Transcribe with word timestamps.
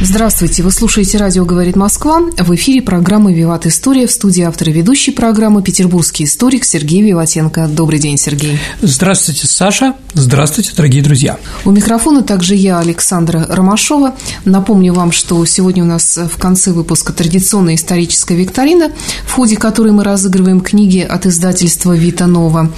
Здравствуйте, 0.00 0.62
вы 0.62 0.70
слушаете 0.70 1.18
«Радио 1.18 1.44
говорит 1.44 1.74
Москва». 1.74 2.20
В 2.38 2.54
эфире 2.54 2.82
программа 2.82 3.32
«Виват 3.32 3.66
История» 3.66 4.06
в 4.06 4.12
студии 4.12 4.42
автора 4.44 4.70
ведущей 4.70 5.10
программы 5.10 5.60
петербургский 5.60 6.22
историк 6.22 6.64
Сергей 6.64 7.02
Виватенко. 7.02 7.66
Добрый 7.66 7.98
день, 7.98 8.16
Сергей. 8.16 8.60
Здравствуйте, 8.80 9.48
Саша. 9.48 9.94
Здравствуйте, 10.14 10.70
дорогие 10.76 11.02
друзья. 11.02 11.36
У 11.64 11.72
микрофона 11.72 12.22
также 12.22 12.54
я, 12.54 12.78
Александра 12.78 13.44
Ромашова. 13.48 14.14
Напомню 14.44 14.94
вам, 14.94 15.10
что 15.10 15.44
сегодня 15.46 15.82
у 15.82 15.86
нас 15.86 16.16
в 16.16 16.38
конце 16.38 16.70
выпуска 16.70 17.12
традиционная 17.12 17.74
историческая 17.74 18.36
викторина, 18.36 18.92
в 19.26 19.32
ходе 19.32 19.56
которой 19.56 19.90
мы 19.90 20.04
разыгрываем 20.04 20.60
книги 20.60 21.00
от 21.00 21.26
издательства 21.26 21.92
«Вита 21.92 22.28
Нова». 22.28 22.70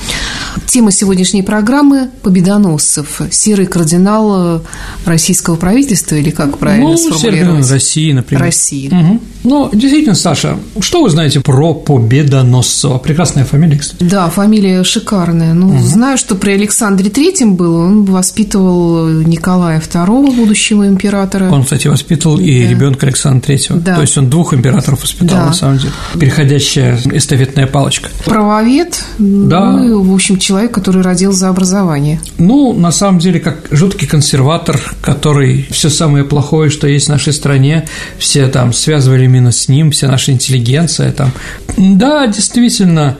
Тема 0.66 0.90
сегодняшней 0.90 1.42
программы– 1.42 2.08
победоносцев. 2.22 3.20
Серый 3.30 3.66
кардинал 3.66 4.62
российского 5.04 5.56
правительства, 5.56 6.14
или 6.14 6.30
как 6.30 6.56
правильно 6.56 6.90
ну, 6.90 7.09
сформулировать? 7.18 7.70
России, 7.70 8.12
например. 8.12 8.42
России. 8.42 8.88
Угу. 8.88 9.20
Ну, 9.44 9.70
действительно, 9.72 10.14
Саша, 10.14 10.56
что 10.80 11.02
вы 11.02 11.10
знаете 11.10 11.40
про 11.40 11.74
Победоносцева? 11.74 12.98
Прекрасная 12.98 13.44
фамилия, 13.44 13.78
кстати. 13.78 14.02
Да, 14.02 14.28
фамилия 14.28 14.84
шикарная. 14.84 15.54
Ну, 15.54 15.70
угу. 15.70 15.78
знаю, 15.78 16.18
что 16.18 16.34
при 16.34 16.52
Александре 16.52 17.10
Третьем 17.10 17.56
был, 17.56 17.74
он 17.76 18.04
воспитывал 18.04 19.08
Николая 19.08 19.80
II, 19.80 20.36
будущего 20.36 20.86
императора. 20.86 21.50
Он, 21.50 21.64
кстати, 21.64 21.88
воспитывал 21.88 22.36
да. 22.36 22.42
и 22.42 22.66
ребенка 22.66 23.06
Александра 23.06 23.40
Третьего. 23.40 23.78
Да. 23.78 23.94
То 23.96 24.02
есть 24.02 24.16
он 24.18 24.28
двух 24.28 24.52
императоров 24.52 25.02
воспитал, 25.02 25.38
да. 25.38 25.46
на 25.46 25.52
самом 25.54 25.78
деле. 25.78 25.92
Переходящая 26.18 26.98
эстафетная 27.12 27.66
палочка. 27.66 28.10
Правовед, 28.24 29.02
да. 29.18 29.72
ну, 29.72 30.02
в 30.02 30.14
общем, 30.14 30.38
человек, 30.38 30.72
который 30.72 31.02
родил 31.02 31.32
за 31.32 31.48
образование. 31.48 32.20
Ну, 32.38 32.72
на 32.72 32.92
самом 32.92 33.18
деле, 33.18 33.40
как 33.40 33.68
жуткий 33.70 34.06
консерватор, 34.06 34.78
который 35.00 35.66
все 35.70 35.88
самое 35.88 36.24
плохое, 36.24 36.70
что 36.70 36.86
есть 36.86 36.99
в 37.06 37.08
нашей 37.10 37.32
стране, 37.32 37.86
все 38.18 38.48
там 38.48 38.72
связывали 38.72 39.24
именно 39.24 39.52
с 39.52 39.68
ним, 39.68 39.90
вся 39.90 40.08
наша 40.08 40.32
интеллигенция 40.32 41.12
там. 41.12 41.32
Да, 41.76 42.26
действительно, 42.26 43.16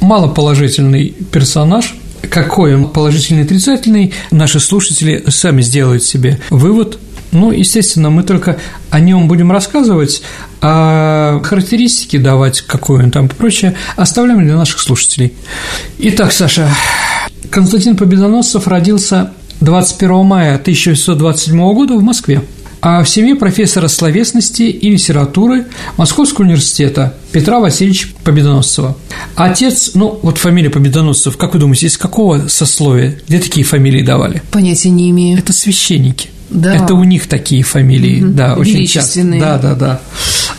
малоположительный 0.00 1.14
персонаж, 1.30 1.94
какой 2.28 2.74
он 2.74 2.88
положительный, 2.88 3.44
отрицательный, 3.44 4.12
наши 4.30 4.60
слушатели 4.60 5.24
сами 5.28 5.62
сделают 5.62 6.04
себе 6.04 6.40
вывод. 6.50 6.98
Ну, 7.32 7.52
естественно, 7.52 8.10
мы 8.10 8.24
только 8.24 8.58
о 8.90 8.98
нем 8.98 9.28
будем 9.28 9.52
рассказывать, 9.52 10.22
а 10.60 11.40
характеристики 11.44 12.16
давать, 12.16 12.62
какой 12.62 13.04
он 13.04 13.12
там 13.12 13.26
и 13.26 13.28
прочее, 13.28 13.76
оставляем 13.96 14.44
для 14.44 14.56
наших 14.56 14.80
слушателей. 14.80 15.32
Итак, 15.98 16.32
Саша, 16.32 16.68
Константин 17.50 17.96
Победоносцев 17.96 18.66
родился 18.66 19.32
21 19.60 20.24
мая 20.24 20.54
1627 20.56 21.56
года 21.72 21.94
в 21.94 22.02
Москве 22.02 22.42
а 22.80 23.02
в 23.02 23.08
семье 23.08 23.34
профессора 23.36 23.88
словесности 23.88 24.62
и 24.62 24.90
литературы 24.90 25.66
Московского 25.96 26.44
университета 26.44 27.14
Петра 27.32 27.60
Васильевича 27.60 28.08
Победоносцева. 28.24 28.96
Отец, 29.36 29.92
ну, 29.94 30.18
вот 30.22 30.38
фамилия 30.38 30.70
Победоносцев, 30.70 31.36
как 31.36 31.54
вы 31.54 31.60
думаете, 31.60 31.86
из 31.86 31.98
какого 31.98 32.48
сословия? 32.48 33.18
Где 33.28 33.38
такие 33.38 33.64
фамилии 33.64 34.02
давали? 34.02 34.42
Понятия 34.50 34.90
не 34.90 35.10
имею. 35.10 35.38
Это 35.38 35.52
священники. 35.52 36.30
Да. 36.50 36.74
Это 36.74 36.94
у 36.94 37.04
них 37.04 37.28
такие 37.28 37.62
фамилии, 37.62 38.22
угу. 38.22 38.32
да, 38.32 38.54
очень 38.54 38.86
часто. 38.86 39.22
Да, 39.24 39.58
да, 39.58 39.74
да. 39.74 40.00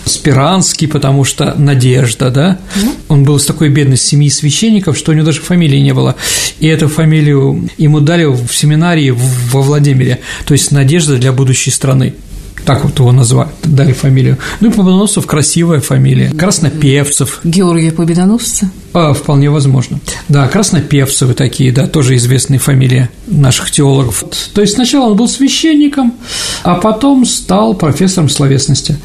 Спиранский, 0.06 0.88
потому 0.88 1.24
что 1.24 1.54
Надежда, 1.58 2.32
да. 2.32 2.60
Угу. 2.76 2.92
Он 3.10 3.24
был 3.24 3.38
из 3.38 3.46
такой 3.46 3.70
бедной 3.70 3.98
семьи 3.98 4.30
священников, 4.30 4.98
что 4.98 5.12
у 5.12 5.16
него 5.16 5.26
даже 5.26 5.42
фамилии 5.42 5.80
не 5.80 5.94
было. 5.94 6.16
И 6.60 6.68
эту 6.68 6.88
фамилию 6.88 7.70
ему 7.78 8.00
дали 8.00 8.26
в 8.26 8.52
семинарии 8.52 9.12
во 9.12 9.62
Владимире, 9.62 10.20
то 10.46 10.54
есть 10.54 10.72
Надежда 10.72 11.18
для 11.18 11.32
будущей 11.32 11.72
страны 11.72 12.14
так 12.66 12.84
вот 12.84 12.98
его 13.00 13.12
назвали, 13.12 13.50
дали 13.64 13.94
фамилию. 13.94 14.38
Ну 14.60 14.70
и 14.70 14.72
Победоносцев 14.72 15.26
красивая 15.26 15.80
фамилия. 15.80 16.32
Краснопевцев. 16.32 17.40
Георгия 17.44 17.92
Победоносца? 17.92 18.70
А, 18.94 19.14
вполне 19.14 19.50
возможно. 19.50 20.00
Да, 20.30 20.48
Краснопевцевы 20.48 21.34
такие, 21.34 21.72
да, 21.72 21.88
тоже 21.88 22.16
известные 22.18 22.60
фамилии 22.60 23.10
наших 23.28 23.72
теологов. 23.72 24.24
То 24.54 24.62
есть 24.62 24.76
сначала 24.76 25.12
он 25.12 25.18
был 25.18 25.28
священником, 25.28 26.14
а 26.64 26.76
потом 26.76 27.26
стал 27.26 27.74
профессором 27.74 28.30
словесности. 28.30 28.98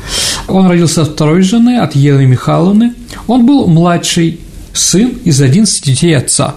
Он 0.49 0.67
родился 0.67 1.03
от 1.03 1.11
второй 1.11 1.43
жены, 1.43 1.79
от 1.79 1.95
Елены 1.95 2.27
Михайловны. 2.27 2.95
Он 3.27 3.47
был 3.47 3.67
младший 3.67 4.41
сын 4.73 5.15
из 5.25 5.41
11 5.41 5.85
детей 5.85 6.17
отца 6.17 6.57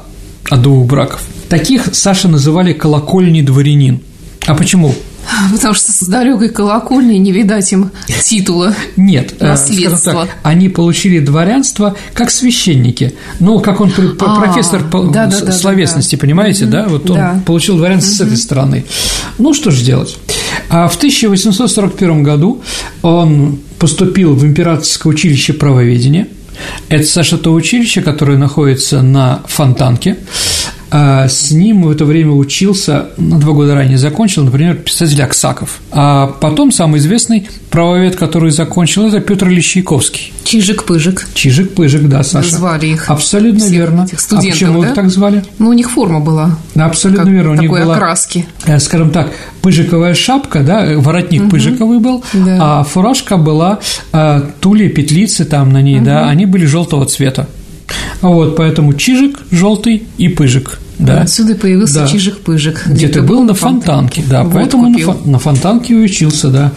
от 0.50 0.62
двух 0.62 0.86
браков. 0.86 1.22
Таких 1.48 1.90
Саша 1.94 2.28
называли 2.28 2.74
колокольный 2.74 3.42
дворянин. 3.42 4.02
А 4.46 4.56
почему? 4.56 4.94
Потому 5.52 5.74
что 5.74 5.92
с 5.92 6.08
далекой 6.08 6.50
колокольни 6.50 7.18
не 7.18 7.32
видать 7.32 7.72
им 7.72 7.92
титула 8.24 8.74
Нет, 8.98 9.36
э, 9.40 9.48
наследства. 9.48 10.26
Так, 10.26 10.30
они 10.44 10.70
получили 10.70 11.20
дворянство 11.20 11.96
как 12.14 12.32
священники. 12.32 13.14
Ну, 13.40 13.60
как 13.60 13.82
он 13.82 13.92
а, 14.20 14.36
профессор 14.36 14.84
да, 14.84 15.28
да, 15.28 15.42
да, 15.42 15.52
словесности, 15.52 16.16
да, 16.16 16.22
понимаете, 16.22 16.66
да? 16.66 16.88
Вот 16.88 17.10
он 17.10 17.42
получил 17.42 17.78
дворянство 17.78 18.12
с 18.12 18.22
этой 18.22 18.38
стороны. 18.38 18.86
Ну, 19.38 19.54
что 19.54 19.72
же 19.72 19.84
делать? 19.84 20.18
А 20.70 20.88
в 20.88 20.96
1841 20.96 22.24
году 22.24 22.62
он 23.02 23.60
поступил 23.78 24.36
в 24.36 24.46
императорское 24.46 25.12
училище 25.12 25.54
правоведения. 25.54 26.28
Это, 26.90 27.06
Саша, 27.06 27.38
то 27.38 27.54
училище, 27.54 28.02
которое 28.02 28.38
находится 28.38 29.02
на 29.02 29.44
Фонтанке. 29.48 30.18
А 30.92 31.28
с 31.28 31.52
ним 31.52 31.84
в 31.84 31.92
это 31.92 32.06
время 32.06 32.32
учился, 32.32 33.10
на 33.18 33.40
два 33.40 33.54
года 33.54 33.76
ранее 33.76 33.98
закончил, 33.98 34.44
например, 34.44 34.76
писатель 34.76 35.22
Аксаков. 35.22 35.80
А 35.92 36.28
потом 36.28 36.72
самый 36.72 37.00
известный 37.00 37.48
правовед, 37.70 38.16
который 38.16 38.52
закончил, 38.52 39.08
это 39.08 39.20
Петр 39.20 39.50
Ильич 39.50 39.74
Чайковский. 39.74 40.34
Чижик-пыжик. 40.44 41.28
Чижик-пыжик, 41.36 42.08
да, 42.08 42.24
Саша. 42.24 42.56
Звали 42.56 42.88
их. 42.88 43.10
Абсолютно 43.10 43.66
верно. 43.66 44.06
Этих 44.06 44.20
студентов, 44.20 44.50
а 44.50 44.54
почему 44.54 44.82
да? 44.82 44.90
их 44.90 44.96
так 44.96 45.10
звали? 45.10 45.44
Ну, 45.60 45.70
у 45.70 45.74
них 45.74 45.92
форма 45.92 46.20
была. 46.20 46.58
Абсолютно 46.76 47.26
как 47.26 47.34
верно. 47.34 47.52
У 47.52 47.56
такой 47.56 47.70
них 47.70 47.86
была, 47.86 47.96
окраски. 47.96 48.48
Э, 48.66 48.80
скажем 48.80 49.12
так, 49.12 49.32
пыжиковая 49.62 50.16
шапка, 50.16 50.64
да, 50.64 50.98
воротник 50.98 51.44
угу. 51.44 51.52
пыжиковый 51.52 52.00
был, 52.00 52.24
да. 52.34 52.80
а 52.80 52.84
фуражка 52.84 53.38
была 53.38 53.80
а, 54.12 54.42
тули, 54.60 54.88
петлицы 54.88 55.46
там 55.46 55.72
на 55.72 55.82
ней, 55.82 55.98
угу. 55.98 56.06
да, 56.06 56.28
они 56.28 56.46
были 56.46 56.66
желтого 56.66 57.06
цвета. 57.06 57.48
Вот, 58.22 58.56
поэтому 58.56 58.94
чижик 58.94 59.40
желтый 59.52 60.04
и 60.18 60.28
пыжик. 60.30 60.80
Да. 61.00 61.22
Отсюда 61.22 61.56
появился 61.56 62.02
да. 62.02 62.08
чижик-пыжик. 62.08 62.82
Где, 62.86 63.06
Где 63.06 63.08
ты 63.08 63.22
был 63.22 63.44
на 63.44 63.54
фонтанке, 63.54 64.22
да, 64.30 64.44
вот 64.44 64.54
поэтому 64.54 64.92
купил. 64.92 65.18
на, 65.24 65.32
на 65.32 65.40
фонтанке 65.40 65.96
учился, 65.96 66.50
да. 66.50 66.74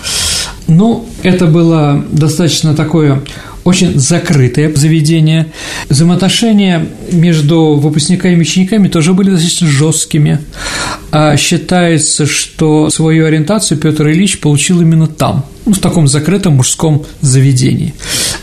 Ну, 0.69 1.07
это 1.25 1.47
было 1.47 2.05
достаточно 2.13 2.75
такое 2.75 3.21
очень 3.65 3.99
закрытое 3.99 4.75
заведение. 4.75 5.53
Взаимоотношения 5.89 6.87
между 7.11 7.75
выпускниками 7.75 8.35
и 8.35 8.41
учениками 8.41 8.89
тоже 8.89 9.13
были 9.13 9.31
достаточно 9.31 9.69
жесткими. 9.69 10.41
А 11.11 11.37
считается, 11.37 12.27
что 12.27 12.91
свою 12.91 13.27
ориентацию 13.27 13.79
Петр 13.79 14.09
Ильич 14.09 14.41
получил 14.41 14.81
именно 14.81 15.07
там, 15.07 15.45
ну, 15.65 15.75
в 15.75 15.79
таком 15.79 16.09
закрытом 16.09 16.55
мужском 16.55 17.05
заведении. 17.21 17.95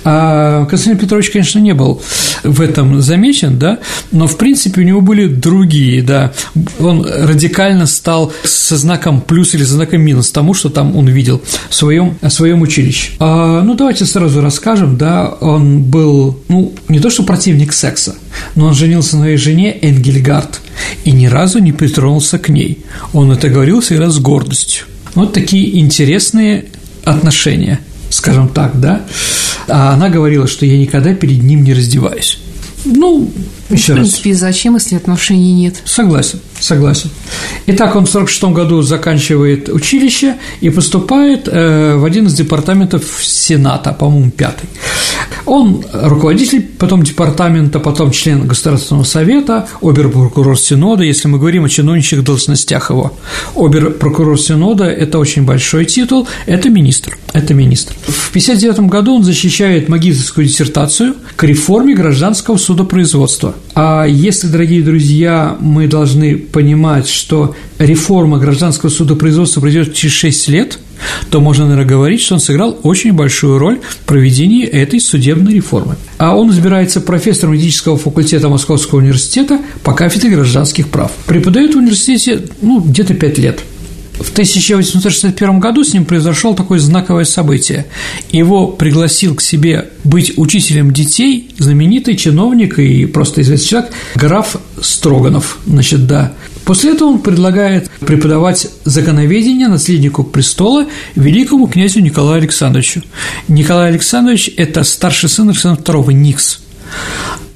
А 0.04 0.66
Константин 0.66 1.00
Петрович, 1.00 1.30
конечно, 1.30 1.60
не 1.60 1.74
был 1.74 2.02
в 2.44 2.62
этом 2.62 3.02
замечен, 3.02 3.60
да, 3.60 3.80
но, 4.12 4.28
в 4.28 4.38
принципе, 4.38 4.82
у 4.82 4.84
него 4.84 5.02
были 5.02 5.28
другие, 5.28 6.02
да. 6.02 6.32
Он 6.80 7.06
радикально 7.06 7.86
стал 7.86 8.32
со 8.44 8.78
знаком 8.78 9.22
плюс 9.22 9.54
или 9.54 9.64
знаком 9.64 10.02
минус 10.02 10.32
тому, 10.32 10.54
что 10.54 10.70
там 10.70 10.96
он 10.96 11.08
видел 11.08 11.42
в 11.70 11.76
своем, 11.76 12.18
в 12.22 12.30
своем 12.30 12.62
училище. 12.62 13.12
А, 13.20 13.62
ну, 13.62 13.76
давайте 13.76 14.06
сразу 14.06 14.42
расскажем, 14.42 14.98
да, 14.98 15.28
он 15.28 15.84
был, 15.84 16.40
ну, 16.48 16.74
не 16.88 17.00
то 17.00 17.10
что 17.10 17.24
противник 17.24 17.74
секса, 17.74 18.16
но 18.56 18.68
он 18.68 18.74
женился 18.74 19.18
на 19.18 19.24
своей 19.24 19.38
жене 19.38 19.78
Энгельгард 19.82 20.62
и 21.04 21.12
ни 21.12 21.28
разу 21.28 21.60
не 21.60 21.72
притронулся 21.72 22.40
к 22.40 22.50
ней. 22.50 22.80
Он 23.14 23.32
это 23.32 23.50
говорил 23.50 23.82
всегда 23.82 24.10
с 24.10 24.20
гордостью. 24.20 24.86
Вот 25.16 25.34
такие 25.34 25.80
интересные 25.80 26.66
отношения, 27.10 27.80
скажем 28.10 28.50
так, 28.50 28.80
да. 28.80 29.02
А 29.68 29.94
она 29.94 30.10
говорила, 30.10 30.48
что 30.48 30.66
я 30.66 30.78
никогда 30.78 31.14
перед 31.14 31.44
ним 31.44 31.64
не 31.64 31.74
раздеваюсь. 31.74 32.40
Ну, 32.86 33.32
еще 33.70 33.94
В 33.94 33.96
принципе, 33.96 34.32
раз. 34.32 34.40
зачем, 34.40 34.76
если 34.76 34.96
отношений 34.96 35.54
нет? 35.54 35.82
Согласен, 35.86 36.40
согласен. 36.60 37.10
Итак, 37.68 37.96
он 37.96 38.06
в 38.06 38.10
1946 38.10 38.44
году 38.56 38.82
заканчивает 38.82 39.70
училище 39.70 40.36
и 40.62 40.70
поступает 40.70 41.48
э, 41.48 41.96
в 41.96 42.06
один 42.06 42.28
из 42.28 42.34
департаментов 42.34 43.04
Сената, 43.22 43.94
по-моему, 43.94 44.32
пятый. 44.32 44.68
Он 45.46 45.84
руководитель 45.94 46.62
потом 46.78 47.04
департамента, 47.04 47.80
потом 47.80 48.12
член 48.12 48.48
Государственного 48.48 49.04
совета, 49.04 49.68
обер-прокурор 49.82 50.60
Синода, 50.60 51.04
если 51.04 51.28
мы 51.28 51.40
говорим 51.40 51.66
о 51.66 51.70
чиновничьих 51.70 52.24
должностях 52.24 52.90
его. 52.90 53.14
Обер-прокурор 53.56 54.40
Синода– 54.40 54.84
это 54.86 55.20
очень 55.20 55.46
большой 55.46 55.86
титул, 55.86 56.28
это 56.46 56.70
министр, 56.70 57.18
это 57.34 57.54
министр. 57.54 57.94
В 58.08 58.30
1959 58.30 58.90
году 58.92 59.16
он 59.16 59.24
защищает 59.24 59.90
магистрскую 59.90 60.46
диссертацию 60.48 61.16
к 61.36 61.44
реформе 61.44 61.96
гражданского 61.96 62.58
судопроизводства. 62.58 63.56
А 63.76 64.06
если, 64.06 64.48
дорогие 64.48 64.82
друзья, 64.82 65.56
мы 65.60 65.88
должны 65.88 66.36
понимать, 66.38 67.08
что 67.08 67.56
реформа 67.78 68.38
гражданского 68.38 68.90
судопроизводства 68.90 69.62
пройдет 69.62 69.94
через 69.94 70.14
6 70.16 70.50
лет, 70.50 70.80
то 71.30 71.40
можно, 71.40 71.66
наверное, 71.66 71.88
говорить, 71.88 72.22
что 72.22 72.36
он 72.36 72.42
сыграл 72.42 72.78
очень 72.84 73.14
большую 73.14 73.58
роль 73.58 73.80
в 73.88 73.98
проведении 74.00 74.66
этой 74.66 75.00
судебной 75.00 75.54
реформы. 75.54 75.96
А 76.18 76.36
он 76.36 76.52
избирается 76.52 77.00
профессором 77.00 77.54
юридического 77.54 77.98
факультета 77.98 78.50
Московского 78.50 79.00
университета 79.00 79.60
по 79.84 79.94
кафедре 79.94 80.32
гражданских 80.32 80.90
прав. 80.90 81.12
Преподает 81.26 81.74
в 81.74 81.78
университете 81.78 82.42
ну, 82.62 82.82
где-то 82.82 83.14
5 83.14 83.38
лет. 83.38 83.60
В 84.20 84.32
1861 84.32 85.60
году 85.60 85.84
с 85.84 85.94
ним 85.94 86.06
произошло 86.06 86.54
такое 86.54 86.80
знаковое 86.80 87.24
событие. 87.24 87.86
Его 88.32 88.68
пригласил 88.68 89.34
к 89.36 89.42
себе 89.42 89.90
быть 90.04 90.34
учителем 90.38 90.92
детей 90.92 91.52
знаменитый 91.58 92.18
чиновник 92.18 92.80
и 92.80 93.06
просто 93.06 93.42
известный 93.42 93.68
человек 93.68 93.92
граф 94.16 94.58
Строганов. 94.82 95.60
Значит, 95.66 96.06
да. 96.06 96.34
После 96.66 96.92
этого 96.92 97.10
он 97.10 97.20
предлагает 97.20 97.90
преподавать 98.02 98.68
законоведение 98.84 99.70
наследнику 99.70 100.24
престола 100.24 100.86
великому 101.16 101.68
князю 101.68 102.02
Николаю 102.02 102.40
Александровичу. 102.40 103.02
Николай 103.48 103.90
Александрович– 103.90 104.52
это 104.58 104.84
старший 104.84 105.30
сын 105.30 105.50
Александра 105.50 105.82
II, 105.82 106.14
Никс. 106.14 106.60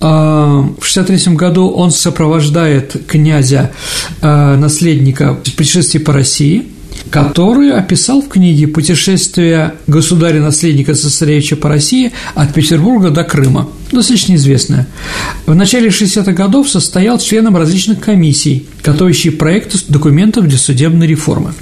А, 0.06 0.64
в 0.82 0.92
1963 0.92 1.36
году 1.36 1.70
он 1.70 1.90
сопровождает 1.90 3.08
князя, 3.08 3.72
а, 4.22 4.58
наследника 4.58 5.36
в 5.36 5.54
путешествии 5.54 6.00
по 6.00 6.12
России, 6.12 6.68
который 7.10 7.72
описал 7.72 8.22
в 8.22 8.28
книге 8.28 8.68
«Путешествие 8.68 9.76
государя-наследника 9.88 10.94
цесаревича 10.94 11.56
по 11.56 11.70
России 11.70 12.12
от 12.36 12.54
Петербурга 12.54 13.12
до 13.12 13.24
Крыма», 13.24 13.70
достаточно 13.94 14.36
известное. 14.36 14.88
В 15.46 15.56
начале 15.56 15.88
60-х 15.88 16.34
годов 16.34 16.70
состоял 16.70 17.18
членом 17.18 17.56
различных 17.56 18.02
комиссий, 18.02 18.68
готовящих 18.84 19.38
проекты 19.38 19.78
документов 19.88 20.50
для 20.50 20.58
судебной 20.58 21.08
реформы. 21.08 21.54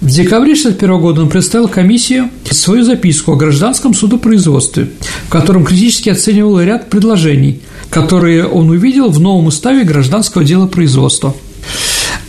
В 0.00 0.06
декабре 0.06 0.52
1961 0.52 1.00
года 1.00 1.22
он 1.22 1.28
представил 1.28 1.68
комиссию 1.68 2.30
свою 2.50 2.84
записку 2.84 3.32
о 3.32 3.36
гражданском 3.36 3.94
судопроизводстве, 3.94 4.90
в 5.26 5.30
котором 5.30 5.64
критически 5.64 6.10
оценивал 6.10 6.60
ряд 6.60 6.90
предложений, 6.90 7.60
которые 7.90 8.46
он 8.46 8.70
увидел 8.70 9.10
в 9.10 9.20
новом 9.20 9.46
уставе 9.46 9.84
гражданского 9.84 10.44
дела 10.44 10.66
производства. 10.66 11.34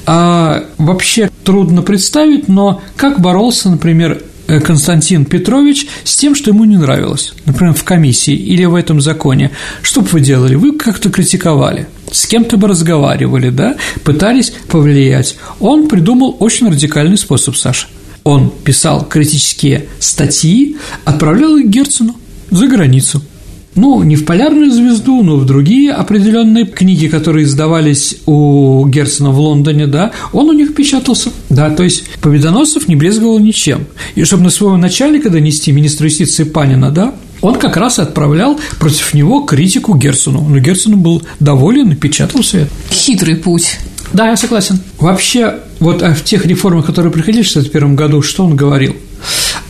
А 0.05 0.63
вообще 0.77 1.29
трудно 1.43 1.81
представить, 1.81 2.47
но 2.47 2.81
как 2.95 3.19
боролся, 3.19 3.69
например, 3.69 4.21
Э, 4.47 4.61
Константин 4.61 5.25
Петрович 5.25 5.87
с 6.05 6.15
тем, 6.15 6.33
что 6.33 6.51
ему 6.51 6.63
не 6.63 6.77
нравилось, 6.77 7.33
например, 7.45 7.73
в 7.73 7.83
комиссии 7.83 8.33
или 8.33 8.63
в 8.63 8.75
этом 8.75 9.01
законе. 9.01 9.51
Что 9.81 10.01
бы 10.01 10.07
вы 10.07 10.21
делали? 10.21 10.55
Вы 10.55 10.77
как-то 10.77 11.09
критиковали, 11.09 11.87
с 12.11 12.27
кем-то 12.27 12.57
бы 12.57 12.67
разговаривали, 12.67 13.49
да, 13.49 13.75
пытались 14.03 14.53
повлиять. 14.69 15.35
Он 15.59 15.87
придумал 15.87 16.37
очень 16.39 16.69
радикальный 16.69 17.17
способ, 17.17 17.55
Саша. 17.55 17.87
Он 18.23 18.49
писал 18.49 19.05
критические 19.05 19.87
статьи, 19.99 20.77
отправлял 21.05 21.55
их 21.57 21.67
Герцену 21.67 22.15
за 22.51 22.67
границу– 22.67 23.21
ну, 23.77 24.01
не 24.03 24.15
в 24.15 24.25
«Полярную 24.25 24.71
звезду», 24.71 25.23
но 25.23 25.37
в 25.37 25.45
другие 25.45 25.91
определенные 25.91 26.65
книги, 26.65 27.07
которые 27.07 27.45
издавались 27.45 28.17
у 28.25 28.85
Герцена 28.87 29.29
в 29.29 29.39
Лондоне, 29.39 29.87
да, 29.87 30.11
он 30.33 30.49
у 30.49 30.53
них 30.53 30.75
печатался, 30.75 31.29
да, 31.49 31.69
то 31.69 31.83
есть 31.83 32.03
Победоносцев 32.21 32.87
не 32.87 32.95
брезговал 32.95 33.39
ничем. 33.39 33.85
И 34.15 34.23
чтобы 34.23 34.43
на 34.43 34.49
своего 34.49 34.77
начальника 34.77 35.29
донести, 35.29 35.71
министра 35.71 36.07
юстиции 36.07 36.43
Панина, 36.43 36.91
да, 36.91 37.13
он 37.41 37.55
как 37.55 37.77
раз 37.77 37.99
отправлял 37.99 38.59
против 38.79 39.13
него 39.13 39.41
критику 39.41 39.95
Герцену. 39.95 40.45
Но 40.47 40.59
Герцену 40.59 40.97
был 40.97 41.21
доволен 41.39 41.91
и 41.91 41.95
печатал 41.95 42.41
это. 42.41 42.67
Хитрый 42.91 43.35
путь. 43.35 43.79
Да, 44.13 44.29
я 44.29 44.37
согласен. 44.37 44.79
Вообще, 44.99 45.55
вот 45.79 46.01
в 46.01 46.23
тех 46.23 46.45
реформах, 46.45 46.85
которые 46.85 47.11
приходили 47.11 47.43
в 47.43 47.49
1961 47.49 47.95
году, 47.95 48.21
что 48.21 48.45
он 48.45 48.55
говорил? 48.55 48.95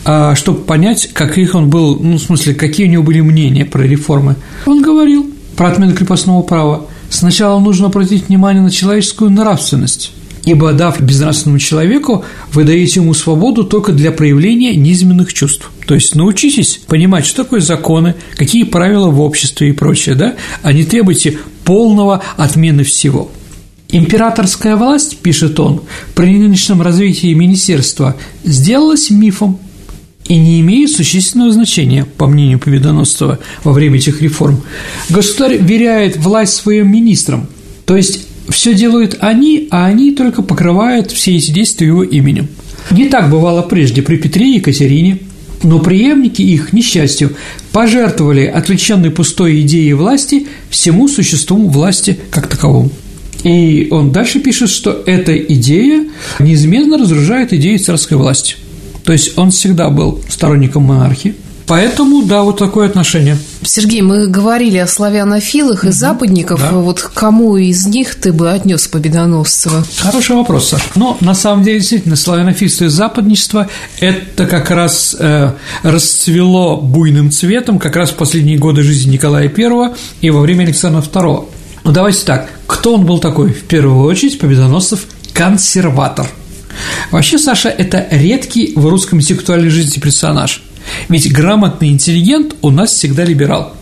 А, 0.06 0.36
чтобы 0.36 0.60
понять, 0.60 1.10
каких 1.14 1.56
он 1.56 1.70
был, 1.70 2.00
ну, 2.00 2.18
в 2.18 2.22
смысле, 2.22 2.54
какие 2.54 2.88
у 2.88 2.90
него 2.90 3.04
были 3.04 3.22
мнения 3.22 3.66
про 3.66 3.82
реформы. 3.82 4.36
Он 4.66 4.82
говорил 4.82 5.30
про 5.56 5.70
отмену 5.70 5.94
крепостного 5.94 6.44
права. 6.44 6.86
Сначала 7.10 7.60
нужно 7.60 7.88
обратить 7.88 8.28
внимание 8.28 8.62
на 8.62 8.70
человеческую 8.70 9.32
нравственность, 9.32 10.12
ибо, 10.48 10.72
дав 10.72 11.02
безнравственному 11.02 11.60
человеку, 11.60 12.24
вы 12.54 12.64
даете 12.64 13.02
ему 13.02 13.14
свободу 13.14 13.66
только 13.66 13.92
для 13.92 14.14
проявления 14.14 14.78
низменных 14.78 15.34
чувств. 15.34 15.70
То 15.86 15.94
есть 15.94 16.16
научитесь 16.16 16.80
понимать, 16.88 17.26
что 17.26 17.44
такое 17.44 17.60
законы, 17.60 18.16
какие 18.38 18.64
правила 18.64 19.10
в 19.10 19.20
обществе 19.20 19.70
и 19.70 19.74
прочее, 19.74 20.16
да, 20.16 20.36
а 20.64 20.72
не 20.72 20.86
требуйте 20.86 21.38
полного 21.66 22.24
отмены 22.38 22.86
всего. 22.86 23.30
Императорская 23.90 24.78
власть, 24.78 25.18
пишет 25.18 25.60
он, 25.60 25.82
при 26.16 26.38
нынешнем 26.38 26.82
развитии 26.82 27.34
министерства 27.34 28.16
сделалась 28.46 29.10
мифом, 29.10 29.60
и 30.30 30.38
не 30.38 30.62
имеют 30.62 30.92
существенного 30.92 31.52
значения, 31.52 32.06
по 32.06 32.28
мнению 32.28 32.60
Победоносцева, 32.60 33.40
во 33.64 33.72
время 33.74 33.98
этих 33.98 34.22
реформ. 34.22 34.62
Государь 35.10 35.58
веряет 35.58 36.18
власть 36.18 36.54
своим 36.54 36.90
министрам, 36.92 37.48
то 37.86 37.96
есть 37.98 38.27
все 38.50 38.74
делают 38.74 39.18
они, 39.20 39.68
а 39.72 39.86
они 39.86 40.12
только 40.12 40.42
покрывают 40.42 41.12
все 41.12 41.36
эти 41.36 41.52
действия 41.52 41.88
его 41.88 42.04
именем. 42.04 42.48
Не 42.92 43.10
так 43.10 43.30
бывало 43.30 43.62
прежде 43.62 44.02
при 44.02 44.18
Петре 44.18 44.54
и 44.54 44.56
Екатерине, 44.56 45.20
но 45.64 45.80
преемники 45.80 46.42
их, 46.42 46.72
несчастью, 46.74 47.36
пожертвовали 47.72 48.46
отвлеченной 48.46 49.12
пустой 49.12 49.62
идеей 49.62 49.94
власти 49.94 50.48
всему 50.70 51.08
существу 51.08 51.68
власти 51.68 52.18
как 52.32 52.48
таковому. 52.48 52.90
И 53.44 53.88
он 53.92 54.12
дальше 54.12 54.40
пишет, 54.40 54.70
что 54.70 55.04
эта 55.06 55.38
идея 55.38 56.06
неизменно 56.40 56.98
разоружает 56.98 57.54
идею 57.54 57.80
царской 57.80 58.18
власти– 58.18 58.56
то 59.08 59.14
есть 59.14 59.38
он 59.38 59.52
всегда 59.52 59.90
был 59.90 60.22
сторонником 60.28 60.84
монархии. 60.84 61.34
Поэтому, 61.68 62.24
да, 62.24 62.44
вот 62.44 62.58
такое 62.58 62.88
отношение. 62.88 63.38
Сергей, 63.62 64.02
мы 64.02 64.28
говорили 64.28 64.78
о 64.78 64.88
славянофилах 64.88 65.84
и 65.84 65.92
западников. 65.92 66.62
Да. 66.62 66.72
Вот 66.72 67.02
кому 67.02 67.58
из 67.58 67.86
них 67.86 68.16
ты 68.16 68.32
бы 68.32 68.50
отнес 68.50 68.88
Победоносцева? 68.88 69.86
Хороший 69.98 70.38
вопрос, 70.38 70.70
Саша. 70.70 70.86
Но 70.96 71.18
на 71.20 71.36
самом 71.36 71.64
деле, 71.64 71.80
действительно, 71.80 72.16
славянофильство 72.16 72.86
и 72.86 72.88
западничество– 72.88 73.70
это 74.00 74.46
как 74.48 74.72
раз 74.72 75.16
э, 75.20 75.52
расцвело 75.84 76.78
буйным 76.78 77.32
цветом 77.32 77.80
как 77.80 77.98
раз 77.98 78.12
в 78.12 78.16
последние 78.16 78.58
годы 78.58 78.82
жизни 78.82 79.12
Николая 79.12 79.52
I 79.56 79.96
и 80.22 80.30
во 80.30 80.40
время 80.40 80.64
Александра 80.64 81.02
II. 81.02 81.50
Ну, 81.84 81.92
давайте 81.92 82.26
так. 82.26 82.50
Кто 82.66 82.96
он 82.96 83.06
был 83.06 83.20
такой? 83.20 83.52
В 83.52 83.64
первую 83.64 84.06
очередь, 84.06 84.40
Победоносцев– 84.40 85.06
консерватор– 85.34 86.28
Вообще, 87.12 87.38
Саша– 87.38 87.70
это 87.78 88.08
редкий 88.12 88.74
в 88.76 88.88
русском 88.88 89.20
интеллектуальной 89.20 89.70
жизни 89.70 90.00
персонаж. 90.00 90.64
Ведь 91.10 91.32
грамотный 91.32 91.90
интеллигент 91.90 92.56
у 92.62 92.70
нас 92.70 92.92
всегда 92.92 93.24
либерал. 93.24 93.74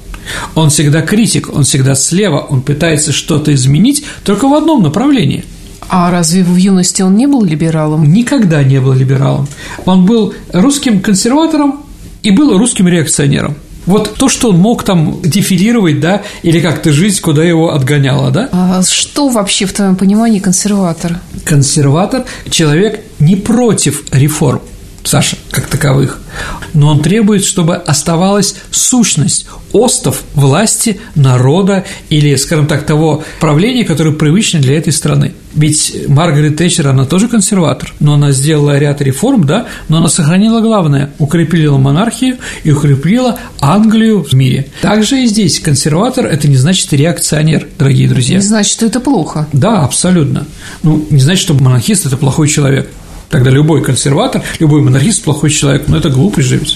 Он 0.56 0.70
всегда 0.70 1.02
критик, 1.02 1.54
он 1.54 1.64
всегда 1.64 1.96
слева, 1.96 2.40
он 2.40 2.62
пытается 2.62 3.12
что-то 3.12 3.54
изменить 3.54 4.04
только 4.24 4.48
в 4.48 4.54
одном 4.54 4.84
направлении– 4.84 5.46
а 5.90 6.10
разве 6.12 6.44
в 6.44 6.56
юности 6.56 7.02
он 7.02 7.16
не 7.16 7.28
был 7.28 7.44
либералом? 7.44 8.12
Никогда 8.12 8.64
не 8.64 8.80
был 8.80 8.94
либералом. 8.94 9.48
Он 9.86 10.06
был 10.06 10.34
русским 10.52 11.00
консерватором 11.00 11.82
и 12.24 12.32
был 12.32 12.58
русским 12.58 12.88
реакционером. 12.88 13.56
Вот 13.86 14.16
то, 14.16 14.30
что 14.30 14.50
он 14.50 14.58
мог 14.58 14.84
там 14.84 15.22
дефилировать, 15.22 16.00
да, 16.00 16.24
или 16.42 16.60
как-то 16.60 16.92
жить, 16.92 17.22
куда 17.22 17.44
его 17.44 17.72
отгоняло, 17.72 18.32
да? 18.32 18.50
А 18.52 18.82
что 18.82 19.30
вообще 19.30 19.68
в 19.68 19.74
твоем 19.74 19.96
понимании 19.96 20.40
консерватор? 20.40 21.20
Консерватор– 21.44 22.26
человек 22.50 23.02
не 23.20 23.36
против 23.36 24.04
реформ, 24.12 24.62
Саша, 25.06 25.38
как 25.52 25.68
таковых. 25.68 26.20
Но 26.74 26.90
он 26.90 27.02
требует, 27.02 27.46
чтобы 27.46 27.76
оставалась 27.76 28.56
сущность, 28.72 29.46
остов 29.72 30.24
власти 30.34 31.00
народа 31.16 31.86
или, 32.10 32.36
скажем 32.36 32.68
так, 32.68 32.86
того 32.86 33.24
правления, 33.40 33.86
которое 33.86 34.12
привычно 34.12 34.60
для 34.60 34.78
этой 34.78 34.92
страны. 34.92 35.34
Ведь 35.54 35.96
Маргарет 36.10 36.58
Тэтчер, 36.58 36.88
она 36.88 37.06
тоже 37.06 37.28
консерватор, 37.30 37.94
но 38.00 38.16
она 38.16 38.32
сделала 38.32 38.78
ряд 38.78 39.02
реформ, 39.02 39.46
да, 39.46 39.68
но 39.88 39.98
она 39.98 40.10
сохранила 40.10 40.60
главное– 40.60 41.12
укрепила 41.20 41.78
монархию 41.78 42.38
и 42.64 42.72
укрепила 42.72 43.40
Англию 43.62 44.24
в 44.24 44.34
мире. 44.34 44.68
Также 44.82 45.24
и 45.24 45.28
здесь 45.28 45.60
консерватор– 45.60 46.26
это 46.28 46.48
не 46.48 46.58
значит 46.58 46.92
реакционер, 46.92 47.68
дорогие 47.80 48.10
друзья. 48.10 48.38
Не 48.38 48.42
значит, 48.42 48.74
что 48.74 48.86
это 48.88 49.00
плохо. 49.00 49.48
Да, 49.54 49.84
абсолютно. 49.84 50.46
Ну, 50.84 51.06
не 51.10 51.22
значит, 51.22 51.44
что 51.44 51.54
монархист– 51.54 52.06
это 52.08 52.18
плохой 52.18 52.50
человек. 52.50 52.90
Тогда 53.36 53.52
любой 53.52 53.84
консерватор, 53.84 54.42
любой 54.60 54.82
монархист– 54.82 55.22
плохой 55.26 55.50
человек, 55.50 55.90
но 55.90 55.98
это 55.98 56.10
глупость 56.10 56.48
живет. 56.48 56.70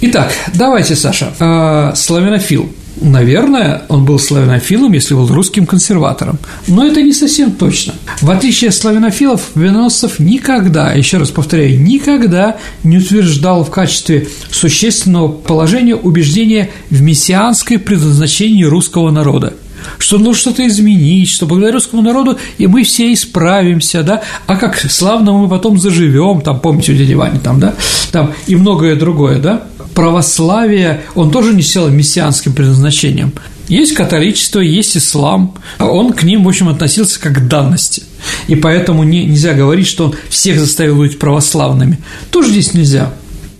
Итак, 0.00 0.30
давайте, 0.54 0.94
Саша, 0.94 1.32
э, 1.40 1.96
славянофил. 1.96 2.72
Наверное, 3.00 3.82
он 3.88 4.04
был 4.04 4.20
славянофилом, 4.20 4.92
если 4.92 5.14
был 5.14 5.26
русским 5.26 5.66
консерватором. 5.66 6.38
Но 6.68 6.86
это 6.86 7.02
не 7.02 7.12
совсем 7.12 7.50
точно. 7.50 7.94
В 8.20 8.30
отличие 8.30 8.68
от 8.68 8.76
славянофилов, 8.76 9.42
Веносцев 9.56 10.20
никогда, 10.20 10.92
еще 10.92 11.16
раз 11.16 11.30
повторяю, 11.30 11.82
никогда 11.82 12.58
не 12.84 12.98
утверждал 12.98 13.64
в 13.64 13.70
качестве 13.70 14.28
существенного 14.52 15.32
положения 15.32 15.96
убеждения 15.96 16.70
в 16.90 17.02
мессианской 17.02 17.80
предназначении 17.80 18.62
русского 18.62 19.10
народа 19.10 19.54
что 19.98 20.18
нужно 20.18 20.34
что-то 20.34 20.66
изменить, 20.66 21.30
что 21.30 21.46
благодаря 21.46 21.74
русскому 21.74 22.02
народу 22.02 22.38
и 22.58 22.66
мы 22.66 22.82
все 22.84 23.12
исправимся, 23.12 24.02
да, 24.02 24.22
а 24.46 24.56
как 24.56 24.78
славно 24.78 25.32
мы 25.32 25.48
потом 25.48 25.78
заживем, 25.78 26.40
там, 26.40 26.60
помните, 26.60 26.92
у 26.92 26.94
дяди 26.94 27.14
Вани, 27.14 27.38
там, 27.38 27.60
да, 27.60 27.74
там, 28.10 28.32
и 28.46 28.56
многое 28.56 28.96
другое, 28.96 29.38
да, 29.38 29.62
православие, 29.94 31.02
он 31.14 31.30
тоже 31.30 31.54
не 31.54 31.62
сел 31.62 31.88
мессианским 31.88 32.52
предназначением. 32.52 33.32
Есть 33.68 33.94
католичество, 33.94 34.60
есть 34.60 34.96
ислам, 34.96 35.54
он 35.78 36.12
к 36.12 36.24
ним, 36.24 36.44
в 36.44 36.48
общем, 36.48 36.68
относился 36.68 37.20
как 37.20 37.34
к 37.34 37.48
данности. 37.48 38.02
И 38.48 38.54
поэтому 38.54 39.02
не, 39.04 39.24
нельзя 39.24 39.54
говорить, 39.54 39.86
что 39.86 40.06
он 40.06 40.14
всех 40.28 40.58
заставил 40.58 40.96
быть 40.96 41.18
православными. 41.18 41.98
Тоже 42.30 42.50
здесь 42.50 42.74
нельзя. 42.74 43.12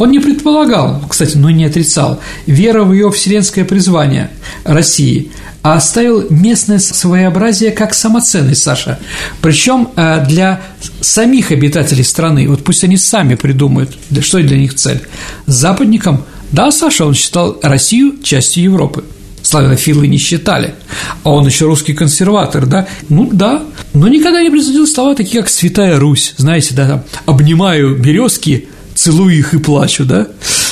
Он 0.02 0.10
не 0.10 0.18
предполагал, 0.18 1.00
кстати, 1.08 1.36
но 1.36 1.48
не 1.50 1.64
отрицал, 1.64 2.18
веры 2.46 2.82
в 2.82 2.92
ее 2.92 3.12
вселенское 3.12 3.64
призвание 3.64 4.30
России, 4.64 5.30
а 5.62 5.74
оставил 5.74 6.26
местное 6.28 6.80
своеобразие 6.80 7.70
как 7.70 7.94
самоценность, 7.94 8.64
Саша. 8.64 8.98
Причем 9.40 9.90
э, 9.94 10.26
для 10.26 10.60
самих 11.00 11.52
обитателей 11.52 12.02
страны, 12.02 12.48
вот 12.48 12.64
пусть 12.64 12.82
они 12.82 12.96
сами 12.96 13.36
придумают, 13.36 13.96
что 14.22 14.42
для 14.42 14.58
них 14.58 14.74
цель. 14.74 15.02
Западникам, 15.46 16.24
да, 16.50 16.72
Саша, 16.72 17.06
он 17.06 17.14
считал 17.14 17.60
Россию 17.62 18.16
частью 18.24 18.64
Европы. 18.64 19.04
Славянофилы 19.42 20.08
не 20.08 20.18
считали. 20.18 20.74
А 21.22 21.30
он 21.30 21.46
еще 21.46 21.66
русский 21.66 21.94
консерватор, 21.94 22.66
да? 22.66 22.88
Ну 23.08 23.30
да. 23.32 23.62
Но 23.94 24.08
никогда 24.08 24.42
не 24.42 24.50
произносил 24.50 24.88
слова 24.88 25.14
такие, 25.14 25.42
как 25.42 25.48
«Святая 25.48 25.96
Русь», 26.00 26.34
знаете, 26.38 26.74
да, 26.74 26.88
там, 26.88 27.04
«обнимаю 27.24 27.94
березки», 27.94 28.66
целую 29.02 29.36
их 29.36 29.52
и 29.52 29.58
плачу, 29.58 30.04
да? 30.04 30.28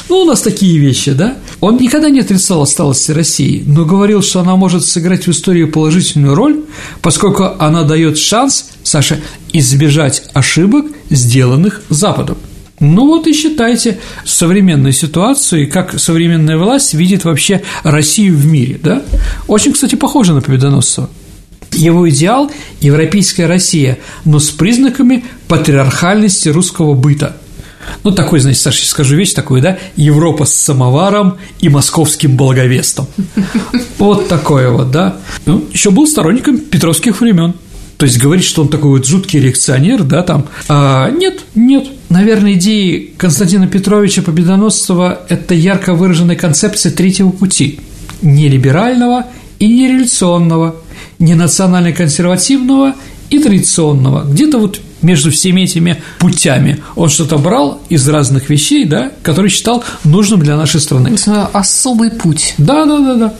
Ну, 0.08 0.18
у 0.20 0.24
нас 0.24 0.40
такие 0.40 0.78
вещи, 0.78 1.12
да? 1.12 1.36
Он 1.60 1.76
никогда 1.76 2.08
не 2.10 2.20
отрицал 2.20 2.62
осталости 2.62 3.10
России, 3.10 3.62
но 3.66 3.84
говорил, 3.84 4.22
что 4.22 4.40
она 4.40 4.54
может 4.54 4.84
сыграть 4.84 5.26
в 5.26 5.30
истории 5.30 5.64
положительную 5.64 6.34
роль, 6.34 6.60
поскольку 7.02 7.44
она 7.58 7.82
дает 7.82 8.18
шанс, 8.18 8.70
Саша, 8.84 9.18
избежать 9.52 10.22
ошибок, 10.32 10.86
сделанных 11.10 11.82
Западом. 11.88 12.38
Ну 12.78 13.06
вот 13.08 13.26
и 13.26 13.32
считайте 13.32 13.98
современную 14.24 14.92
ситуацию 14.92 15.64
и 15.64 15.66
как 15.66 15.98
современная 15.98 16.56
власть 16.56 16.94
видит 16.94 17.24
вообще 17.24 17.62
Россию 17.82 18.36
в 18.36 18.46
мире, 18.46 18.78
да? 18.82 19.02
Очень, 19.48 19.72
кстати, 19.72 19.96
похоже 19.96 20.34
на 20.34 20.40
Победоносцева. 20.40 21.10
Его 21.72 22.08
идеал– 22.08 22.50
европейская 22.80 23.46
Россия, 23.46 23.98
но 24.24 24.38
с 24.38 24.50
признаками 24.50 25.24
патриархальности 25.48 26.48
русского 26.48 26.94
быта– 26.94 27.36
ну, 28.04 28.10
такой, 28.12 28.40
значит, 28.40 28.60
Саша, 28.60 28.86
скажу 28.86 29.16
вещь 29.16 29.32
такую, 29.32 29.62
да, 29.62 29.78
Европа 29.96 30.44
с 30.44 30.54
самоваром 30.54 31.38
и 31.60 31.68
московским 31.68 32.36
благовестом. 32.36 33.06
Вот 33.98 34.28
такое 34.28 34.70
вот, 34.70 34.90
да. 34.90 35.16
Ну, 35.46 35.64
еще 35.72 35.90
был 35.90 36.06
сторонником 36.06 36.58
петровских 36.58 37.20
времен. 37.20 37.54
То 37.98 38.06
есть 38.06 38.18
говорить, 38.18 38.46
что 38.46 38.62
он 38.62 38.68
такой 38.68 38.90
вот 38.92 39.06
жуткий 39.06 39.40
реакционер, 39.40 40.04
да, 40.04 40.22
там. 40.22 40.46
А, 40.68 41.10
нет, 41.10 41.40
нет. 41.54 41.86
Наверное, 42.08 42.54
идеи 42.54 43.12
Константина 43.18 43.66
Петровича 43.66 44.22
Победоносцева– 44.22 45.20
это 45.28 45.54
ярко 45.54 45.92
выраженная 45.92 46.36
концепция 46.36 46.92
третьего 46.92 47.30
пути– 47.30 47.80
не 48.22 48.48
либерального 48.48 49.26
и 49.58 49.66
не 49.66 49.88
революционного, 49.88 50.76
не 51.18 51.34
национально-консервативного 51.34 52.94
и 53.30 53.38
традиционного, 53.38 54.24
где-то 54.24 54.58
вот 54.58 54.80
между 55.02 55.30
всеми 55.30 55.62
этими 55.62 56.02
путями. 56.18 56.82
Он 56.96 57.08
что-то 57.08 57.38
брал 57.38 57.80
из 57.88 58.08
разных 58.08 58.50
вещей, 58.50 58.84
да, 58.84 59.10
которые 59.22 59.50
считал 59.50 59.84
нужным 60.04 60.40
для 60.40 60.56
нашей 60.56 60.80
страны. 60.80 61.16
Особый 61.52 62.10
путь. 62.10 62.54
Да, 62.58 62.84
да, 62.84 62.98
да, 62.98 63.14
да. 63.14 63.34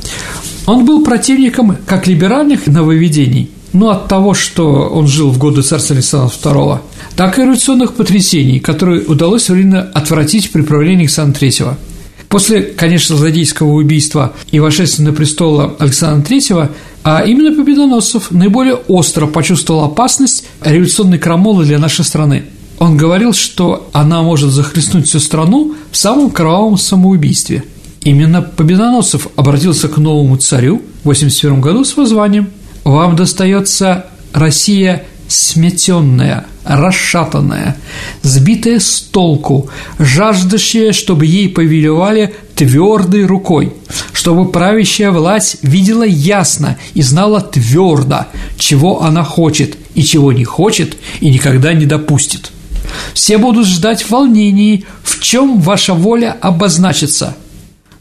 Он 0.67 0.85
был 0.85 1.05
противником 1.05 1.76
как 1.87 2.07
либеральных 2.07 2.67
нововведений, 2.67 3.50
но 3.73 3.90
от 3.90 4.09
того, 4.09 4.35
что 4.35 4.88
он 4.88 5.07
жил 5.07 5.31
в 5.31 5.38
годы 5.38 5.62
царства 5.62 5.95
Александра 5.97 6.29
II, 6.29 6.79
так 7.17 7.38
и 7.38 7.43
революционных 7.43 7.95
потрясений, 7.95 8.61
которые 8.61 9.02
удалось 9.02 9.49
временно 9.49 9.83
отвратить 9.95 10.50
при 10.50 10.62
правлении 10.62 11.05
Александра 11.05 11.45
III. 11.45 11.75
После, 12.29 12.62
конечно, 12.62 13.17
злодейского 13.17 13.73
убийства 13.73 14.35
и 14.52 14.61
восшествия 14.61 15.05
на 15.05 15.12
престол 15.12 15.75
Александра 15.81 16.33
III 16.33 16.71
а 17.02 17.23
именно 17.23 17.57
Победоносцев 17.57 18.30
наиболее 18.30 18.75
остро 18.75 19.26
почувствовал 19.26 19.85
опасность 19.85 20.47
революционной 20.62 21.19
крамолы 21.19 21.64
для 21.64 21.78
нашей 21.78 22.04
страны. 22.04 22.45
Он 22.78 22.97
говорил, 22.97 23.33
что 23.33 23.88
она 23.92 24.23
может 24.23 24.50
захлестнуть 24.50 25.07
всю 25.07 25.21
страну 25.21 25.75
в 25.90 25.97
самом 25.97 26.30
кровавом 26.30 26.78
самоубийстве. 26.78 27.64
Именно 28.02 28.42
Победоносцев 28.42 29.28
обратился 29.37 29.88
к 29.88 29.99
новому 29.99 30.37
царю 30.37 30.83
в 31.02 31.07
81 31.07 31.61
году 31.61 31.85
с 31.85 31.97
воззванием 31.97 32.49
«Вам 32.85 33.16
достается 33.16 34.07
Россия 34.33 35.04
сметенная, 35.28 36.47
расшатанная, 36.64 37.76
сбитая 38.23 38.80
с 38.80 39.00
толку, 39.00 39.71
жаждущая, 39.99 40.92
чтобы 40.92 41.26
ей 41.26 41.49
повелевали 41.49 42.35
твердой 42.61 43.25
рукой, 43.25 43.73
чтобы 44.12 44.52
правящая 44.52 45.12
власть 45.12 45.57
видела 45.62 46.02
ясно 46.02 46.76
и 46.93 47.00
знала 47.00 47.40
твердо, 47.40 48.26
чего 48.59 49.02
она 49.02 49.25
хочет 49.25 49.79
и 49.95 50.02
чего 50.02 50.31
не 50.31 50.45
хочет 50.45 50.99
и 51.21 51.31
никогда 51.31 51.73
не 51.73 51.87
допустит. 51.87 52.52
Все 53.14 53.38
будут 53.38 53.67
ждать 53.67 54.02
в 54.02 54.11
волнении, 54.11 54.85
в 55.02 55.23
чем 55.23 55.59
ваша 55.59 55.95
воля 55.95 56.37
обозначится. 56.38 57.35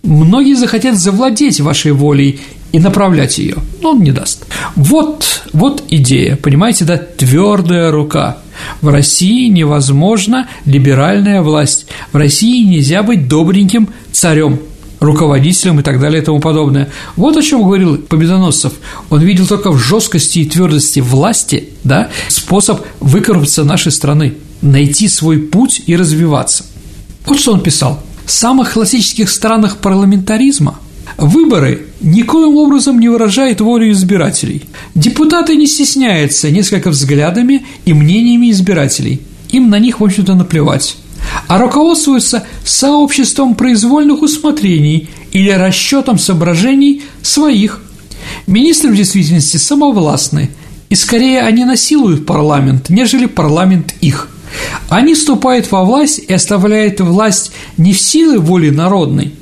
Многие 0.04 0.56
захотят 0.56 0.98
завладеть 0.98 1.62
вашей 1.62 1.94
волей 1.94 2.42
и 2.72 2.80
направлять 2.80 3.38
ее, 3.38 3.58
но 3.82 3.92
он 3.92 4.04
не 4.04 4.12
даст. 4.12 4.46
Вот, 4.76 5.44
вот 5.54 5.84
идея, 5.90 6.36
понимаете, 6.36 6.86
да, 6.86 6.98
твердая 6.98 7.92
рука. 7.92 8.38
В 8.82 8.90
России 8.90 9.48
невозможна 9.48 10.48
либеральная 10.66 11.42
власть. 11.42 11.88
В 12.12 12.18
России 12.18 12.66
нельзя 12.66 13.04
быть 13.04 13.28
добреньким 13.28 13.90
царем, 14.12 14.60
руководителем 15.00 15.80
и 15.80 15.84
так 15.84 16.00
далее 16.00 16.22
и 16.22 16.26
тому 16.26 16.40
подобное. 16.40 16.90
Вот 17.16 17.38
о 17.38 17.42
чем 17.42 17.64
говорил 17.64 17.98
Победоносцев. 17.98 18.74
Он 19.10 19.22
видел 19.22 19.48
только 19.48 19.72
в 19.72 19.78
жесткости 19.78 20.40
и 20.40 20.46
твердости 20.46 21.00
власти 21.00 21.70
да, 21.84 22.10
способ 22.28 22.86
выкарабкаться 23.00 23.64
нашей 23.64 23.92
страны, 23.92 24.36
найти 24.62 25.08
свой 25.08 25.40
путь 25.40 25.84
и 25.86 25.96
развиваться. 25.96 26.66
Вот 27.26 27.40
что 27.40 27.54
он 27.54 27.62
писал. 27.62 28.04
В 28.26 28.32
самых 28.32 28.74
классических 28.74 29.30
странах 29.30 29.78
парламентаризма– 29.78 30.80
Выборы 31.18 31.88
никоим 32.02 32.56
образом 32.56 33.00
не 33.00 33.10
выражают 33.10 33.62
волю 33.62 33.92
избирателей. 33.92 34.64
Депутаты 34.96 35.56
не 35.56 35.68
стесняются 35.68 36.50
несколько 36.50 36.90
взглядами 36.90 37.66
и 37.86 37.94
мнениями 37.94 38.52
избирателей. 38.52 39.22
Им 39.50 39.70
на 39.70 39.80
них, 39.80 40.00
в 40.00 40.04
общем-то, 40.04 40.36
наплевать. 40.36 40.98
А 41.48 41.58
руководствуются 41.58 42.46
сообществом 42.64 43.56
произвольных 43.56 44.22
усмотрений 44.22 45.10
или 45.34 45.50
расчетом 45.50 46.18
соображений 46.18 47.04
своих. 47.22 47.82
Министры 48.48 48.92
в 48.92 48.96
действительности 48.96 49.58
самовластны, 49.58 50.50
и 50.90 50.96
скорее 50.96 51.42
они 51.42 51.66
насилуют 51.66 52.26
парламент, 52.26 52.90
нежели 52.90 53.26
парламент 53.26 53.94
их. 54.02 54.30
Они 54.90 55.14
вступают 55.14 55.72
во 55.72 55.84
власть 55.84 56.20
и 56.28 56.34
оставляют 56.34 57.00
власть 57.00 57.52
не 57.78 57.94
в 57.94 58.00
силы 58.00 58.40
воли 58.40 58.70
народной, 58.70 59.34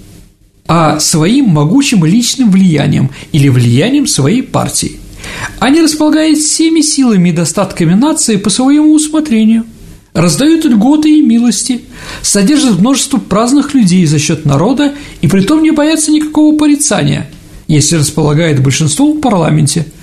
а 0.67 0.99
своим 0.99 1.49
могучим 1.49 2.03
личным 2.05 2.51
влиянием 2.51 3.09
или 3.31 3.49
влиянием 3.49 4.07
своей 4.07 4.43
партии. 4.43 4.99
Они 5.59 5.81
располагают 5.81 6.39
всеми 6.39 6.81
силами 6.81 7.29
и 7.29 7.33
достатками 7.33 7.93
нации 7.93 8.37
по 8.37 8.49
своему 8.49 8.93
усмотрению. 8.93 9.65
раздают 10.13 10.65
льготы 10.65 11.19
и 11.19 11.21
милости, 11.21 11.81
содержат 12.23 12.79
множество 12.79 13.17
праздных 13.17 13.75
людей 13.75 14.05
за 14.07 14.17
счет 14.17 14.45
народа 14.45 14.93
и 15.21 15.27
притом 15.27 15.61
не 15.61 15.69
боятся 15.71 16.11
никакого 16.11 16.57
порицания, 16.57 17.29
если 17.67 17.97
располагает 17.97 18.61
большинство 18.61 19.13
в 19.13 19.19
парламенте– 19.19 19.85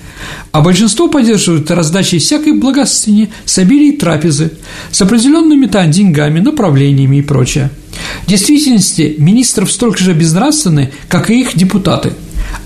а 0.51 0.61
большинство 0.61 1.07
поддерживают 1.07 1.69
раздачей 1.71 2.19
всякой 2.19 2.53
благостыни 2.53 3.29
с 3.45 3.57
обилием 3.57 3.97
трапезы, 3.97 4.51
с 4.91 5.01
определенными 5.01 5.65
там 5.65 5.91
деньгами, 5.91 6.39
направлениями 6.39 7.17
и 7.17 7.21
прочее. 7.21 7.69
В 8.23 8.27
действительности 8.27 9.15
министров 9.17 9.71
столько 9.71 10.03
же 10.03 10.13
безнравственны, 10.13 10.91
как 11.07 11.29
и 11.29 11.41
их 11.41 11.55
депутаты. 11.55 12.13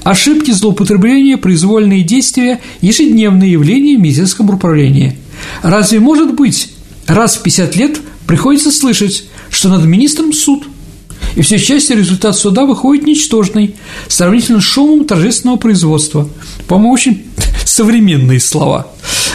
Ошибки, 0.04 0.52
злоупотребления, 0.52 1.38
произвольные 1.38 2.04
действия– 2.04 2.60
ежедневные 2.82 3.52
явления 3.52 3.98
в 3.98 4.02
медицинском 4.02 4.50
управлении. 4.50 5.18
Разве 5.62 6.00
может 6.00 6.34
быть, 6.36 6.72
раз 7.08 7.38
в 7.38 7.44
50 7.44 7.76
лет 7.76 8.00
приходится 8.28 8.72
слышать, 8.72 9.26
что 9.50 9.70
над 9.70 9.86
министром 9.86 10.34
суд– 10.34 10.68
и 11.36 11.42
все 11.42 11.60
чаще 11.60 11.96
результат 11.96 12.36
суда 12.36 12.66
выходит 12.66 13.06
ничтожный, 13.06 13.76
сравнительно 14.08 14.62
с 14.62 14.64
шумом 14.64 15.06
торжественного 15.06 15.58
производства. 15.58 16.30
По-моему, 16.68 16.92
очень 16.92 17.26
современные 17.66 18.40
слова, 18.40 18.92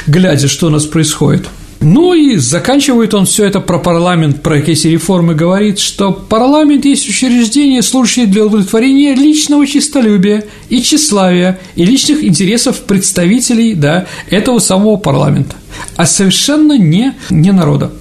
глядя, 0.07 0.49
что 0.49 0.67
у 0.67 0.71
нас 0.71 0.85
происходит. 0.87 1.49
Ну 1.81 2.15
и 2.15 2.37
заканчивает 2.37 3.15
он 3.15 3.27
все 3.27 3.45
это 3.45 3.61
про 3.61 3.79
парламент, 3.79 4.43
про 4.43 4.61
какие 4.61 4.93
реформы, 4.93 5.35
говорит, 5.35 5.79
что 5.79 6.13
парламент 6.13 6.85
есть 6.85 7.09
учреждение, 7.09 7.83
служащее 7.83 8.27
для 8.27 8.45
удовлетворения 8.47 9.15
личного 9.15 9.67
честолюбия 9.67 10.45
и 10.69 10.81
тщеславия 10.81 11.59
и 11.75 11.85
личных 11.85 12.25
интересов 12.25 12.81
представителей 12.83 13.75
да, 13.75 14.07
этого 14.31 14.61
самого 14.61 14.97
парламента, 14.97 15.57
а 15.97 16.07
совершенно 16.07 16.79
не, 16.79 17.15
не 17.31 17.53
народа. 17.53 17.93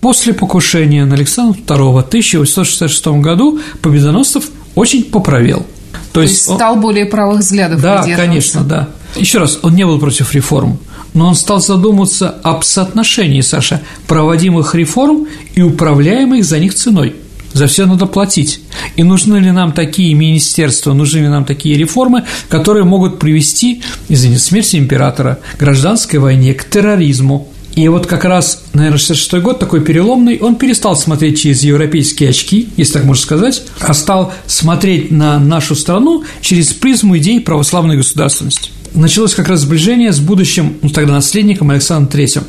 После 0.00 0.34
покушения 0.34 1.04
на 1.04 1.14
Александра 1.14 1.60
II 1.60 1.92
в 1.92 1.98
1866 1.98 3.06
году 3.20 3.60
Победоносцев 3.82 4.50
очень 4.74 5.04
поправил. 5.04 5.64
То, 6.12 6.14
То 6.14 6.22
есть, 6.22 6.42
стал 6.42 6.74
он... 6.74 6.80
более 6.80 7.06
правых 7.06 7.40
взглядов. 7.40 7.80
Да, 7.80 8.04
конечно, 8.16 8.62
да. 8.62 8.88
Еще 9.16 9.38
раз, 9.38 9.58
он 9.62 9.74
не 9.74 9.84
был 9.84 9.98
против 9.98 10.34
реформ, 10.34 10.78
но 11.14 11.28
он 11.28 11.34
стал 11.34 11.60
задумываться 11.60 12.30
об 12.30 12.62
соотношении, 12.62 13.40
Саша, 13.40 13.82
проводимых 14.06 14.74
реформ 14.74 15.26
и 15.54 15.62
управляемых 15.62 16.44
за 16.44 16.58
них 16.58 16.74
ценой. 16.74 17.16
За 17.52 17.66
все 17.66 17.84
надо 17.84 18.06
платить. 18.06 18.60
И 18.96 19.02
нужны 19.02 19.36
ли 19.36 19.50
нам 19.50 19.72
такие 19.72 20.14
министерства, 20.14 20.94
нужны 20.94 21.18
ли 21.18 21.28
нам 21.28 21.44
такие 21.44 21.76
реформы, 21.76 22.24
которые 22.48 22.84
могут 22.84 23.18
привести, 23.18 23.82
извините, 24.08 24.40
смерти 24.40 24.76
императора, 24.76 25.38
гражданской 25.58 26.18
войне, 26.18 26.54
к 26.54 26.64
терроризму, 26.64 27.48
и 27.74 27.88
вот 27.88 28.06
как 28.06 28.24
раз, 28.24 28.64
наверное, 28.74 28.98
66 28.98 29.42
год 29.42 29.58
такой 29.58 29.80
переломный, 29.80 30.38
он 30.38 30.56
перестал 30.56 30.94
смотреть 30.94 31.40
через 31.40 31.62
европейские 31.62 32.30
очки, 32.30 32.68
если 32.76 32.94
так 32.94 33.04
можно 33.04 33.22
сказать, 33.22 33.62
а 33.80 33.94
стал 33.94 34.32
смотреть 34.46 35.10
на 35.10 35.38
нашу 35.38 35.74
страну 35.74 36.24
через 36.42 36.72
призму 36.74 37.16
идей 37.16 37.40
православной 37.40 37.96
государственности. 37.96 38.70
Началось 38.94 39.34
как 39.34 39.48
раз 39.48 39.60
сближение 39.60 40.12
с 40.12 40.20
будущим, 40.20 40.76
ну, 40.82 40.90
тогда 40.90 41.14
наследником 41.14 41.70
Александром 41.70 42.20
III. 42.20 42.44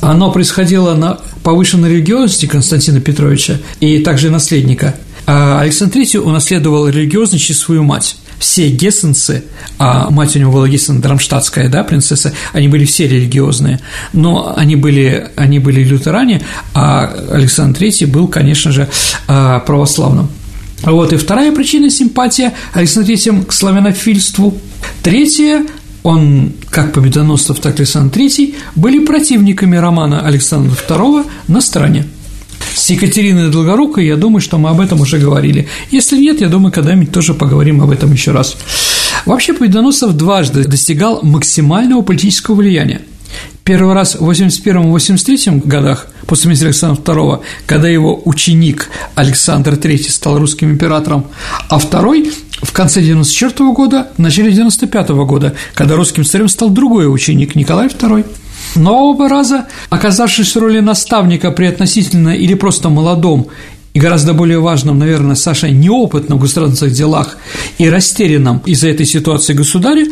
Оно 0.00 0.32
происходило 0.32 0.94
на 0.94 1.18
повышенной 1.42 1.90
религиозности 1.90 2.46
Константина 2.46 3.00
Петровича 3.00 3.58
и 3.80 3.98
также 4.00 4.30
наследника. 4.30 4.94
А 5.26 5.60
Александр 5.60 5.98
III 5.98 6.18
унаследовал 6.18 6.88
религиозность 6.88 7.44
через 7.44 7.60
свою 7.60 7.84
мать 7.84 8.16
все 8.42 8.68
гессенцы, 8.70 9.44
а 9.78 10.10
мать 10.10 10.34
у 10.34 10.38
него 10.40 10.50
была 10.50 10.68
Гессен 10.68 11.00
Драмштадтская, 11.00 11.68
да, 11.68 11.84
принцесса, 11.84 12.32
они 12.52 12.66
были 12.66 12.84
все 12.84 13.06
религиозные, 13.06 13.78
но 14.12 14.52
они 14.56 14.74
были, 14.74 15.28
они 15.36 15.60
были 15.60 15.84
лютеране, 15.84 16.42
а 16.74 17.06
Александр 17.30 17.80
III 17.80 18.08
был, 18.08 18.26
конечно 18.26 18.72
же, 18.72 18.88
а, 19.28 19.60
православным. 19.60 20.28
Вот, 20.82 21.12
и 21.12 21.16
вторая 21.16 21.52
причина– 21.52 21.88
симпатия 21.90 22.52
Александра 22.72 23.12
III 23.12 23.46
к 23.46 23.52
славянофильству. 23.52 24.58
Третья 25.04 25.64
он, 26.02 26.52
как 26.70 26.92
Победоносцев, 26.92 27.58
так 27.60 27.74
и 27.74 27.82
Александр 27.82 28.18
III, 28.18 28.54
были 28.74 29.04
противниками 29.04 29.76
романа 29.76 30.20
Александра 30.20 30.74
II 30.88 31.26
на 31.48 31.60
стороне. 31.60 32.06
С 32.74 32.90
Екатериной 32.90 33.50
Долгорукой, 33.50 34.06
я 34.06 34.16
думаю, 34.16 34.40
что 34.40 34.58
мы 34.58 34.70
об 34.70 34.80
этом 34.80 35.00
уже 35.00 35.18
говорили. 35.18 35.68
Если 35.90 36.18
нет, 36.18 36.40
я 36.40 36.48
думаю, 36.48 36.72
когда-нибудь 36.72 37.12
тоже 37.12 37.34
поговорим 37.34 37.82
об 37.82 37.90
этом 37.90 38.12
еще 38.12 38.32
раз. 38.32 38.56
Вообще 39.26 39.52
Победоносцев 39.52 40.12
дважды 40.12 40.64
достигал 40.64 41.20
максимального 41.22 42.02
политического 42.02 42.56
влияния. 42.56 43.02
Первый 43.64 43.94
раз 43.94 44.16
в 44.16 44.28
81-83 44.28 45.66
годах, 45.66 46.08
после 46.26 46.44
смерти 46.44 46.64
Александра 46.64 47.14
II, 47.14 47.40
когда 47.66 47.88
его 47.88 48.20
ученик 48.24 48.88
Александр 49.14 49.74
III 49.74 50.10
стал 50.10 50.38
русским 50.38 50.70
императором, 50.70 51.26
а 51.68 51.78
второй 51.78 52.32
в 52.62 52.72
конце 52.72 53.02
94 53.02 53.72
года, 53.72 54.08
в 54.16 54.18
начале 54.20 54.52
95 54.52 55.10
года, 55.10 55.54
когда 55.74 55.96
русским 55.96 56.24
царем 56.24 56.48
стал 56.48 56.70
другой 56.70 57.12
ученик 57.12 57.54
Николай 57.54 57.88
II. 57.88 58.24
Но 58.76 59.10
оба 59.10 59.28
раза, 59.28 59.66
оказавшись 59.90 60.54
в 60.54 60.58
роли 60.58 60.80
наставника 60.80 61.50
при 61.50 61.66
относительно 61.66 62.30
или 62.30 62.54
просто 62.54 62.88
молодом 62.88 63.48
и 63.92 64.00
гораздо 64.00 64.32
более 64.32 64.60
важном, 64.60 64.98
наверное, 64.98 65.34
Саша, 65.34 65.68
неопытном 65.68 66.38
в 66.38 66.42
государственных 66.42 66.94
делах 66.94 67.36
и 67.78 67.90
растерянном 67.90 68.62
из-за 68.64 68.88
этой 68.88 69.04
ситуации 69.04 69.52
государе, 69.52 70.06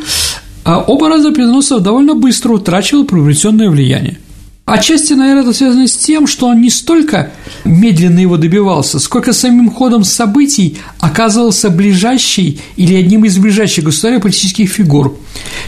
а 0.64 0.80
оба 0.80 1.08
раза 1.08 1.30
Петоносов 1.30 1.82
довольно 1.82 2.14
быстро 2.14 2.52
утрачивал 2.52 3.04
приобретенное 3.04 3.70
влияние– 3.70 4.18
Отчасти, 4.70 5.14
наверное, 5.14 5.42
это 5.42 5.52
связано 5.52 5.88
с 5.88 5.96
тем, 5.96 6.26
что 6.26 6.46
он 6.46 6.61
не 6.61 6.70
столько 6.70 7.30
медленно 7.64 8.20
его 8.20 8.37
добивался, 8.37 9.00
сколько 9.00 9.33
самим 9.33 9.70
ходом 9.70 10.04
событий 10.04 10.78
оказывался 11.00 11.70
ближайший 11.70 12.61
или 12.76 12.94
одним 12.94 13.24
из 13.24 13.37
ближайших 13.38 13.85
государей 13.85 14.20
политических 14.20 14.70
фигур, 14.70 15.18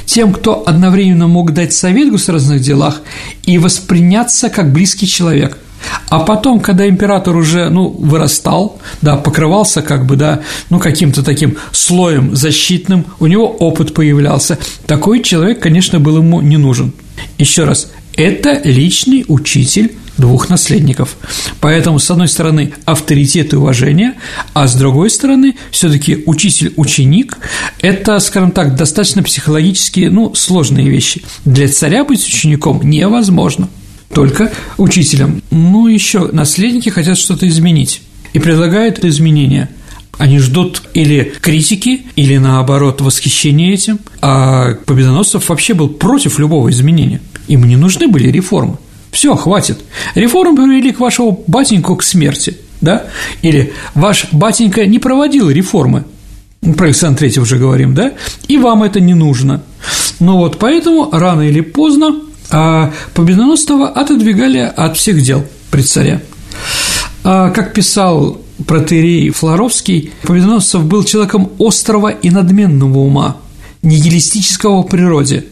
тем, 0.04 0.32
кто 0.32 0.62
одновременно 0.66 1.26
мог 1.26 1.52
дать 1.52 1.72
совет 1.72 2.10
в 2.10 2.12
государственных 2.12 2.62
делах 2.62 3.02
и 3.44 3.58
восприняться 3.58 4.48
как 4.48 4.72
близкий 4.72 5.08
человек– 5.08 5.58
а 6.08 6.20
потом, 6.20 6.60
когда 6.60 6.88
император 6.88 7.36
уже, 7.36 7.68
ну, 7.68 7.88
вырастал, 7.88 8.78
да, 9.00 9.16
покрывался 9.16 9.82
как 9.82 10.06
бы, 10.06 10.16
да, 10.16 10.42
ну, 10.70 10.78
каким-то 10.78 11.22
таким 11.22 11.56
слоем 11.72 12.36
защитным, 12.36 13.06
у 13.18 13.26
него 13.26 13.48
опыт 13.48 13.94
появлялся, 13.94 14.58
такой 14.86 15.22
человек, 15.22 15.60
конечно, 15.60 16.00
был 16.00 16.18
ему 16.18 16.40
не 16.40 16.56
нужен. 16.56 16.92
Еще 17.38 17.64
раз, 17.64 17.90
это 18.16 18.60
личный 18.64 19.24
учитель 19.28 19.92
двух 20.18 20.48
наследников. 20.48 21.16
Поэтому, 21.60 21.98
с 21.98 22.10
одной 22.10 22.28
стороны, 22.28 22.74
авторитет 22.84 23.52
и 23.52 23.56
уважение, 23.56 24.14
а 24.52 24.66
с 24.66 24.74
другой 24.74 25.10
стороны, 25.10 25.56
все 25.70 25.90
таки 25.90 26.22
учитель-ученик– 26.26 27.38
это, 27.80 28.18
скажем 28.20 28.50
так, 28.50 28.76
достаточно 28.76 29.22
психологически, 29.22 30.08
ну, 30.10 30.34
сложные 30.34 30.88
вещи. 30.88 31.22
Для 31.44 31.68
царя 31.68 32.04
быть 32.04 32.24
учеником 32.26 32.80
невозможно, 32.84 33.68
только 34.14 34.52
учителем. 34.76 35.42
Ну, 35.50 35.86
еще 35.88 36.28
наследники 36.32 36.90
хотят 36.90 37.18
что-то 37.18 37.48
изменить 37.48 38.02
и 38.32 38.38
предлагают 38.38 39.04
изменения– 39.04 39.68
они 40.18 40.38
ждут 40.38 40.82
или 40.94 41.32
критики, 41.40 42.02
или 42.16 42.36
наоборот 42.36 43.00
восхищения 43.00 43.72
этим, 43.72 43.98
а 44.20 44.74
Победоносцев 44.86 45.48
вообще 45.48 45.74
был 45.74 45.88
против 45.88 46.38
любого 46.38 46.70
изменения. 46.70 47.20
Им 47.48 47.64
не 47.64 47.76
нужны 47.76 48.08
были 48.08 48.28
реформы. 48.28 48.78
Все, 49.10 49.34
хватит. 49.36 49.78
Реформы 50.14 50.56
привели 50.56 50.92
к 50.92 51.00
вашему 51.00 51.44
батеньку 51.46 51.96
к 51.96 52.02
смерти, 52.02 52.56
да? 52.80 53.04
Или 53.42 53.72
ваш 53.94 54.28
батенька 54.32 54.86
не 54.86 54.98
проводил 54.98 55.50
реформы, 55.50 56.04
про 56.76 56.86
Александра 56.86 57.18
Третьего 57.18 57.42
уже 57.42 57.58
говорим, 57.58 57.94
да? 57.94 58.12
И 58.48 58.56
вам 58.56 58.84
это 58.84 59.00
не 59.00 59.14
нужно. 59.14 59.62
Но 60.20 60.38
вот 60.38 60.58
поэтому 60.58 61.10
рано 61.10 61.42
или 61.42 61.60
поздно 61.60 62.22
а 62.50 62.92
Победоносцева 63.14 63.88
отодвигали 63.88 64.58
от 64.58 64.96
всех 64.96 65.22
дел 65.22 65.44
при 65.70 65.82
царе. 65.82 66.22
А, 67.24 67.50
как 67.50 67.72
писал 67.72 68.40
протеерей 68.66 69.30
Флоровский, 69.30 70.12
Победоносцев 70.22 70.84
был 70.84 71.02
человеком 71.02 71.50
острого 71.58 72.08
и 72.08 72.30
надменного 72.30 72.98
ума, 72.98 73.38
нигилистического 73.82 74.82
в 74.82 74.86
природе– 74.88 75.46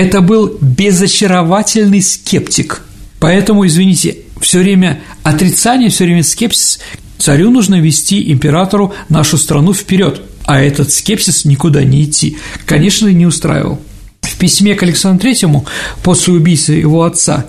это 0.00 0.22
был 0.22 0.56
безочаровательный 0.62 2.00
скептик. 2.00 2.80
Поэтому, 3.18 3.66
извините, 3.66 4.16
все 4.40 4.60
время 4.60 5.02
отрицание, 5.22 5.90
все 5.90 6.04
время 6.04 6.24
скепсис. 6.24 6.80
Царю 7.18 7.50
нужно 7.50 7.78
вести 7.82 8.32
императору 8.32 8.94
нашу 9.10 9.36
страну 9.36 9.74
вперед, 9.74 10.22
а 10.46 10.58
этот 10.58 10.90
скепсис 10.90 11.44
никуда 11.44 11.84
не 11.84 12.04
идти, 12.04 12.38
конечно, 12.64 13.08
не 13.08 13.26
устраивал. 13.26 13.78
В 14.22 14.38
письме 14.38 14.74
к 14.74 14.82
Александру 14.82 15.20
Третьему 15.20 15.66
после 16.02 16.32
убийства 16.32 16.72
его 16.72 17.02
отца 17.02 17.44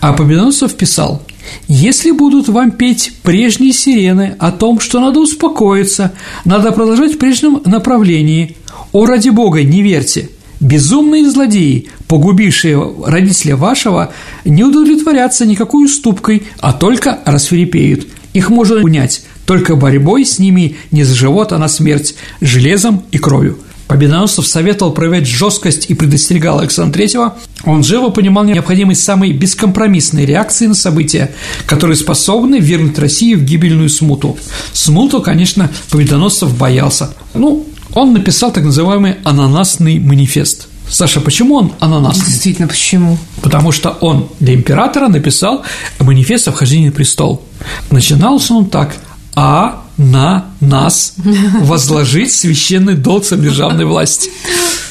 а 0.00 0.12
Победоносцев 0.12 0.74
писал 0.74 1.22
«Если 1.66 2.12
будут 2.12 2.48
вам 2.48 2.70
петь 2.70 3.14
прежние 3.24 3.72
сирены 3.72 4.36
о 4.38 4.52
том, 4.52 4.78
что 4.78 5.00
надо 5.00 5.18
успокоиться, 5.18 6.12
надо 6.44 6.70
продолжать 6.70 7.14
в 7.14 7.18
прежнем 7.18 7.62
направлении, 7.64 8.56
о, 8.92 9.06
ради 9.06 9.30
Бога, 9.30 9.64
не 9.64 9.82
верьте, 9.82 10.30
Безумные 10.60 11.30
злодеи, 11.30 11.88
погубившие 12.08 12.94
родителя 13.04 13.56
вашего, 13.56 14.12
не 14.44 14.64
удовлетворятся 14.64 15.44
никакой 15.44 15.84
уступкой, 15.84 16.44
а 16.60 16.72
только 16.72 17.18
рассверепеют. 17.24 18.06
Их 18.32 18.50
можно 18.50 18.76
унять 18.82 19.22
только 19.46 19.76
борьбой 19.76 20.24
с 20.24 20.38
ними 20.38 20.76
не 20.90 21.04
за 21.04 21.14
живот, 21.14 21.52
а 21.52 21.58
на 21.58 21.68
смерть, 21.68 22.16
железом 22.40 23.04
и 23.12 23.18
кровью. 23.18 23.58
Победоносцев 23.86 24.46
советовал 24.46 24.92
проявлять 24.92 25.28
жесткость 25.28 25.86
и 25.88 25.94
предостерегал 25.94 26.58
Александра 26.58 27.00
III, 27.00 27.32
он 27.64 27.84
живо 27.84 28.10
понимал 28.10 28.42
необходимость 28.44 29.04
самой 29.04 29.32
бескомпромиссной 29.32 30.26
реакции 30.26 30.66
на 30.66 30.74
события, 30.74 31.32
которые 31.66 31.96
способны 31.96 32.58
вернуть 32.58 32.98
Россию 32.98 33.38
в 33.38 33.44
гибельную 33.44 33.88
смуту. 33.88 34.36
Смуту, 34.72 35.22
конечно, 35.22 35.70
Победоносцев 35.90 36.56
боялся. 36.58 37.14
Ну, 37.32 37.64
он 37.96 38.12
написал 38.12 38.52
так 38.52 38.62
называемый 38.62 39.16
«ананасный 39.24 39.98
манифест». 39.98 40.68
Саша, 40.88 41.20
почему 41.20 41.56
он 41.56 41.72
ананас? 41.80 42.18
Действительно, 42.18 42.68
почему? 42.68 43.18
Потому 43.42 43.72
что 43.72 43.90
он 44.00 44.28
для 44.38 44.54
императора 44.54 45.08
написал 45.08 45.64
манифест 45.98 46.46
о 46.46 46.52
вхождении 46.52 46.86
на 46.86 46.92
престол. 46.92 47.42
Начинался 47.90 48.54
он 48.54 48.66
так 48.66 48.96
а 49.34 49.82
на 49.98 50.46
нас 50.60 51.14
возложить 51.60 52.32
священный 52.32 52.94
долг 52.94 53.24
самодержавной 53.24 53.84
власти. 53.84 54.30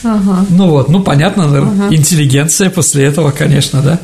Ага. 0.03 0.45
Ну 0.49 0.69
вот, 0.69 0.89
ну 0.89 1.01
понятно, 1.01 1.45
ага. 1.45 1.87
интеллигенция 1.89 2.69
после 2.69 3.05
этого, 3.05 3.31
конечно, 3.31 3.81
да. 3.81 3.99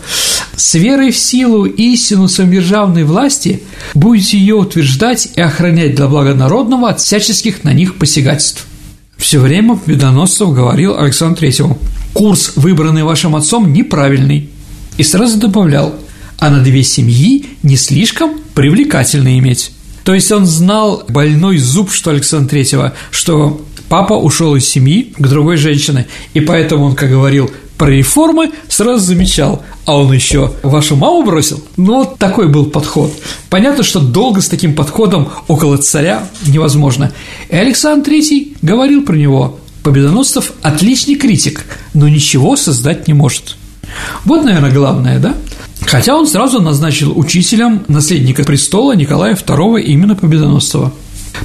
С 0.55 0.73
верой 0.73 1.11
в 1.11 1.17
силу 1.17 1.65
истину 1.65 2.27
самодержавной 2.27 3.03
власти 3.03 3.63
будете 3.93 4.37
ее 4.37 4.55
утверждать 4.55 5.29
и 5.35 5.41
охранять 5.41 5.95
для 5.95 6.07
блага 6.07 6.33
народного 6.33 6.89
от 6.89 6.99
всяческих 6.99 7.63
на 7.63 7.73
них 7.73 7.95
посягательств. 7.95 8.65
Все 9.21 9.39
время 9.39 9.75
Победоносцев 9.75 10.51
говорил 10.51 10.97
Александру 10.97 11.37
Третьему, 11.37 11.77
курс, 12.11 12.53
выбранный 12.55 13.03
вашим 13.03 13.35
отцом, 13.35 13.71
неправильный. 13.71 14.49
И 14.97 15.03
сразу 15.03 15.37
добавлял, 15.37 15.93
а 16.39 16.49
на 16.49 16.59
две 16.59 16.81
семьи 16.81 17.45
не 17.61 17.77
слишком 17.77 18.39
привлекательно 18.55 19.37
иметь. 19.37 19.73
То 20.03 20.15
есть 20.15 20.31
он 20.31 20.47
знал 20.47 21.03
больной 21.07 21.59
зуб, 21.59 21.91
что 21.91 22.09
Александра 22.09 22.49
Третьего, 22.49 22.93
что 23.11 23.63
папа 23.89 24.13
ушел 24.13 24.55
из 24.55 24.67
семьи 24.67 25.13
к 25.15 25.27
другой 25.27 25.57
женщине, 25.57 26.07
и 26.33 26.39
поэтому 26.41 26.85
он, 26.85 26.95
как 26.95 27.11
говорил, 27.11 27.51
про 27.81 27.89
реформы 27.89 28.51
сразу 28.67 29.03
замечал, 29.03 29.63
а 29.87 29.97
он 29.97 30.13
еще 30.13 30.53
вашу 30.61 30.95
маму 30.95 31.23
бросил? 31.23 31.63
Ну, 31.77 31.95
вот 31.95 32.19
такой 32.19 32.47
был 32.47 32.67
подход. 32.67 33.11
Понятно, 33.49 33.83
что 33.83 33.99
долго 33.99 34.41
с 34.41 34.49
таким 34.49 34.75
подходом 34.75 35.29
около 35.47 35.77
царя 35.77 36.27
невозможно. 36.45 37.11
И 37.49 37.55
Александр 37.55 38.05
Третий 38.05 38.55
говорил 38.61 39.03
про 39.03 39.15
него, 39.15 39.57
Победоносцев– 39.81 40.51
отличный 40.61 41.15
критик, 41.15 41.65
но 41.95 42.07
ничего 42.07 42.55
создать 42.55 43.07
не 43.07 43.15
может. 43.15 43.57
Вот, 44.25 44.43
наверное, 44.43 44.71
главное, 44.71 45.17
да? 45.17 45.33
Хотя 45.81 46.15
он 46.15 46.27
сразу 46.27 46.61
назначил 46.61 47.17
учителем 47.17 47.83
наследника 47.87 48.43
престола 48.43 48.95
Николая 48.95 49.33
II 49.33 49.81
именно 49.81 50.13
Победоносцева. 50.13 50.93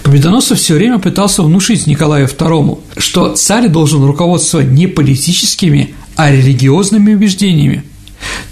Победоносцев 0.02 0.58
все 0.58 0.74
время 0.74 0.98
пытался 0.98 1.42
внушить 1.42 1.86
Николаю 1.86 2.26
II, 2.26 2.78
что 2.98 3.34
царь 3.36 3.68
должен 3.68 4.04
руководствоваться 4.04 4.70
не 4.70 4.86
политическими, 4.86 5.94
а 6.16 6.30
религиозными 6.30 7.14
убеждениями. 7.14 7.84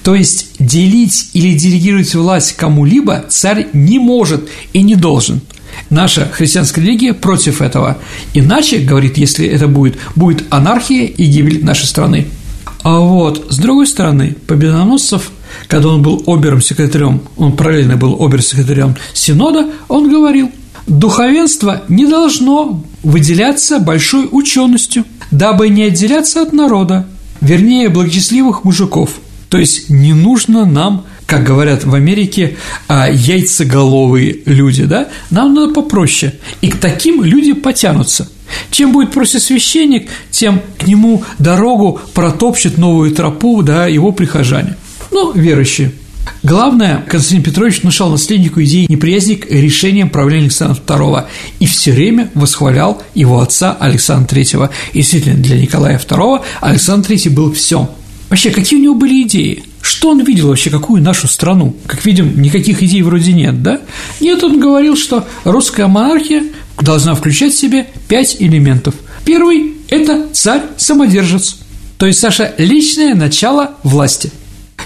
То 0.02 0.14
есть 0.14 0.48
делить 0.58 1.30
или 1.32 1.56
делегировать 1.56 2.14
власть 2.14 2.54
кому-либо 2.56 3.24
царь 3.28 3.68
не 3.72 3.98
может 3.98 4.48
и 4.72 4.82
не 4.82 4.94
должен. 4.94 5.40
Наша 5.90 6.28
христианская 6.32 6.82
религия 6.82 7.14
против 7.14 7.60
этого. 7.60 7.98
Иначе, 8.32 8.78
говорит, 8.78 9.18
если 9.18 9.46
это 9.46 9.66
будет, 9.66 9.96
будет 10.14 10.44
анархия 10.50 11.06
и 11.06 11.24
гибель 11.24 11.64
нашей 11.64 11.86
страны. 11.86 12.26
А 12.82 13.00
вот, 13.00 13.46
с 13.50 13.58
другой 13.58 13.86
стороны, 13.86 14.36
Победоносцев– 14.46 15.30
когда 15.68 15.88
он 15.88 16.02
был 16.02 16.22
обером-секретарем, 16.26 17.22
он 17.36 17.56
параллельно 17.56 17.96
был 17.96 18.16
обер-секретарем 18.22 18.96
Синода, 19.12 19.70
он 19.88 20.10
говорил, 20.10 20.50
духовенство 20.86 21.82
не 21.88 22.06
должно 22.06 22.84
выделяться 23.02 23.78
большой 23.78 24.28
ученостью, 24.30 25.04
дабы 25.30 25.68
не 25.68 25.84
отделяться 25.84 26.42
от 26.42 26.52
народа, 26.52 27.06
вернее, 27.44 27.88
благочестливых 27.88 28.64
мужиков. 28.64 29.10
То 29.48 29.58
есть 29.58 29.88
не 29.90 30.12
нужно 30.12 30.64
нам 30.64 31.04
как 31.26 31.42
говорят 31.42 31.84
в 31.84 31.94
Америке, 31.94 32.58
а, 32.86 33.08
яйцеголовые 33.08 34.40
люди, 34.44 34.84
да, 34.84 35.08
нам 35.30 35.54
надо 35.54 35.72
попроще. 35.72 36.34
И 36.60 36.68
к 36.68 36.76
таким 36.76 37.24
люди 37.24 37.54
потянутся. 37.54 38.28
Чем 38.70 38.92
будет 38.92 39.12
проще 39.12 39.40
священник, 39.40 40.10
тем 40.30 40.60
к 40.78 40.86
нему 40.86 41.24
дорогу 41.38 41.98
протопчет 42.12 42.76
новую 42.76 43.10
тропу, 43.12 43.62
да, 43.62 43.86
его 43.86 44.12
прихожане 44.12 44.76
ну, 45.14 45.32
верующие. 45.32 45.92
Главное, 46.42 47.04
Константин 47.08 47.42
Петрович 47.42 47.80
внушал 47.80 48.10
наследнику 48.10 48.62
идеи 48.62 48.86
неприязни 48.88 49.34
к 49.34 49.50
решениям 49.50 50.10
правления 50.10 50.44
Александра 50.44 50.80
II 50.86 51.24
и 51.58 51.66
все 51.66 51.92
время 51.92 52.30
восхвалял 52.34 53.02
его 53.14 53.40
отца 53.40 53.76
Александра 53.78 54.36
III. 54.36 54.70
И 54.92 54.98
действительно, 54.98 55.36
для 55.36 55.58
Николая 55.58 55.98
II 55.98 56.42
Александр 56.60 57.12
III 57.12 57.30
был 57.30 57.52
все. 57.52 57.90
Вообще, 58.28 58.50
какие 58.50 58.78
у 58.78 58.82
него 58.82 58.94
были 58.94 59.22
идеи? 59.22 59.64
Что 59.80 60.10
он 60.10 60.24
видел 60.24 60.48
вообще, 60.48 60.70
какую 60.70 61.02
нашу 61.02 61.28
страну? 61.28 61.76
Как 61.86 62.04
видим, 62.04 62.40
никаких 62.40 62.82
идей 62.82 63.02
вроде 63.02 63.32
нет, 63.32 63.62
да? 63.62 63.80
Нет, 64.20 64.42
он 64.42 64.60
говорил, 64.60 64.96
что 64.96 65.26
русская 65.44 65.86
монархия 65.86 66.44
должна 66.80 67.14
включать 67.14 67.52
в 67.52 67.58
себе 67.58 67.86
пять 68.08 68.36
элементов. 68.38 68.94
Первый– 69.24 69.74
это 69.88 70.26
царь-самодержец, 70.32 71.56
то 71.96 72.06
есть, 72.06 72.18
Саша, 72.18 72.54
личное 72.58 73.14
начало 73.14 73.74
власти– 73.82 74.30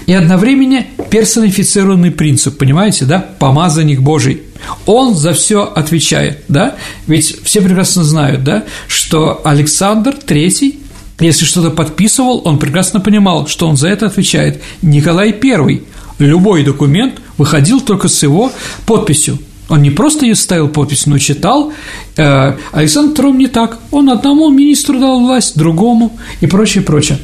и 0.09 0.13
одновременно 0.13 0.87
персонифицированный 1.11 2.09
принцип, 2.09 2.57
понимаете, 2.57 3.05
да, 3.05 3.23
помазанник 3.37 4.01
Божий. 4.01 4.41
Он 4.87 5.13
за 5.13 5.33
все 5.33 5.61
отвечает, 5.61 6.45
да, 6.47 6.77
ведь 7.05 7.43
все 7.43 7.61
прекрасно 7.61 8.03
знают, 8.03 8.43
да, 8.43 8.63
что 8.87 9.39
Александр 9.43 10.15
III, 10.15 10.79
если 11.19 11.45
что-то 11.45 11.69
подписывал, 11.69 12.41
он 12.43 12.57
прекрасно 12.57 12.99
понимал, 13.01 13.45
что 13.45 13.67
он 13.67 13.77
за 13.77 13.89
это 13.89 14.07
отвечает. 14.07 14.63
Николай 14.81 15.29
I, 15.29 15.83
любой 16.17 16.63
документ 16.63 17.21
выходил 17.37 17.79
только 17.79 18.07
с 18.07 18.23
его 18.23 18.51
подписью. 18.87 19.37
Он 19.69 19.83
не 19.83 19.91
просто 19.91 20.25
ее 20.25 20.33
ставил 20.33 20.69
подпись, 20.69 21.05
но 21.05 21.19
читал. 21.19 21.71
Э, 22.17 22.55
Александр 22.71 23.25
II 23.25 23.37
не 23.37 23.45
так. 23.45 23.77
Он 23.91 24.09
одному 24.09 24.49
министру 24.49 24.99
дал 24.99 25.19
власть, 25.19 25.55
другому 25.55 26.17
и 26.41 26.47
прочее, 26.47 26.83
прочее. 26.83 27.19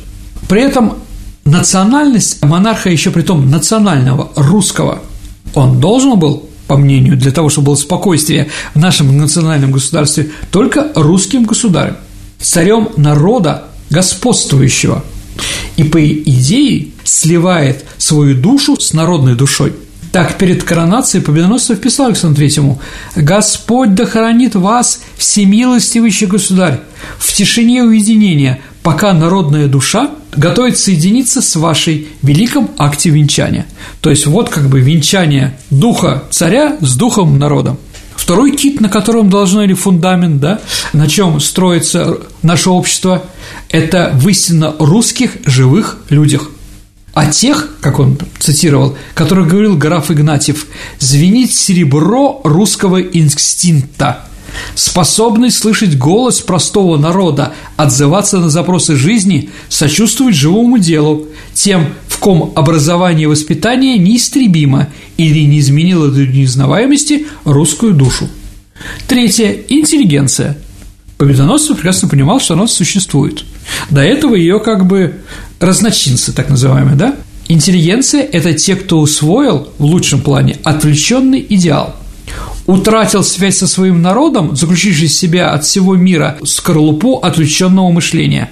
При 0.48 0.62
этом 0.62 0.94
национальность 1.46 2.44
монарха, 2.44 2.90
еще 2.90 3.12
при 3.12 3.22
том 3.22 3.50
национального, 3.50 4.32
русского, 4.36 5.00
он 5.54 5.80
должен 5.80 6.20
был 6.20 6.50
по 6.68 6.78
мнению, 6.78 7.16
для 7.18 7.32
того, 7.32 7.50
чтобы 7.50 7.68
было 7.68 7.76
спокойствие 7.76 8.50
в 8.74 8.80
нашем 8.80 9.16
национальном 9.16 9.72
государстве, 9.72 10.32
только 10.52 10.92
русским 10.96 11.44
государем, 11.44 11.98
царем 12.40 12.90
народа, 12.98 13.66
господствующего, 13.90 15.04
и 15.78 15.84
по 15.84 16.04
идее 16.04 16.88
сливает 17.04 17.86
свою 17.98 18.36
душу 18.36 18.80
с 18.80 18.94
народной 18.94 19.36
душой. 19.36 19.74
Так 20.12 20.38
перед 20.38 20.64
коронацией 20.64 21.24
победоносцев 21.24 21.80
писал 21.80 22.08
Александру 22.08 22.38
Третьему 22.38 22.82
«Господь 23.16 23.94
да 23.96 24.06
хранит 24.06 24.56
вас, 24.56 25.02
всемилостивейший 25.18 26.28
государь, 26.28 26.80
в 27.20 27.34
тишине 27.34 27.84
уединения, 27.84 28.60
пока 28.82 29.14
народная 29.14 29.68
душа 29.68 30.12
готовит 30.38 30.78
соединиться 30.78 31.42
с 31.42 31.56
вашей 31.56 32.08
великом 32.22 32.72
акте 32.78 33.10
венчания. 33.10 33.66
То 34.02 34.10
есть 34.10 34.26
вот 34.26 34.50
как 34.50 34.70
бы 34.70 34.80
венчание 34.80 35.58
духа 35.70 36.24
царя 36.30 36.78
с 36.82 36.96
духом 36.96 37.38
народа. 37.40 37.78
Второй 38.16 38.56
кит, 38.56 38.82
на 38.82 38.90
котором 38.90 39.30
должно 39.30 39.64
или 39.64 39.74
фундамент, 39.74 40.40
да, 40.40 40.60
на 40.94 41.08
чем 41.08 41.40
строится 41.40 42.18
наше 42.42 42.70
общество, 42.70 43.24
это 43.70 44.12
в 44.14 44.28
истинно 44.30 44.74
русских 44.80 45.32
живых 45.46 45.98
людях. 46.10 46.50
А 47.14 47.28
тех, 47.28 47.76
как 47.82 48.00
он 48.00 48.18
цитировал, 48.40 48.98
которых 49.14 49.48
говорил 49.48 49.78
граф 49.78 50.12
Игнатьев, 50.12 50.66
звенит 51.00 51.54
серебро 51.54 52.42
русского 52.44 53.02
инстинкта– 53.02 54.26
способный 54.76 55.52
слышать 55.52 55.98
голос 55.98 56.42
простого 56.42 56.98
народа, 56.98 57.54
отзываться 57.78 58.40
на 58.40 58.50
запросы 58.50 58.96
жизни, 58.96 59.50
сочувствовать 59.70 60.36
живому 60.36 60.78
делу, 60.78 61.28
тем, 61.54 61.94
в 62.08 62.18
ком 62.20 62.54
образование 62.56 63.24
и 63.24 63.28
воспитание 63.28 63.98
неистребимо 63.98 64.90
или 65.18 65.40
не 65.40 65.60
изменило 65.60 66.10
до 66.10 66.26
неузнаваемости 66.26 67.28
русскую 67.44 67.94
душу. 67.94 68.30
Третье– 69.08 69.56
интеллигенция. 69.70 70.58
Победоносцев 71.18 71.78
прекрасно 71.78 72.10
понимал, 72.10 72.40
что 72.40 72.56
она 72.56 72.68
существует. 72.68 73.44
До 73.90 74.02
этого 74.02 74.36
ее 74.36 74.60
как 74.60 74.86
бы 74.86 75.22
разночинцы, 75.60 76.34
так 76.34 76.50
называемые, 76.50 76.96
да? 76.96 77.16
Интеллигенция– 77.48 78.22
это 78.32 78.54
те, 78.54 78.76
кто 78.76 79.00
усвоил, 79.00 79.70
в 79.78 79.86
лучшем 79.86 80.22
плане, 80.22 80.58
отвлеченный 80.64 81.46
идеал– 81.48 81.96
утратил 82.66 83.24
связь 83.24 83.58
со 83.58 83.68
своим 83.68 84.02
народом, 84.02 84.56
заключивший 84.56 85.08
себя 85.08 85.52
от 85.52 85.66
всего 85.66 85.96
мира 85.96 86.38
скорлупу 86.44 87.18
отвлеченного 87.18 87.92
мышления. 87.92 88.50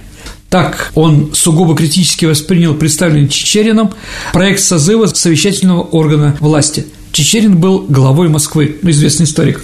Так 0.49 0.91
он 0.93 1.31
сугубо 1.33 1.75
критически 1.75 2.25
воспринял 2.25 2.75
представленный 2.75 3.27
Чечерином 3.27 3.91
проект 4.33 4.59
созыва 4.59 5.07
совещательного 5.07 5.81
органа 5.81 6.37
власти. 6.39 6.85
Чечерин 7.11 7.57
был 7.57 7.85
главой 7.89 8.29
Москвы, 8.29 8.77
известный 8.83 9.25
историк. 9.25 9.61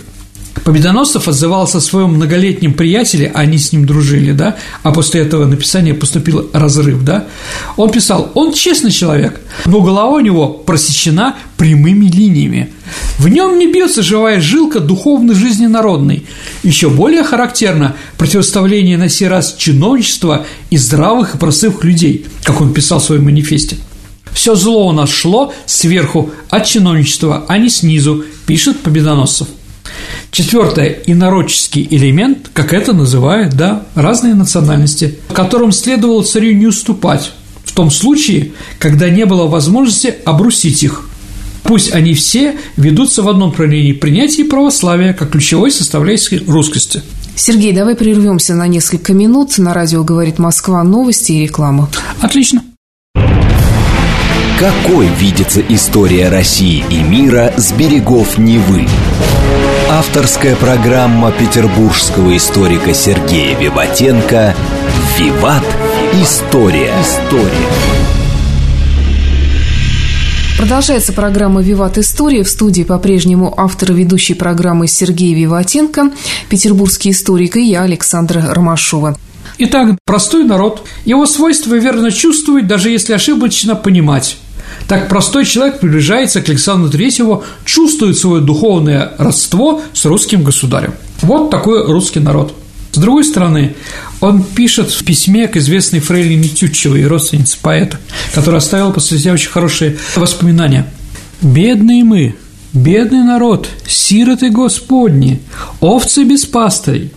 Победоносцев 0.63 1.27
отзывался 1.27 1.77
о 1.77 1.81
своем 1.81 2.15
многолетнем 2.15 2.73
приятеле, 2.73 3.31
они 3.33 3.57
с 3.57 3.71
ним 3.71 3.85
дружили, 3.85 4.31
да, 4.31 4.57
а 4.83 4.91
после 4.91 5.21
этого 5.21 5.45
написания 5.45 5.93
поступил 5.93 6.49
разрыв, 6.53 7.03
да, 7.03 7.25
он 7.77 7.91
писал, 7.91 8.31
он 8.33 8.53
честный 8.53 8.91
человек, 8.91 9.39
но 9.65 9.81
голова 9.81 10.17
у 10.17 10.19
него 10.19 10.47
просечена 10.47 11.35
прямыми 11.57 12.07
линиями. 12.07 12.71
В 13.17 13.27
нем 13.27 13.57
не 13.59 13.71
бьется 13.71 14.01
живая 14.01 14.41
жилка 14.41 14.79
духовной 14.79 15.35
жизни 15.35 15.67
народной. 15.67 16.25
Еще 16.63 16.89
более 16.89 17.23
характерно 17.23 17.95
противоставление 18.17 18.97
на 18.97 19.09
сей 19.09 19.27
раз 19.27 19.55
чиновничества 19.57 20.45
и 20.69 20.77
здравых 20.77 21.35
и 21.35 21.38
простых 21.38 21.83
людей, 21.83 22.25
как 22.43 22.62
он 22.62 22.73
писал 22.73 22.99
в 22.99 23.03
своем 23.03 23.25
манифесте. 23.25 23.77
Все 24.33 24.55
зло 24.55 24.88
у 24.88 24.91
нас 24.91 25.09
шло 25.09 25.53
сверху 25.65 26.31
от 26.49 26.65
чиновничества, 26.65 27.45
а 27.47 27.57
не 27.57 27.69
снизу, 27.69 28.23
пишет 28.45 28.79
Победоносцев. 28.79 29.47
Четвертое– 30.32 31.00
инородческий 31.06 31.88
элемент, 31.89 32.50
как 32.54 32.74
это 32.74 32.93
называют, 32.93 33.54
да, 33.54 33.86
разные 33.95 34.36
национальности, 34.36 35.19
которым 35.34 35.72
следовало 35.72 36.24
царю 36.24 36.54
не 36.54 36.67
уступать, 36.67 37.32
в 37.65 37.74
том 37.74 37.91
случае, 37.91 38.52
когда 38.80 39.10
не 39.10 39.26
было 39.26 39.48
возможности 39.48 40.15
обрусить 40.26 40.84
их. 40.84 41.10
Пусть 41.63 41.91
они 41.93 42.13
все 42.13 42.58
ведутся 42.78 43.22
в 43.22 43.30
одном 43.30 43.50
направлении 43.50 43.93
принятия 43.93 44.45
православия 44.45 45.13
как 45.13 45.32
ключевой 45.32 45.72
составляющей 45.72 46.39
русскости. 46.48 47.02
Сергей, 47.36 47.74
давай 47.74 47.95
прервемся 47.95 48.56
на 48.56 48.67
несколько 48.67 49.13
минут. 49.13 49.58
На 49.58 49.74
радио 49.74 50.04
говорит 50.04 50.39
Москва 50.39 50.84
новости 50.84 51.32
и 51.34 51.43
реклама. 51.43 51.89
Отлично. 52.22 52.63
Какой 54.60 55.08
видится 55.08 55.62
история 55.62 56.30
России 56.30 56.84
и 56.89 57.02
мира 57.02 57.54
с 57.56 57.71
берегов 57.71 58.38
Невы? 58.38 58.88
Авторская 59.89 60.56
программа 60.56 61.32
петербургского 61.32 62.36
историка 62.36 62.93
Сергея 62.93 63.58
Виватенко 63.58 64.54
«Виват. 65.17 65.63
История». 66.21 66.93
История. 67.02 67.99
Продолжается 70.58 71.13
программа 71.13 71.62
«Виват 71.62 71.97
История». 71.97 72.43
В 72.43 72.49
студии 72.49 72.84
по-прежнему 72.84 73.54
автор 73.56 73.93
ведущей 73.93 74.34
программы 74.34 74.88
Сергей 74.88 75.34
Виватенко, 75.34 76.12
петербургский 76.49 77.12
историк 77.12 77.56
и 77.56 77.63
я, 77.63 77.84
Александра 77.84 78.54
Ромашова. 78.54 79.17
Итак, 79.62 79.98
простой 80.06 80.45
народ. 80.45 80.88
Его 81.04 81.26
свойства 81.26 81.76
верно 81.76 82.12
чувствовать, 82.12 82.65
даже 82.65 82.89
если 82.89 83.12
ошибочно 83.12 83.76
понимать. 83.76 84.38
Так 84.88 85.10
простой 85.10 85.43
человек 85.43 85.82
приближается 85.82 86.41
к 86.41 86.48
Александру 86.48 86.89
Третьему, 86.89 87.43
чувствует 87.65 88.17
свое 88.17 88.41
духовное 88.41 89.12
родство 89.17 89.82
с 89.91 90.06
русским 90.06 90.43
государем. 90.43 90.93
Вот 91.22 91.50
такой 91.50 91.86
русский 91.86 92.22
народ. 92.22 92.54
С 92.93 92.98
другой 92.98 93.26
стороны, 93.26 93.76
он 94.22 94.43
пишет 94.43 94.91
в 94.91 95.04
письме 95.04 95.50
к 95.50 95.58
известной 95.58 96.00
Фрейлине 96.00 96.48
Тютчевой, 96.48 97.06
родственнице 97.06 97.58
поэта, 97.62 98.00
которая 98.34 98.60
оставила 98.60 98.91
после 98.91 99.19
себя 99.19 99.34
очень 99.34 99.50
хорошие 99.50 99.98
воспоминания. 100.15 100.88
«Бедные 101.41 102.06
мы, 102.06 102.36
бедный 102.72 103.26
народ, 103.26 103.67
сироты 103.86 104.50
Господни, 104.50 105.41
овцы 105.82 106.24
без 106.24 106.45
пастырей, 106.45 107.12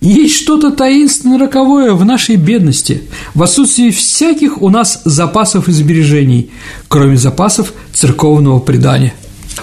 есть 0.00 0.34
что-то 0.34 0.70
таинственно 0.70 1.38
роковое 1.38 1.92
в 1.92 2.04
нашей 2.04 2.36
бедности, 2.36 3.02
в 3.34 3.42
отсутствии 3.42 3.90
всяких 3.90 4.62
у 4.62 4.68
нас 4.68 5.02
запасов 5.04 5.68
и 5.68 5.72
сбережений, 5.72 6.50
кроме 6.88 7.16
запасов 7.16 7.72
церковного 7.92 8.58
предания. 8.58 9.14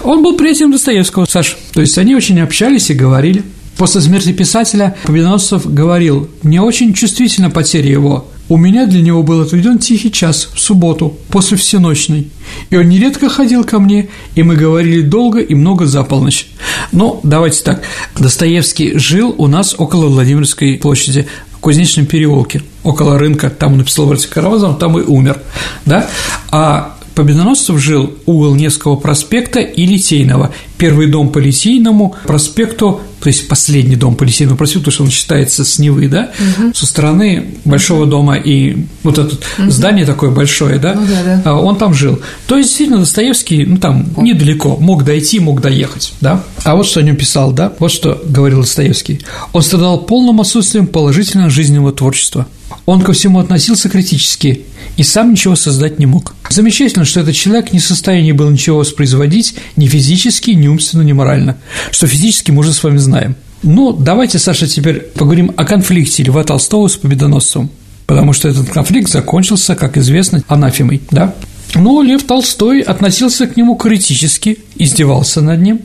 Он 0.02 0.22
был 0.22 0.36
приятелем 0.36 0.72
Достоевского, 0.72 1.24
Саш, 1.26 1.56
то 1.72 1.80
есть 1.80 1.96
они 1.98 2.14
очень 2.14 2.40
общались 2.40 2.90
и 2.90 2.94
говорили. 2.94 3.42
После 3.76 4.00
смерти 4.00 4.32
писателя 4.32 4.96
Победоносцев 5.04 5.72
говорил, 5.72 6.28
«Мне 6.42 6.60
очень 6.60 6.94
чувствительна 6.94 7.50
потеря 7.50 7.90
его. 7.90 8.28
У 8.48 8.56
меня 8.56 8.86
для 8.86 9.00
него 9.00 9.22
был 9.22 9.40
отведен 9.40 9.78
тихий 9.78 10.12
час 10.12 10.50
в 10.52 10.60
субботу, 10.60 11.16
после 11.30 11.56
всеночной, 11.56 12.28
и 12.68 12.76
он 12.76 12.88
нередко 12.88 13.28
ходил 13.28 13.64
ко 13.64 13.78
мне, 13.78 14.08
и 14.34 14.42
мы 14.42 14.56
говорили 14.56 15.00
долго 15.00 15.40
и 15.40 15.54
много 15.54 15.86
за 15.86 16.04
полночь. 16.04 16.48
Ну, 16.92 17.20
давайте 17.22 17.62
так, 17.62 17.82
Достоевский 18.18 18.98
жил 18.98 19.34
у 19.38 19.46
нас 19.46 19.74
около 19.78 20.06
Владимирской 20.06 20.76
площади, 20.76 21.26
в 21.52 21.58
Кузнечном 21.58 22.04
переулке, 22.04 22.62
около 22.82 23.18
рынка, 23.18 23.48
там 23.48 23.72
он 23.72 23.78
написал 23.78 24.06
«Братья 24.06 24.28
Карамазов», 24.28 24.78
там 24.78 24.98
и 24.98 25.02
умер, 25.02 25.40
да, 25.86 26.06
а 26.50 26.94
Победоносцев 27.14 27.78
жил 27.78 28.12
угол 28.26 28.54
Невского 28.56 28.96
проспекта 28.96 29.60
и 29.60 29.86
Литейного. 29.86 30.52
Первый 30.78 31.06
дом 31.06 31.30
по 31.30 31.38
Литейному 31.38 32.16
проспекту, 32.26 33.00
то 33.24 33.28
есть 33.28 33.48
последний 33.48 33.96
дом 33.96 34.16
по 34.16 34.24
Литейному 34.24 34.58
проспекту, 34.58 34.90
потому 34.90 34.92
что 34.92 35.04
он 35.04 35.10
считается 35.10 35.64
с 35.64 35.78
Невы, 35.78 36.08
да, 36.08 36.30
угу. 36.58 36.74
со 36.74 36.84
стороны 36.84 37.54
Большого 37.64 38.04
дома 38.04 38.36
и 38.36 38.84
вот 39.02 39.16
это 39.16 39.34
угу. 39.34 39.70
здание 39.70 40.04
такое 40.04 40.30
большое, 40.30 40.78
да, 40.78 40.92
ну, 40.92 41.06
да, 41.06 41.40
да, 41.42 41.54
он 41.56 41.76
там 41.76 41.94
жил. 41.94 42.20
То 42.46 42.58
есть, 42.58 42.68
действительно, 42.68 42.98
Достоевский, 42.98 43.64
ну, 43.64 43.78
там 43.78 44.10
недалеко, 44.18 44.76
мог 44.76 45.04
дойти, 45.04 45.40
мог 45.40 45.62
доехать, 45.62 46.12
да. 46.20 46.44
А 46.64 46.76
вот 46.76 46.86
что 46.86 47.00
о 47.00 47.02
нем 47.02 47.16
писал, 47.16 47.52
да, 47.52 47.72
вот 47.78 47.90
что 47.90 48.22
говорил 48.26 48.60
Достоевский. 48.60 49.22
Он 49.54 49.62
страдал 49.62 50.02
полным 50.02 50.42
отсутствием 50.42 50.86
положительного 50.86 51.48
жизненного 51.48 51.92
творчества. 51.92 52.46
Он 52.84 53.00
ко 53.00 53.14
всему 53.14 53.38
относился 53.38 53.88
критически 53.88 54.64
и 54.96 55.02
сам 55.02 55.32
ничего 55.32 55.56
создать 55.56 55.98
не 55.98 56.06
мог. 56.06 56.34
Замечательно, 56.50 57.04
что 57.04 57.20
этот 57.20 57.34
человек 57.34 57.72
не 57.72 57.78
в 57.78 57.84
состоянии 57.84 58.32
был 58.32 58.50
ничего 58.50 58.78
воспроизводить 58.78 59.54
ни 59.76 59.86
физически, 59.86 60.50
ни 60.50 60.68
умственно, 60.68 61.02
ни 61.02 61.12
морально, 61.12 61.56
что 61.90 62.06
физически 62.06 62.50
мы 62.50 62.60
уже 62.60 62.72
с 62.72 62.82
вами 62.82 62.98
знаем. 62.98 63.13
Ну, 63.62 63.92
давайте, 63.92 64.38
Саша, 64.38 64.66
теперь 64.66 65.00
поговорим 65.00 65.52
о 65.56 65.64
конфликте 65.64 66.22
Льва 66.22 66.44
Толстого 66.44 66.88
с 66.88 66.96
Победоносцем, 66.96 67.70
потому 68.06 68.34
что 68.34 68.48
этот 68.48 68.68
конфликт 68.68 69.10
закончился, 69.10 69.74
как 69.74 69.96
известно, 69.96 70.42
анафемой, 70.48 71.00
да? 71.10 71.34
Но 71.74 72.02
Лев 72.02 72.22
Толстой 72.24 72.80
относился 72.82 73.46
к 73.46 73.56
нему 73.56 73.74
критически, 73.74 74.58
издевался 74.76 75.40
над 75.40 75.60
ним. 75.60 75.80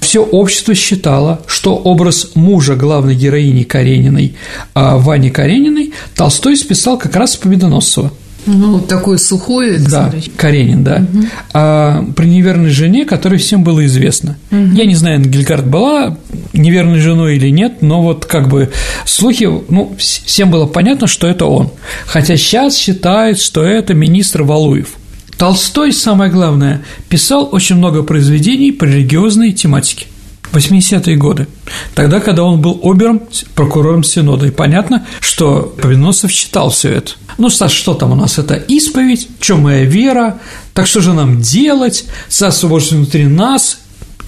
Все 0.00 0.22
общество 0.22 0.74
считало, 0.74 1.40
что 1.46 1.76
образ 1.76 2.32
мужа 2.34 2.74
главной 2.74 3.14
героини 3.14 3.62
Карениной, 3.62 4.34
а 4.74 4.98
Вани 4.98 5.30
Карениной, 5.30 5.92
Толстой 6.14 6.56
списал 6.56 6.98
как 6.98 7.16
раз 7.16 7.32
с 7.32 7.36
Победоносцева. 7.36 8.12
Ну, 8.52 8.80
такой 8.80 9.18
сухой 9.18 9.78
Да, 9.78 10.12
Каренин, 10.36 10.82
да. 10.84 10.96
Угу. 11.12 11.24
А 11.54 12.04
при 12.16 12.26
неверной 12.26 12.70
жене, 12.70 13.04
которой 13.04 13.38
всем 13.38 13.62
было 13.62 13.84
известно. 13.86 14.36
Угу. 14.50 14.74
Я 14.74 14.86
не 14.86 14.94
знаю, 14.94 15.20
Гильгард 15.20 15.66
была 15.66 16.16
неверной 16.52 17.00
женой 17.00 17.36
или 17.36 17.48
нет, 17.50 17.80
но 17.80 18.02
вот 18.02 18.26
как 18.26 18.48
бы 18.48 18.70
слухи, 19.04 19.48
ну, 19.68 19.94
всем 19.98 20.50
было 20.50 20.66
понятно, 20.66 21.06
что 21.06 21.26
это 21.26 21.46
он. 21.46 21.70
Хотя 22.06 22.36
сейчас 22.36 22.76
считают, 22.76 23.40
что 23.40 23.62
это 23.62 23.94
министр 23.94 24.42
Валуев. 24.42 24.94
Толстой, 25.38 25.92
самое 25.92 26.30
главное, 26.30 26.82
писал 27.08 27.48
очень 27.50 27.76
много 27.76 28.02
произведений 28.02 28.72
по 28.72 28.84
религиозной 28.84 29.52
тематике. 29.52 30.06
80-е 30.52 31.16
годы, 31.16 31.46
тогда, 31.94 32.20
когда 32.20 32.44
он 32.44 32.60
был 32.60 32.80
обером, 32.82 33.22
прокурором 33.54 34.02
Синода. 34.04 34.46
И 34.46 34.50
понятно, 34.50 35.06
что 35.20 35.74
Победоносцев 35.80 36.32
читал 36.32 36.70
все 36.70 36.90
это. 36.90 37.12
Ну, 37.38 37.48
Саш, 37.48 37.72
что 37.72 37.94
там 37.94 38.12
у 38.12 38.14
нас? 38.14 38.38
Это 38.38 38.54
исповедь, 38.54 39.28
чем 39.40 39.62
моя 39.62 39.84
вера, 39.84 40.38
так 40.74 40.86
что 40.86 41.00
же 41.00 41.12
нам 41.12 41.40
делать, 41.40 42.04
царство 42.28 42.68
Божье 42.68 42.96
внутри 42.96 43.24
нас. 43.24 43.78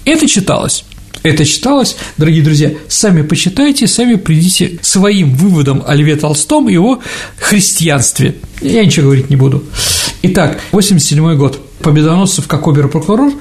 Это 0.04 0.26
читалось. 0.26 0.84
Это 1.22 1.44
читалось, 1.44 1.96
дорогие 2.16 2.42
друзья, 2.42 2.72
сами 2.88 3.22
почитайте, 3.22 3.86
сами 3.86 4.16
придите 4.16 4.78
своим 4.82 5.34
выводом 5.34 5.84
о 5.86 5.94
Льве 5.94 6.16
Толстом 6.16 6.68
и 6.68 6.72
его 6.72 7.00
христианстве. 7.38 8.34
Я 8.60 8.84
ничего 8.84 9.04
говорить 9.04 9.30
не 9.30 9.36
буду. 9.36 9.62
Итак, 10.22 10.60
87 10.72 11.36
год. 11.36 11.60
Победоносцев, 11.82 12.46
как 12.46 12.66
обер-прокурор, 12.66 13.32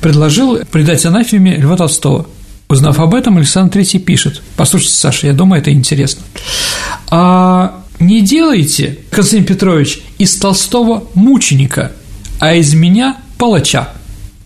предложил 0.00 0.58
предать 0.70 1.04
анафеме 1.04 1.56
Льва 1.56 1.76
Толстого. 1.76 2.26
Узнав 2.68 3.00
об 3.00 3.14
этом, 3.14 3.38
Александр 3.38 3.78
III 3.78 3.98
пишет. 3.98 4.42
Послушайте, 4.56 4.94
Саша, 4.96 5.26
я 5.26 5.32
думаю, 5.32 5.60
это 5.60 5.72
интересно. 5.72 6.22
А 7.10 7.82
не 7.98 8.20
делайте, 8.20 8.98
Константин 9.10 9.46
Петрович, 9.46 10.00
из 10.18 10.36
Толстого 10.36 11.04
мученика, 11.14 11.92
а 12.40 12.54
из 12.54 12.74
меня 12.74 13.16
палача. 13.38 13.88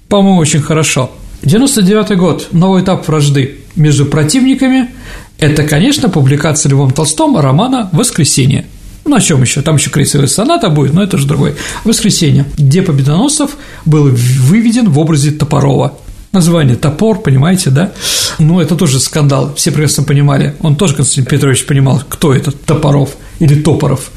По-моему, 0.08 0.38
очень 0.38 0.62
хорошо. 0.62 1.10
99 1.42 2.16
год, 2.16 2.48
новый 2.52 2.82
этап 2.82 3.06
вражды 3.08 3.58
между 3.74 4.06
противниками– 4.06 4.90
это, 5.42 5.64
конечно, 5.64 6.08
публикация 6.08 6.70
Львом 6.70 6.92
Толстом 6.92 7.36
романа 7.36 7.90
«Воскресенье». 7.92 8.64
Ну, 9.04 9.16
о 9.16 9.20
чем 9.20 9.42
еще? 9.42 9.62
Там 9.62 9.76
еще 9.76 9.90
крейсовая 9.90 10.28
соната 10.28 10.68
будет, 10.68 10.94
но 10.94 11.02
это 11.02 11.18
же 11.18 11.26
другой. 11.26 11.56
«Воскресенье», 11.84 12.44
где 12.56 12.82
Победоносцев 12.82 13.56
был 13.84 14.08
выведен 14.10 14.88
в 14.90 14.98
образе 14.98 15.32
Топорова. 15.32 15.98
Название 16.32 16.76
«Топор», 16.76 17.20
понимаете, 17.20 17.70
да? 17.70 17.92
Ну, 18.38 18.60
это 18.60 18.76
тоже 18.76 19.00
скандал, 19.00 19.54
все 19.54 19.70
прекрасно 19.70 20.04
понимали. 20.04 20.54
Он 20.60 20.76
тоже, 20.76 20.94
Константин 20.94 21.26
Петрович, 21.26 21.66
понимал, 21.66 22.02
кто 22.08 22.34
этот 22.34 22.62
Топоров 22.64 23.16
или 23.38 23.60
Топоров. 23.60 24.10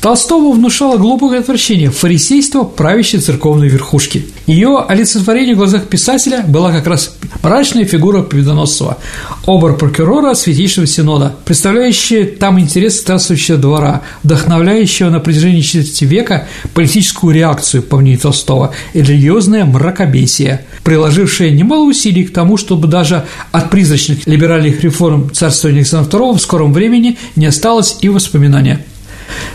Толстого 0.00 0.52
внушало 0.52 0.96
глубокое 0.96 1.40
отвращение 1.40 1.90
фарисейства 1.90 2.62
правящей 2.62 3.18
церковной 3.18 3.68
верхушки. 3.68 4.26
Ее 4.46 4.78
олицетворение 4.86 5.56
в 5.56 5.58
глазах 5.58 5.88
писателя 5.88 6.44
была 6.46 6.70
как 6.70 6.86
раз 6.86 7.16
мрачная 7.42 7.84
фигура 7.84 8.22
Победоносцева, 8.22 8.98
обр 9.46 9.76
прокурора 9.76 10.34
Святейшего 10.34 10.86
Синода, 10.86 11.34
представляющая 11.44 12.26
там 12.26 12.60
интерес 12.60 13.00
здравствующего 13.00 13.58
двора, 13.58 14.02
вдохновляющего 14.22 15.10
на 15.10 15.18
протяжении 15.18 15.62
четверти 15.62 16.04
века 16.04 16.46
политическую 16.74 17.34
реакцию, 17.34 17.82
по 17.82 17.96
мнению 17.96 18.20
Толстого, 18.20 18.72
и 18.92 19.02
религиозное 19.02 19.64
мракобесие, 19.64 20.64
приложившее 20.84 21.50
немало 21.50 21.84
усилий 21.84 22.24
к 22.24 22.32
тому, 22.32 22.56
чтобы 22.56 22.86
даже 22.86 23.24
от 23.50 23.70
призрачных 23.70 24.26
либеральных 24.26 24.80
реформ 24.82 25.30
царствования 25.32 25.80
Александра 25.80 26.18
II 26.18 26.36
в 26.36 26.40
скором 26.40 26.72
времени 26.72 27.18
не 27.34 27.46
осталось 27.46 27.96
и 28.00 28.08
воспоминания. 28.48 28.80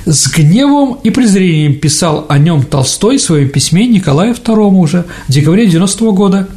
С 0.06 0.28
гневом 0.28 1.00
и 1.04 1.10
презрением 1.10 1.80
писал 1.80 2.26
о 2.30 2.38
нем 2.38 2.64
Толстой 2.64 3.18
в 3.18 3.22
своем 3.22 3.50
письме 3.50 3.88
Николаю 3.88 4.34
II 4.34 4.72
уже 4.76 5.06
в 5.28 5.32
декабре 5.32 5.66
90 5.66 6.06
-го 6.06 6.14
года. 6.14 6.48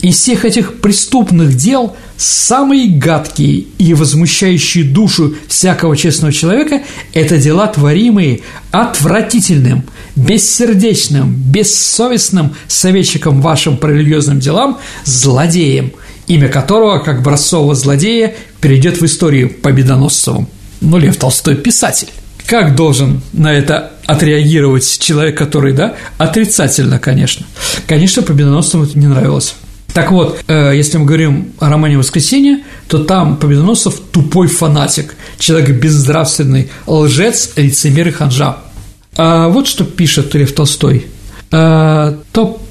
Из 0.00 0.16
всех 0.16 0.46
этих 0.46 0.80
преступных 0.80 1.54
дел 1.56 1.94
самые 2.16 2.88
гадкие 2.88 3.66
и 3.76 3.92
возмущающие 3.92 4.84
душу 4.84 5.34
всякого 5.46 5.94
честного 5.94 6.32
человека– 6.32 6.80
это 7.12 7.36
дела, 7.36 7.66
творимые 7.66 8.40
отвратительным, 8.70 9.82
бессердечным, 10.16 11.34
бессовестным 11.34 12.54
советчиком 12.66 13.42
вашим 13.42 13.76
по 13.76 13.88
религиозным 13.88 14.40
делам– 14.40 14.78
злодеем, 15.04 15.92
имя 16.28 16.48
которого, 16.48 17.00
как 17.00 17.18
образцового 17.18 17.74
злодея, 17.74 18.34
перейдет 18.62 19.02
в 19.02 19.04
историю 19.04 19.50
победоносцевым. 19.50 20.48
Ну, 20.80 20.98
Лев 20.98 21.16
Толстой– 21.16 21.54
писатель. 21.56 22.08
Как 22.46 22.74
должен 22.74 23.20
на 23.32 23.52
это 23.52 23.92
отреагировать 24.06 24.98
человек, 24.98 25.38
который, 25.38 25.72
да, 25.72 25.94
отрицательно, 26.18 26.98
конечно. 26.98 27.46
Конечно, 27.86 28.22
Победоносцеву 28.22 28.84
это 28.84 28.98
не 28.98 29.06
нравилось. 29.06 29.54
Так 29.92 30.10
вот, 30.10 30.40
э, 30.46 30.72
если 30.74 30.98
мы 30.98 31.04
говорим 31.04 31.52
о 31.58 31.68
романе 31.68 31.98
«Воскресенье», 31.98 32.60
то 32.88 33.04
там 33.04 33.36
Победоносцев– 33.36 34.00
тупой 34.12 34.46
фанатик, 34.48 35.16
человек 35.38 35.70
безнравственный, 35.70 36.70
лжец, 36.86 37.50
лицемер 37.56 38.08
и 38.08 38.10
ханжа. 38.10 38.58
А 39.16 39.48
вот 39.48 39.66
что 39.66 39.84
пишет 39.84 40.34
Лев 40.34 40.52
Толстой. 40.54 41.06
«Э, 41.50 42.14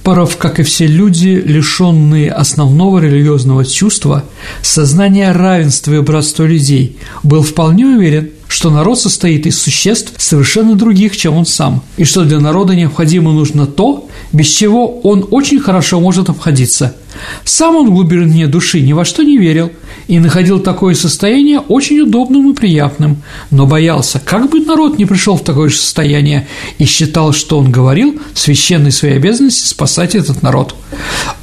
Топоров, 0.10 0.38
как 0.38 0.60
и 0.60 0.64
все 0.64 0.88
люди, 0.88 1.40
лишенные 1.46 2.32
основного 2.32 2.98
религиозного 2.98 3.64
чувства, 3.64 4.24
сознания 4.64 5.32
равенства 5.32 5.94
и 5.94 6.02
братства 6.02 6.46
людей, 6.46 6.98
был 7.22 7.44
вполне 7.44 7.86
уверен, 7.86 8.32
что 8.48 8.72
народ 8.72 9.00
состоит 9.00 9.46
из 9.46 9.62
существ 9.62 10.14
совершенно 10.18 10.74
других, 10.74 11.16
чем 11.16 11.36
он 11.36 11.46
сам, 11.46 11.84
и 11.96 12.06
что 12.06 12.26
для 12.26 12.40
народа 12.40 12.74
необходимо 12.74 13.32
нужно 13.34 13.68
то, 13.68 14.10
без 14.34 14.48
чего 14.48 15.00
он 15.02 15.28
очень 15.30 15.60
хорошо 15.60 16.00
может 16.00 16.30
обходиться. 16.30 16.96
Сам 17.44 17.76
он 17.76 17.90
в 17.90 17.94
глубине 17.94 18.48
души 18.48 18.82
ни 18.82 18.94
во 18.94 19.06
что 19.06 19.24
не 19.24 19.38
верил 19.38 19.72
и 20.08 20.20
находил 20.20 20.60
такое 20.60 20.96
состояние 20.96 21.60
очень 21.60 22.00
удобным 22.02 22.52
и 22.52 22.56
приятным, 22.56 23.22
но 23.52 23.66
боялся, 23.66 24.22
как 24.24 24.50
бы 24.50 24.60
народ 24.60 24.98
не 24.98 25.06
пришел 25.06 25.36
в 25.36 25.44
такое 25.44 25.70
же 25.70 25.78
состояние, 25.78 26.48
и 26.78 26.86
считал, 26.86 27.34
что 27.34 27.58
он 27.60 27.72
говорил 27.72 28.20
священной 28.34 28.92
своей 28.92 29.16
обязанности 29.16 29.68
спасать 29.68 30.16
этот 30.16 30.42
народ. 30.42 30.76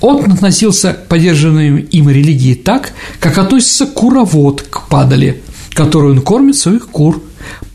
Он 0.01 0.33
относился 0.33 0.95
к 0.95 1.09
поддержанной 1.09 1.83
им 1.83 2.09
религии 2.09 2.55
так, 2.55 2.93
как 3.21 3.39
относится 3.39 3.87
куровод 3.87 4.63
к 4.63 4.89
падали– 4.89 5.43
которую 5.77 6.15
он 6.15 6.23
кормит 6.23 6.57
своих 6.57 6.89
кур. 6.89 7.23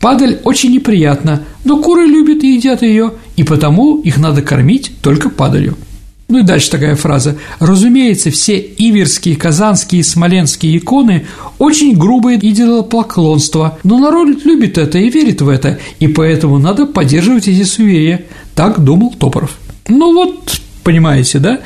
Падаль 0.00 0.40
очень 0.44 0.72
неприятна, 0.72 1.44
но 1.64 1.80
куры 1.80 2.04
любят 2.04 2.42
и 2.42 2.54
едят 2.54 2.82
ее, 2.82 3.12
и 3.36 3.44
потому 3.44 4.00
их 4.00 4.18
надо 4.18 4.42
кормить 4.42 4.92
только 5.00 5.30
падалью. 5.30 5.78
Ну 6.32 6.38
и 6.38 6.42
дальше 6.44 6.70
такая 6.70 6.96
фраза. 6.96 7.36
Разумеется, 7.60 8.30
все 8.30 8.58
иверские, 8.58 9.36
казанские 9.36 10.02
смоленские 10.02 10.78
иконы 10.78 11.26
очень 11.58 11.94
грубое 11.94 12.38
идолопоклонство, 12.38 13.78
но 13.84 13.98
народ 13.98 14.42
любит 14.46 14.78
это 14.78 14.96
и 14.96 15.10
верит 15.10 15.42
в 15.42 15.48
это, 15.50 15.78
и 16.00 16.08
поэтому 16.08 16.56
надо 16.56 16.86
поддерживать 16.86 17.48
эти 17.48 17.64
суеверия. 17.64 18.24
Так 18.54 18.82
думал 18.82 19.10
Топоров. 19.10 19.58
Ну 19.88 20.14
вот, 20.14 20.58
понимаете, 20.82 21.38
да? 21.38 21.60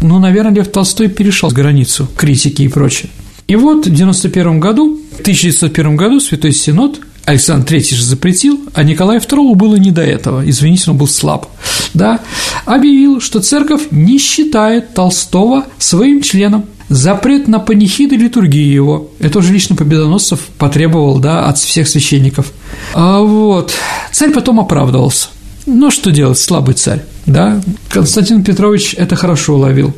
Ну, 0.00 0.20
наверное, 0.20 0.54
Лев 0.54 0.68
Толстой 0.68 1.08
перешел 1.08 1.50
границу 1.50 2.08
критики 2.16 2.62
и 2.62 2.68
прочее. 2.68 3.10
И 3.48 3.56
вот 3.56 3.84
в 3.84 3.92
91 3.92 4.60
году, 4.60 5.00
в 5.10 5.22
1901 5.22 5.96
году 5.96 6.20
Святой 6.20 6.52
Синод 6.52 7.00
Александр 7.24 7.74
III 7.74 7.94
же 7.94 8.04
запретил, 8.04 8.60
а 8.74 8.82
Николаю 8.82 9.20
II 9.20 9.54
было 9.54 9.76
не 9.76 9.90
до 9.90 10.02
этого, 10.02 10.48
извините, 10.48 10.90
он 10.90 10.98
был 10.98 11.08
слаб, 11.08 11.46
да, 11.94 12.20
объявил, 12.66 13.20
что 13.20 13.40
церковь 13.40 13.88
не 13.90 14.18
считает 14.18 14.94
Толстого 14.94 15.64
своим 15.78 16.20
членом, 16.20 16.66
запрет 16.88 17.48
на 17.48 17.58
панихиды 17.60 18.16
литургии 18.16 18.72
его. 18.72 19.10
Это 19.18 19.38
уже 19.38 19.52
лично 19.52 19.74
Победоносцев 19.74 20.40
потребовал, 20.58 21.18
да, 21.18 21.46
от 21.46 21.58
всех 21.58 21.88
священников. 21.88 22.52
А 22.92 23.20
вот. 23.20 23.72
Царь 24.12 24.32
потом 24.32 24.60
оправдывался. 24.60 25.28
Ну, 25.66 25.90
что 25.90 26.12
делать, 26.12 26.38
слабый 26.38 26.74
царь, 26.74 27.02
да? 27.24 27.62
Константин 27.88 28.44
Петрович 28.44 28.94
это 28.98 29.16
хорошо 29.16 29.54
уловил. 29.54 29.94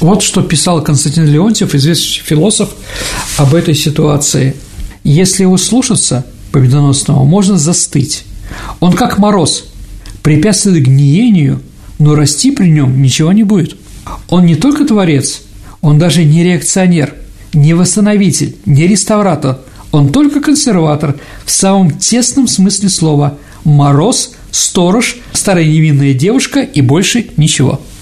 Вот 0.00 0.22
что 0.22 0.42
писал 0.42 0.82
Константин 0.82 1.26
Леонтьев, 1.26 1.74
известный 1.74 2.22
философ, 2.24 2.70
об 3.36 3.54
этой 3.54 3.74
ситуации. 3.74 4.56
Если 5.04 5.42
его 5.42 5.58
слушаться, 5.58 6.24
победоносного, 6.54 7.24
можно 7.24 7.58
застыть. 7.58 8.24
Он 8.78 8.92
как 8.92 9.18
мороз, 9.18 9.64
препятствует 10.22 10.84
гниению, 10.84 11.60
но 11.98 12.14
расти 12.14 12.52
при 12.52 12.68
нем 12.68 13.02
ничего 13.02 13.32
не 13.32 13.42
будет. 13.42 13.76
Он 14.28 14.46
не 14.46 14.54
только 14.54 14.84
творец, 14.84 15.42
он 15.80 15.98
даже 15.98 16.22
не 16.22 16.44
реакционер, 16.44 17.14
не 17.52 17.74
восстановитель, 17.74 18.54
не 18.66 18.86
реставратор, 18.86 19.58
он 19.90 20.12
только 20.12 20.40
консерватор 20.40 21.16
в 21.44 21.50
самом 21.50 21.90
тесном 21.90 22.46
смысле 22.46 22.88
слова– 22.88 23.36
мороз, 23.64 24.34
сторож, 24.52 25.16
старая 25.32 25.64
невинная 25.64 26.14
девушка 26.14 26.60
и 26.60 26.82
больше 26.82 27.30
ничего– 27.36 27.80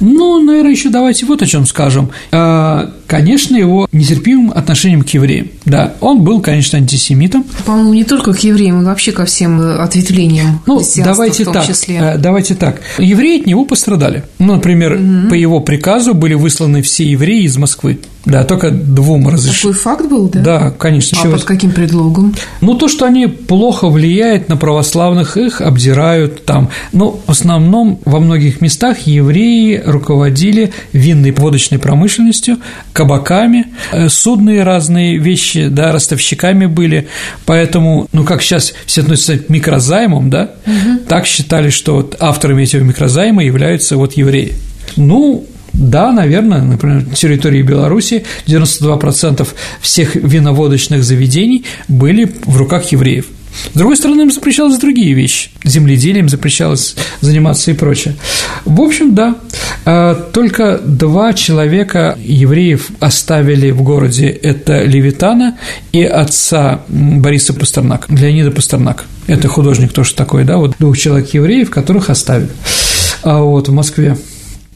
ну, 0.00 0.40
наверное, 0.40 0.72
еще 0.72 0.88
давайте 0.88 1.26
вот 1.26 1.42
о 1.42 1.46
чем 1.46 1.66
скажем. 1.66 2.10
А, 2.32 2.92
конечно, 3.06 3.56
его 3.56 3.88
нетерпимым 3.92 4.50
отношением 4.54 5.02
к 5.02 5.08
евреям. 5.10 5.48
Да, 5.64 5.94
он 6.00 6.22
был, 6.22 6.40
конечно, 6.40 6.78
антисемитом. 6.78 7.44
По-моему, 7.64 7.94
не 7.94 8.04
только 8.04 8.32
к 8.32 8.38
евреям, 8.40 8.80
а 8.80 8.84
вообще 8.84 9.12
ко 9.12 9.24
всем 9.24 9.60
э, 9.60 9.76
ответвлениям. 9.76 10.60
Ну, 10.66 10.82
давайте 10.96 11.44
так. 11.44 11.66
Числе. 11.66 11.96
Э, 11.96 12.18
давайте 12.18 12.54
так. 12.54 12.80
Евреи 12.98 13.40
от 13.40 13.46
него 13.46 13.64
пострадали. 13.64 14.24
Ну, 14.38 14.54
например, 14.54 14.94
угу. 14.94 15.30
по 15.30 15.34
его 15.34 15.60
приказу 15.60 16.14
были 16.14 16.34
высланы 16.34 16.82
все 16.82 17.04
евреи 17.04 17.44
из 17.44 17.56
Москвы. 17.56 17.98
Да, 18.26 18.44
только 18.44 18.70
двум 18.70 19.28
разрешили. 19.28 19.72
Такой 19.72 19.72
факт 19.74 20.06
был, 20.06 20.28
да? 20.28 20.40
Да, 20.40 20.70
конечно. 20.70 21.18
А 21.22 21.30
под 21.30 21.44
каким 21.44 21.72
предлогом? 21.72 22.34
Ну, 22.60 22.74
то, 22.74 22.88
что 22.88 23.06
они 23.06 23.26
плохо 23.26 23.88
влияют 23.88 24.48
на 24.48 24.56
православных, 24.56 25.36
их 25.36 25.60
обдирают 25.60 26.44
там. 26.44 26.68
Но 26.92 27.18
в 27.26 27.30
основном 27.30 27.98
во 28.04 28.20
многих 28.20 28.60
местах 28.60 29.00
евреи 29.06 29.82
руководили 29.84 30.72
винной 30.92 31.30
водочной 31.30 31.78
промышленностью, 31.78 32.58
кабаками, 32.92 33.68
э, 33.92 34.08
судные 34.08 34.64
разные 34.64 35.16
вещи, 35.16 35.68
да, 35.68 35.92
ростовщиками 35.92 36.66
были. 36.66 37.08
Поэтому, 37.46 38.06
ну, 38.12 38.24
как 38.24 38.42
сейчас 38.42 38.74
все 38.84 39.00
относятся 39.00 39.38
к 39.38 39.48
микрозаймам, 39.48 40.28
да, 40.28 40.50
угу. 40.66 40.98
так 41.08 41.26
считали, 41.26 41.70
что 41.70 41.96
вот 41.96 42.16
авторами 42.20 42.64
этого 42.64 42.82
микрозайма 42.82 43.42
являются 43.44 43.96
вот 43.96 44.14
евреи. 44.14 44.54
Ну, 44.96 45.46
да, 45.72 46.12
наверное, 46.12 46.62
например, 46.62 47.06
на 47.06 47.14
территории 47.14 47.62
Беларуси 47.62 48.24
92% 48.46 49.46
всех 49.80 50.14
виноводочных 50.14 51.04
заведений 51.04 51.64
были 51.88 52.32
в 52.44 52.56
руках 52.56 52.92
евреев. 52.92 53.26
С 53.72 53.76
другой 53.76 53.96
стороны, 53.96 54.22
им 54.22 54.30
запрещалось 54.30 54.78
другие 54.78 55.12
вещи. 55.12 55.50
Земледелием 55.64 56.28
запрещалось 56.28 56.96
заниматься 57.20 57.70
и 57.70 57.74
прочее. 57.74 58.14
В 58.64 58.80
общем, 58.80 59.14
да, 59.14 59.36
а, 59.84 60.14
только 60.14 60.78
два 60.78 61.32
человека 61.32 62.16
евреев 62.22 62.88
оставили 63.00 63.70
в 63.70 63.82
городе. 63.82 64.28
Это 64.28 64.84
Левитана 64.84 65.58
и 65.92 66.02
отца 66.02 66.82
Бориса 66.88 67.52
Пастернака, 67.52 68.12
Леонида 68.12 68.50
Пастернака. 68.50 69.04
Это 69.26 69.48
художник 69.48 69.92
тоже 69.92 70.14
такой, 70.14 70.44
да, 70.44 70.56
вот 70.56 70.76
двух 70.78 70.96
человек 70.96 71.34
евреев, 71.34 71.70
которых 71.70 72.10
оставили. 72.10 72.50
А 73.22 73.40
вот 73.40 73.68
в 73.68 73.72
Москве. 73.72 74.16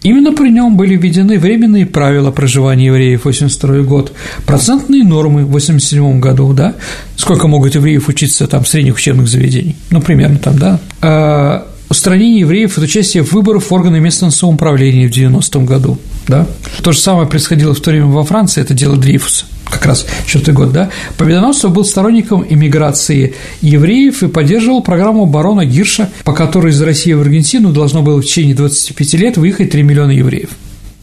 Именно 0.05 0.33
при 0.35 0.51
нем 0.51 0.77
были 0.77 0.97
введены 0.97 1.38
временные 1.38 1.87
правила 1.87 2.31
проживания 2.31 2.87
евреев 2.87 3.23
в 3.23 3.25
82 3.25 3.79
год, 3.85 4.12
процентные 4.45 5.03
нормы 5.03 5.47
в 5.47 5.51
87 5.51 6.21
году, 6.21 6.53
да, 6.53 6.75
сколько 7.17 7.49
могут 7.49 7.75
евреев 7.75 8.07
учиться 8.09 8.47
там 8.47 8.65
в 8.65 8.69
средних 8.69 8.96
учебных 8.96 9.29
заведений, 9.29 9.77
ну, 9.90 10.02
примерно 10.02 10.37
там, 10.37 10.59
да, 10.59 10.79
а 11.00 11.67
устранение 11.88 12.40
евреев 12.40 12.77
от 12.77 12.85
участия 12.85 13.23
в 13.23 13.33
выборах 13.33 13.63
в 13.63 13.73
органы 13.73 13.98
местного 13.98 14.31
самоуправления 14.31 15.09
в 15.09 15.11
90 15.11 15.61
году, 15.61 15.98
да. 16.29 16.46
То 16.83 16.92
же 16.92 16.98
самое 16.98 17.27
происходило 17.27 17.75
в 17.75 17.81
то 17.81 17.90
время 17.90 18.07
во 18.07 18.25
Франции, 18.25 18.61
это 18.61 18.75
дело 18.75 18.98
Дрейфуса 18.98 19.46
как 19.71 19.87
раз 19.87 20.06
четвертый 20.27 20.54
год, 20.54 20.73
да, 20.73 20.90
Победоносцев 21.17 21.73
был 21.73 21.85
сторонником 21.85 22.44
иммиграции 22.48 23.35
евреев 23.60 24.23
и 24.23 24.29
поддерживал 24.29 24.83
программу 24.83 25.27
барона 25.27 25.65
Гирша, 25.65 26.10
по 26.25 26.33
которой 26.33 26.71
из 26.71 26.81
России 26.83 27.12
в 27.12 27.21
Аргентину 27.21 27.73
должно 27.73 28.02
было 28.02 28.21
в 28.21 28.25
течение 28.25 28.54
25 28.54 29.15
лет 29.15 29.37
выехать 29.37 29.71
3 29.71 29.83
миллиона 29.83 30.12
евреев. 30.12 30.50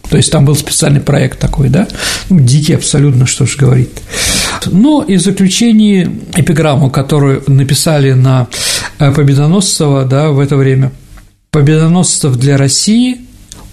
То 0.10 0.18
есть 0.18 0.32
там 0.32 0.44
был 0.44 0.56
специальный 0.56 1.00
проект 1.00 1.40
такой, 1.40 1.70
да? 1.70 1.88
Ну, 2.30 2.40
дикий 2.40 2.74
абсолютно, 2.74 3.26
что 3.26 3.46
же 3.46 3.58
говорит. 3.58 4.02
Но 4.66 5.04
из 5.04 5.24
заключений 5.24 6.08
эпиграмму, 6.36 6.90
которую 6.90 7.44
написали 7.48 8.12
на 8.12 8.48
э, 9.00 9.12
Победоносцева, 9.14 10.04
да, 10.04 10.32
в 10.32 10.40
это 10.40 10.58
время. 10.58 10.92
Победоносцев 11.52 12.36
для 12.36 12.58
России, 12.58 13.22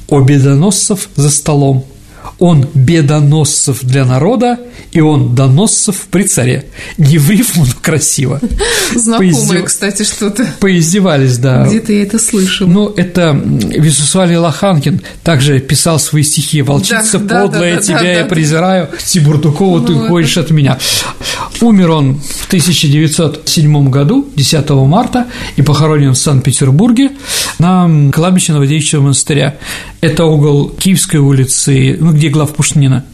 обедоносцев 0.09 1.09
за 1.17 1.31
столом– 1.31 1.85
он 2.39 2.69
бедоносцев 2.75 3.81
для 3.83 4.05
народа, 4.05 4.59
и 4.93 5.01
он 5.01 5.35
доносцев 5.35 6.07
при 6.11 6.23
царе. 6.23 6.67
Не 6.97 7.19
в 7.19 7.31
рифму, 7.31 7.65
но 7.67 7.73
красиво. 7.81 8.41
Знакомое, 8.95 9.33
Поиздев... 9.33 9.65
кстати, 9.65 10.03
что-то. 10.05 10.47
Поиздевались, 10.61 11.39
да. 11.39 11.67
Где-то 11.67 11.93
я 11.93 12.03
это 12.03 12.19
слышал. 12.19 12.69
Ну, 12.69 12.89
это 12.97 13.33
Вячеслав 13.33 14.31
Лоханкин 14.31 15.01
также 15.23 15.59
писал 15.59 15.99
свои 15.99 16.23
стихи 16.23 16.63
«Волчица 16.63 17.19
да, 17.19 17.43
подлая, 17.43 17.75
да, 17.75 17.81
да, 17.81 17.83
тебя 17.83 17.99
да, 17.99 18.09
я 18.09 18.23
да, 18.23 18.29
презираю, 18.29 18.89
Тибурдукова, 19.05 19.81
ну, 19.81 19.87
ты 19.87 19.93
уходишь 19.95 20.37
от 20.39 20.51
меня». 20.51 20.79
Умер 21.61 21.91
он 21.91 22.21
в 22.21 22.47
1907 22.47 23.91
году, 23.91 24.29
10 24.37 24.71
марта, 24.71 25.27
и 25.57 25.63
похоронен 25.63 26.13
в 26.13 26.19
Санкт-Петербурге 26.19 27.11
на 27.59 28.11
кладбище 28.13 28.53
Новодевичьего 28.53 29.03
монастыря. 29.03 29.57
Это 30.01 30.25
угол 30.25 30.69
Киевской 30.69 31.17
улицы, 31.17 31.97
ну, 32.09 32.15
где 32.15 32.31
глав 32.31 32.55
Пушнина, 32.55 33.05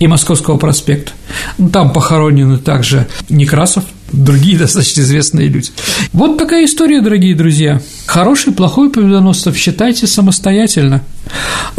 и 0.00 0.08
Московского 0.08 0.56
проспекта. 0.56 1.12
Ну, 1.56 1.68
там 1.68 1.92
похоронены 1.92 2.58
также 2.58 3.06
Некрасов, 3.28 3.84
другие 4.12 4.58
достаточно 4.58 5.02
известные 5.02 5.46
люди. 5.46 5.70
Вот 6.12 6.36
такая 6.36 6.64
история, 6.64 7.00
дорогие 7.00 7.36
друзья. 7.36 7.80
Хороший, 8.06 8.52
плохой 8.52 8.90
Победоносцев 8.90 9.56
считайте 9.56 10.08
самостоятельно. 10.08 11.02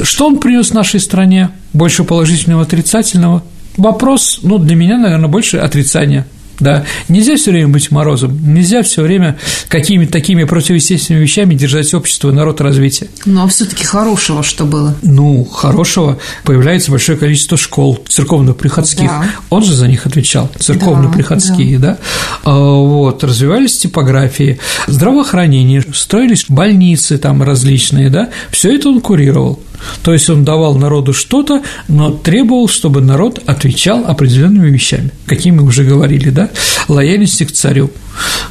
Что 0.02 0.28
он 0.28 0.38
принес 0.38 0.72
нашей 0.72 1.02
стране? 1.02 1.50
Больше 1.74 2.06
положительного, 2.06 2.62
отрицательного? 2.62 3.44
Вопрос, 3.76 4.40
ну, 4.42 4.58
для 4.58 4.76
меня, 4.76 4.98
наверное, 4.98 5.30
больше 5.30 5.58
отрицания– 5.58 6.26
да. 6.62 6.86
Нельзя 7.10 7.36
все 7.36 7.52
время 7.52 7.68
быть 7.68 7.92
морозом, 7.92 8.40
нельзя 8.54 8.84
все 8.84 9.02
время 9.02 9.38
какими-то 9.68 10.12
такими 10.12 10.44
противоестественными 10.46 11.24
вещами 11.24 11.56
держать 11.56 11.94
общество 11.94 12.30
и 12.30 12.34
народ 12.34 12.62
развития. 12.62 13.08
Ну, 13.26 13.44
а 13.44 13.48
все 13.48 13.66
таки 13.66 13.84
хорошего 13.84 14.44
что 14.44 14.66
было? 14.66 14.96
Ну, 15.02 15.44
хорошего 15.44 16.20
появляется 16.44 16.92
большое 16.92 17.18
количество 17.18 17.58
школ 17.58 18.00
церковно-приходских. 18.08 19.08
Да. 19.08 19.26
Он 19.50 19.64
же 19.64 19.74
за 19.74 19.88
них 19.88 20.06
отвечал, 20.06 20.50
церковно-приходские, 20.60 21.80
да. 21.80 21.88
да. 21.92 21.98
А, 22.44 22.54
вот, 22.54 23.24
развивались 23.24 23.78
типографии, 23.78 24.60
здравоохранение, 24.88 25.84
строились 25.94 26.46
больницы 26.48 27.18
там 27.18 27.42
различные, 27.44 28.10
да, 28.10 28.30
все 28.52 28.76
это 28.76 28.90
он 28.90 29.02
курировал. 29.02 29.60
То 30.04 30.14
есть 30.14 30.30
он 30.30 30.44
давал 30.44 30.76
народу 30.76 31.14
что-то, 31.14 31.62
но 31.88 32.12
требовал, 32.12 32.68
чтобы 32.68 33.02
народ 33.02 33.42
отвечал 33.46 34.06
определенными 34.06 34.70
вещами, 34.70 35.12
какими 35.26 35.60
мы 35.60 35.68
уже 35.68 35.84
говорили, 35.84 36.30
да, 36.30 36.50
лояльности 36.88 37.44
к 37.44 37.52
царю. 37.52 37.92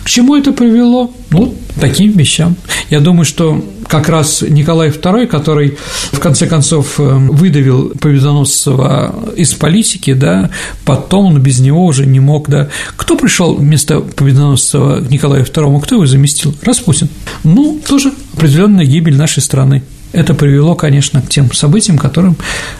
К 0.02 0.08
чему 0.08 0.36
это 0.36 0.52
привело? 0.52 1.12
Ну, 1.30 1.54
таким 1.80 2.12
вещам. 2.12 2.56
Я 2.88 3.00
думаю, 3.00 3.24
что 3.24 3.62
как 3.90 4.08
раз 4.08 4.42
Николай 4.42 4.90
II, 4.90 5.26
который 5.26 5.76
в 6.12 6.20
конце 6.20 6.46
концов 6.46 6.98
э, 6.98 7.02
выдавил 7.02 7.92
Победоносцева 8.00 9.32
из 9.36 9.52
политики, 9.54 10.14
да, 10.14 10.50
потом 10.84 11.26
он 11.26 11.42
без 11.42 11.58
него 11.58 11.84
уже 11.84 12.06
не 12.06 12.20
мог, 12.20 12.48
да. 12.48 12.68
Кто 12.96 13.16
пришел 13.16 13.56
вместо 13.56 14.00
Победоносцева 14.00 15.00
к 15.00 15.10
Николаю 15.10 15.44
II, 15.44 15.80
кто 15.82 15.96
его 15.96 16.06
заместил? 16.06 16.54
Распутин. 16.62 17.08
Ну, 17.42 17.80
тоже 17.86 18.12
определенная 18.34 18.84
гибель 18.84 19.16
нашей 19.16 19.42
страны 19.42 19.82
это 20.12 20.34
привело, 20.34 20.74
конечно, 20.74 21.22
к 21.22 21.28
тем 21.28 21.52
событиям, 21.52 21.98
которым 21.98 22.36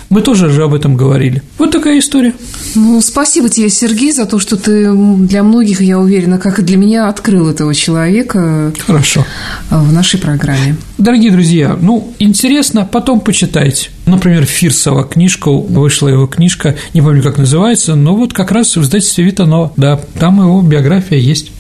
мы 0.09 0.23
тоже 0.23 0.51
же 0.51 0.65
об 0.65 0.75
этом 0.75 0.97
говорили. 0.97 1.43
Вот 1.59 1.71
такая 1.71 1.99
история. 1.99 2.35
Ну, 2.75 3.01
спасибо 3.01 3.49
тебе, 3.49 3.71
Сергей, 3.71 4.13
за 4.13 4.27
то, 4.27 4.39
что 4.39 4.57
ты 4.57 4.93
для 4.93 5.43
многих, 5.43 5.81
я 5.81 5.99
уверена, 5.99 6.39
как 6.39 6.59
и 6.59 6.63
для 6.63 6.77
меня, 6.77 7.09
открыл 7.09 7.49
этого 7.49 7.75
человека. 7.75 8.73
Хорошо. 8.87 9.25
В 9.71 9.93
нашей 9.93 10.19
программе. 10.19 10.77
Дорогие 10.99 11.31
друзья, 11.31 11.79
ну, 11.81 12.13
интересно, 12.19 12.89
потом 12.91 13.21
почитайте. 13.21 13.91
Например, 14.07 14.45
Фирсова 14.45 15.05
книжка, 15.05 15.51
вышла 15.51 16.09
его 16.09 16.27
книжка, 16.27 16.77
не 16.95 17.01
помню, 17.01 17.23
как 17.23 17.39
называется, 17.39 17.95
но 17.95 18.17
вот 18.17 18.33
как 18.33 18.51
раз 18.51 18.77
в 18.77 18.83
издательстве 18.83 19.25
Витано, 19.25 19.73
да, 19.77 20.01
там 20.19 20.41
его 20.41 20.61
биография 20.63 21.19
есть. 21.19 21.53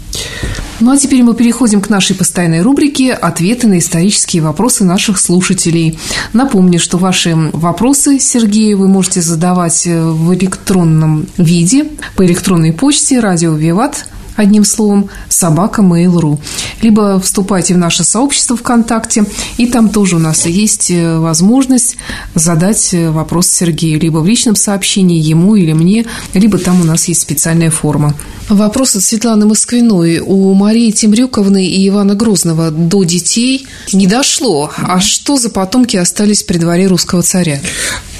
Ну 0.80 0.92
а 0.92 0.96
теперь 0.96 1.22
мы 1.22 1.34
переходим 1.34 1.82
к 1.82 1.90
нашей 1.90 2.16
постоянной 2.16 2.62
рубрике 2.62 3.12
«Ответы 3.12 3.66
на 3.66 3.78
исторические 3.78 4.42
вопросы 4.42 4.82
наших 4.82 5.18
слушателей». 5.18 5.98
Напомню, 6.32 6.78
что 6.78 6.96
ваши 6.96 7.36
вопросы, 7.52 8.18
Сергей, 8.18 8.72
вы 8.72 8.88
можете 8.88 9.20
задавать 9.20 9.84
в 9.84 10.34
электронном 10.34 11.26
виде 11.36 11.84
по 12.16 12.24
электронной 12.24 12.72
почте 12.72 13.20
радио 13.20 13.52
«Виват» 13.52 14.06
одним 14.40 14.64
словом, 14.64 15.08
собака 15.28 15.82
Mail.ru. 15.82 16.38
Либо 16.82 17.20
вступайте 17.20 17.74
в 17.74 17.78
наше 17.78 18.04
сообщество 18.04 18.56
ВКонтакте, 18.56 19.24
и 19.56 19.66
там 19.66 19.88
тоже 19.88 20.16
у 20.16 20.18
нас 20.18 20.46
есть 20.46 20.90
э, 20.90 21.18
возможность 21.18 21.96
задать 22.34 22.94
э, 22.94 23.10
вопрос 23.10 23.48
Сергею, 23.48 24.00
либо 24.00 24.18
в 24.18 24.26
личном 24.26 24.56
сообщении 24.56 25.18
ему 25.18 25.56
или 25.56 25.72
мне, 25.72 26.06
либо 26.34 26.58
там 26.58 26.80
у 26.80 26.84
нас 26.84 27.06
есть 27.06 27.20
специальная 27.20 27.70
форма. 27.70 28.14
Вопрос 28.48 28.96
от 28.96 29.02
Светланы 29.02 29.46
Москвиной. 29.46 30.18
У 30.18 30.52
Марии 30.54 30.90
Темрюковны 30.90 31.66
и 31.66 31.88
Ивана 31.88 32.14
Грозного 32.14 32.70
до 32.70 33.04
детей 33.04 33.66
не 33.92 34.06
дошло. 34.06 34.72
А 34.76 35.00
что 35.00 35.36
за 35.36 35.50
потомки 35.50 35.96
остались 35.96 36.42
при 36.42 36.58
дворе 36.58 36.88
русского 36.88 37.22
царя? 37.22 37.60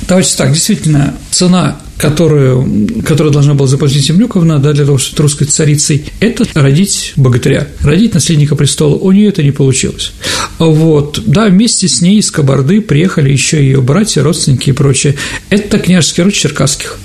Давайте 0.09 0.37
так, 0.37 0.53
действительно, 0.53 1.15
цена 1.31 1.81
которую, 2.01 2.89
которая 3.07 3.33
должна 3.33 3.55
была 3.55 3.69
заплатить 3.69 4.07
Темрюковна 4.07 4.59
да, 4.59 4.73
для 4.73 4.87
того, 4.87 4.99
чтобы 4.99 5.11
стать 5.11 5.21
русской 5.21 5.45
царицей, 5.45 6.05
это 6.21 6.47
родить 6.55 7.13
богатыря, 7.17 7.69
родить 7.81 8.15
наследника 8.15 8.57
престола. 8.57 8.97
У 8.97 9.13
нее 9.13 9.29
это 9.29 9.43
не 9.43 9.51
получилось. 9.51 10.13
Вот, 10.59 11.23
да, 11.27 11.47
вместе 11.47 11.89
с 11.89 12.01
ней 12.01 12.19
из 12.19 12.31
Кабарды 12.31 12.81
приехали 12.81 13.31
еще 13.31 13.59
ее 13.59 13.81
братья, 13.83 14.23
родственники 14.23 14.71
и 14.71 14.73
прочее. 14.73 15.17
Это 15.51 15.79
княжеский 15.79 16.23
род 16.23 16.33
черкасских. 16.33 16.99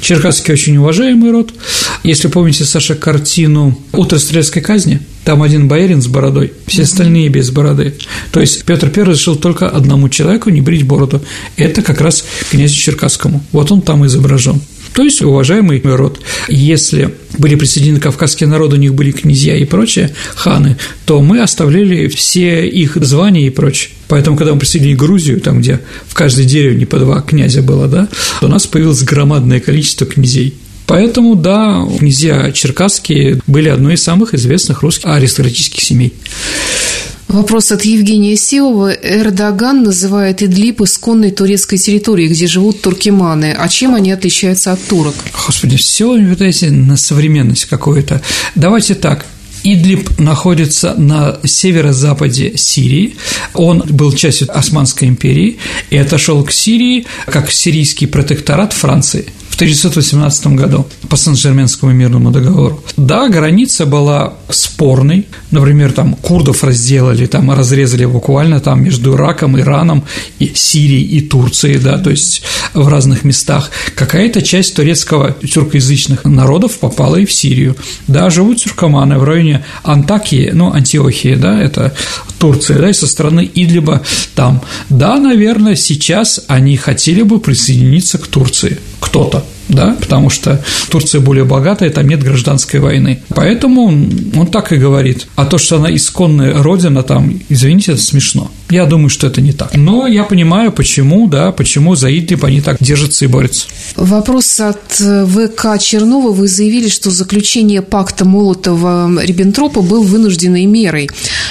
Черкасский 0.00 0.54
очень 0.54 0.76
уважаемый 0.76 1.30
род. 1.30 1.52
Если 2.02 2.28
помните, 2.28 2.64
Саша, 2.64 2.94
картину 2.94 3.78
«Утро 3.92 4.18
стрельской 4.18 4.62
казни», 4.62 5.00
там 5.26 5.42
один 5.42 5.66
боярин 5.66 6.00
с 6.00 6.06
бородой, 6.06 6.52
все 6.68 6.82
остальные 6.82 7.30
без 7.30 7.50
бороды. 7.50 7.94
То 8.30 8.40
есть 8.40 8.64
Петр 8.64 8.92
I 8.96 9.04
решил 9.04 9.34
только 9.34 9.68
одному 9.68 10.08
человеку 10.08 10.50
не 10.50 10.60
брить 10.60 10.86
бороду. 10.86 11.20
Это 11.56 11.82
как 11.82 12.00
раз 12.00 12.24
князю 12.48 12.76
Черкасскому. 12.76 13.44
Вот 13.50 13.72
он 13.72 13.82
там 13.82 14.06
изображен. 14.06 14.60
То 14.92 15.02
есть 15.02 15.22
уважаемый 15.22 15.82
род. 15.82 16.20
Если 16.48 17.12
были 17.38 17.56
присоединены 17.56 17.98
кавказские 17.98 18.48
народы, 18.48 18.76
у 18.76 18.78
них 18.78 18.94
были 18.94 19.10
князья 19.10 19.56
и 19.56 19.64
прочее, 19.64 20.14
ханы, 20.36 20.76
то 21.06 21.20
мы 21.20 21.40
оставляли 21.40 22.06
все 22.06 22.64
их 22.68 22.96
звания 23.04 23.48
и 23.48 23.50
прочее. 23.50 23.94
Поэтому, 24.06 24.36
когда 24.36 24.54
мы 24.54 24.60
присоединили 24.60 24.94
Грузию, 24.94 25.40
там, 25.40 25.60
где 25.60 25.80
в 26.06 26.14
каждой 26.14 26.44
деревне 26.44 26.86
по 26.86 27.00
два 27.00 27.20
князя 27.20 27.62
было, 27.62 27.88
да, 27.88 28.08
то 28.40 28.46
у 28.46 28.48
нас 28.48 28.68
появилось 28.68 29.02
громадное 29.02 29.58
количество 29.58 30.06
князей. 30.06 30.54
Поэтому, 30.86 31.34
да, 31.34 31.84
князья 31.98 32.52
черкасские 32.52 33.40
были 33.46 33.68
одной 33.68 33.94
из 33.94 34.02
самых 34.02 34.34
известных 34.34 34.82
русских 34.82 35.08
аристократических 35.08 35.80
семей. 35.80 36.12
Вопрос 37.28 37.72
от 37.72 37.84
Евгения 37.84 38.36
Силова. 38.36 38.92
Эрдоган 38.92 39.82
называет 39.82 40.42
Идлиб 40.42 40.80
исконной 40.80 41.32
турецкой 41.32 41.78
территорией, 41.78 42.28
где 42.28 42.46
живут 42.46 42.82
туркеманы. 42.82 43.52
А 43.52 43.68
чем 43.68 43.96
они 43.96 44.12
отличаются 44.12 44.72
от 44.72 44.80
турок? 44.86 45.14
Господи, 45.44 45.76
все 45.76 46.08
вы 46.08 46.24
пытаетесь 46.24 46.70
на 46.70 46.96
современность 46.96 47.64
какую-то. 47.64 48.22
Давайте 48.54 48.94
так. 48.94 49.26
Идлиб 49.64 50.20
находится 50.20 50.94
на 50.94 51.40
северо-западе 51.44 52.56
Сирии. 52.56 53.16
Он 53.54 53.82
был 53.90 54.12
частью 54.12 54.56
Османской 54.56 55.08
империи 55.08 55.58
и 55.90 55.96
отошел 55.96 56.44
к 56.44 56.52
Сирии 56.52 57.06
как 57.26 57.50
сирийский 57.50 58.06
протекторат 58.06 58.72
Франции 58.72 59.26
1918 59.56 60.46
году 60.48 60.86
по 61.08 61.16
Сан-Жерменскому 61.16 61.92
мирному 61.92 62.30
договору. 62.30 62.82
Да, 62.96 63.28
граница 63.28 63.86
была 63.86 64.34
спорной, 64.50 65.26
например, 65.50 65.92
там 65.92 66.14
курдов 66.14 66.62
разделали, 66.62 67.26
там 67.26 67.50
разрезали 67.50 68.04
буквально 68.04 68.60
там 68.60 68.84
между 68.84 69.14
Ираком, 69.14 69.58
Ираном, 69.58 70.04
и 70.38 70.52
Сирией 70.54 71.04
и 71.04 71.20
Турцией, 71.22 71.78
да, 71.78 71.98
то 71.98 72.10
есть 72.10 72.42
в 72.74 72.86
разных 72.88 73.24
местах. 73.24 73.70
Какая-то 73.94 74.42
часть 74.42 74.74
турецкого 74.76 75.32
тюркоязычных 75.32 76.24
народов 76.24 76.78
попала 76.78 77.16
и 77.16 77.24
в 77.24 77.32
Сирию. 77.32 77.76
Да, 78.06 78.30
живут 78.30 78.62
тюркоманы 78.62 79.18
в 79.18 79.24
районе 79.24 79.64
Антакии, 79.82 80.50
ну, 80.52 80.72
Антиохии, 80.72 81.34
да, 81.34 81.60
это 81.60 81.94
Турция, 82.38 82.78
да, 82.78 82.90
и 82.90 82.92
со 82.92 83.06
стороны 83.06 83.50
Идлиба 83.54 84.02
там. 84.34 84.62
Да, 84.90 85.16
наверное, 85.18 85.76
сейчас 85.76 86.40
они 86.48 86.76
хотели 86.76 87.22
бы 87.22 87.40
присоединиться 87.40 88.18
к 88.18 88.26
Турции, 88.26 88.78
кто-то, 89.00 89.44
да, 89.68 89.96
потому 90.00 90.30
что 90.30 90.62
Турция 90.90 91.20
более 91.20 91.44
богатая, 91.44 91.90
там 91.90 92.08
нет 92.08 92.22
гражданской 92.22 92.80
войны. 92.80 93.20
Поэтому 93.28 93.86
он 93.86 94.46
так 94.46 94.72
и 94.72 94.76
говорит. 94.76 95.26
А 95.34 95.44
то, 95.44 95.58
что 95.58 95.76
она 95.76 95.94
исконная 95.94 96.62
родина, 96.62 97.02
там, 97.02 97.40
извините, 97.48 97.92
это 97.92 98.02
смешно. 98.02 98.50
Я 98.70 98.86
думаю, 98.86 99.08
что 99.08 99.26
это 99.26 99.40
не 99.40 99.52
так. 99.52 99.74
Но 99.74 100.06
я 100.06 100.24
понимаю, 100.24 100.72
почему, 100.72 101.28
да, 101.28 101.52
почему 101.52 101.94
за 101.94 102.08
Идлиб 102.10 102.44
они 102.44 102.60
так 102.60 102.78
держатся 102.80 103.24
и 103.24 103.28
борются. 103.28 103.66
Вопрос 103.96 104.58
от 104.60 105.00
э, 105.00 105.26
ВК 105.26 105.80
Чернова. 105.80 106.32
Вы 106.32 106.48
заявили, 106.48 106.88
что 106.88 107.10
заключение 107.10 107.82
пакта 107.82 108.24
Молотова-Риббентропа 108.24 109.82
был 109.82 110.02
вынужденной 110.02 110.66
мерой. 110.66 111.08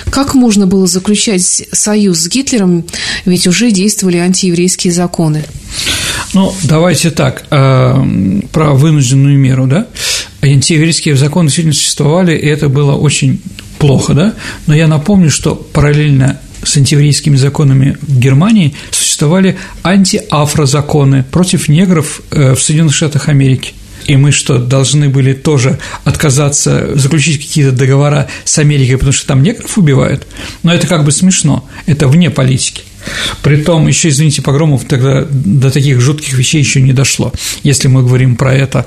Как 0.09 0.35
можно 0.35 0.67
было 0.67 0.87
заключать 0.87 1.63
союз 1.71 2.19
с 2.19 2.27
Гитлером, 2.27 2.85
ведь 3.25 3.47
уже 3.47 3.71
действовали 3.71 4.17
антиеврейские 4.17 4.91
законы? 4.91 5.45
Ну, 6.35 6.53
давайте 6.63 7.11
так, 7.11 7.45
э, 7.49 8.41
про 8.51 8.73
вынужденную 8.73 9.39
меру, 9.39 9.67
да, 9.67 9.87
антиеврейские 10.41 11.15
законы 11.15 11.47
действительно 11.47 11.73
существовали, 11.73 12.35
и 12.35 12.45
это 12.45 12.67
было 12.67 12.93
очень 12.93 13.41
плохо, 13.79 14.13
да, 14.13 14.33
но 14.67 14.75
я 14.75 14.87
напомню, 14.87 15.31
что 15.31 15.55
параллельно 15.55 16.41
с 16.61 16.75
антиеврейскими 16.75 17.37
законами 17.37 17.97
в 18.01 18.19
Германии 18.19 18.75
существовали 18.91 19.57
антиафрозаконы 19.83 21.23
против 21.23 21.69
негров 21.69 22.19
э, 22.31 22.53
в 22.53 22.61
Соединенных 22.61 22.95
Штатах 22.95 23.29
Америки. 23.29 23.73
И 24.05 24.17
мы 24.17 24.33
что, 24.33 24.57
должны 24.57 25.07
были 25.07 25.31
тоже 25.31 25.79
отказаться, 26.03 26.97
заключить 26.97 27.47
какие-то 27.47 27.71
договора 27.71 28.27
с 28.43 28.59
Америкой, 28.59 28.97
потому 28.97 29.13
что 29.13 29.25
там 29.25 29.41
негров 29.41 29.77
убивают? 29.77 30.27
Но 30.63 30.73
это 30.73 30.85
как 30.85 31.05
бы 31.05 31.13
смешно, 31.13 31.65
это 31.85 32.09
вне 32.09 32.29
политики. 32.29 32.83
Притом, 33.41 33.87
еще, 33.87 34.09
извините, 34.09 34.41
погромов 34.41 34.85
тогда 34.85 35.25
до 35.29 35.71
таких 35.71 36.01
жутких 36.01 36.33
вещей 36.33 36.59
еще 36.59 36.81
не 36.81 36.93
дошло, 36.93 37.31
если 37.63 37.87
мы 37.87 38.01
говорим 38.01 38.35
про 38.35 38.53
это. 38.53 38.85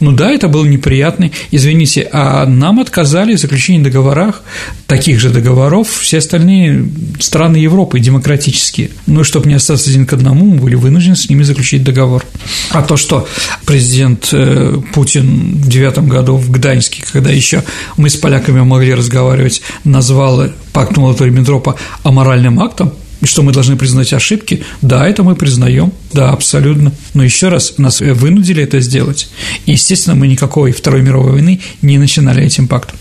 Ну 0.00 0.12
да, 0.12 0.30
это 0.30 0.48
было 0.48 0.64
неприятно, 0.64 1.30
извините, 1.50 2.08
а 2.12 2.46
нам 2.46 2.80
отказали 2.80 3.34
в 3.34 3.40
заключении 3.40 3.82
договорах, 3.82 4.42
таких 4.86 5.20
же 5.20 5.30
договоров, 5.30 5.88
все 6.00 6.18
остальные 6.18 6.88
страны 7.20 7.56
Европы 7.56 8.00
демократические. 8.00 8.90
Ну, 9.06 9.24
чтобы 9.24 9.48
не 9.48 9.54
остаться 9.54 9.90
один 9.90 10.06
к 10.06 10.12
одному, 10.12 10.46
мы 10.46 10.56
были 10.56 10.74
вынуждены 10.74 11.16
с 11.16 11.28
ними 11.28 11.42
заключить 11.42 11.84
договор. 11.84 12.24
А 12.70 12.82
то, 12.82 12.96
что 12.96 13.28
президент 13.66 14.30
э, 14.32 14.78
Путин 14.92 15.54
в 15.62 15.68
девятом 15.68 16.08
году 16.08 16.36
в 16.36 16.50
Гданьске, 16.50 17.04
когда 17.12 17.30
еще 17.30 17.62
мы 17.96 18.10
с 18.10 18.16
поляками 18.16 18.60
могли 18.60 18.94
разговаривать, 18.94 19.62
назвал 19.84 20.50
пакт 20.72 20.96
Молотова-Риббентропа 20.96 21.76
аморальным 22.02 22.60
актом, 22.60 22.92
и 23.20 23.26
что 23.26 23.42
мы 23.42 23.52
должны 23.52 23.76
признать 23.76 24.12
ошибки, 24.12 24.64
да, 24.82 25.06
это 25.06 25.22
мы 25.22 25.34
признаем, 25.34 25.92
да, 26.12 26.30
абсолютно. 26.30 26.92
Но 27.14 27.22
еще 27.22 27.48
раз, 27.48 27.74
нас 27.78 28.00
вынудили 28.00 28.64
это 28.64 28.80
сделать. 28.80 29.28
И, 29.66 29.72
естественно, 29.72 30.16
мы 30.16 30.26
никакой 30.26 30.72
Второй 30.72 31.02
мировой 31.02 31.32
войны 31.32 31.60
не 31.82 31.98
начинали 31.98 32.44
этим 32.44 32.66
пактом. 32.66 32.98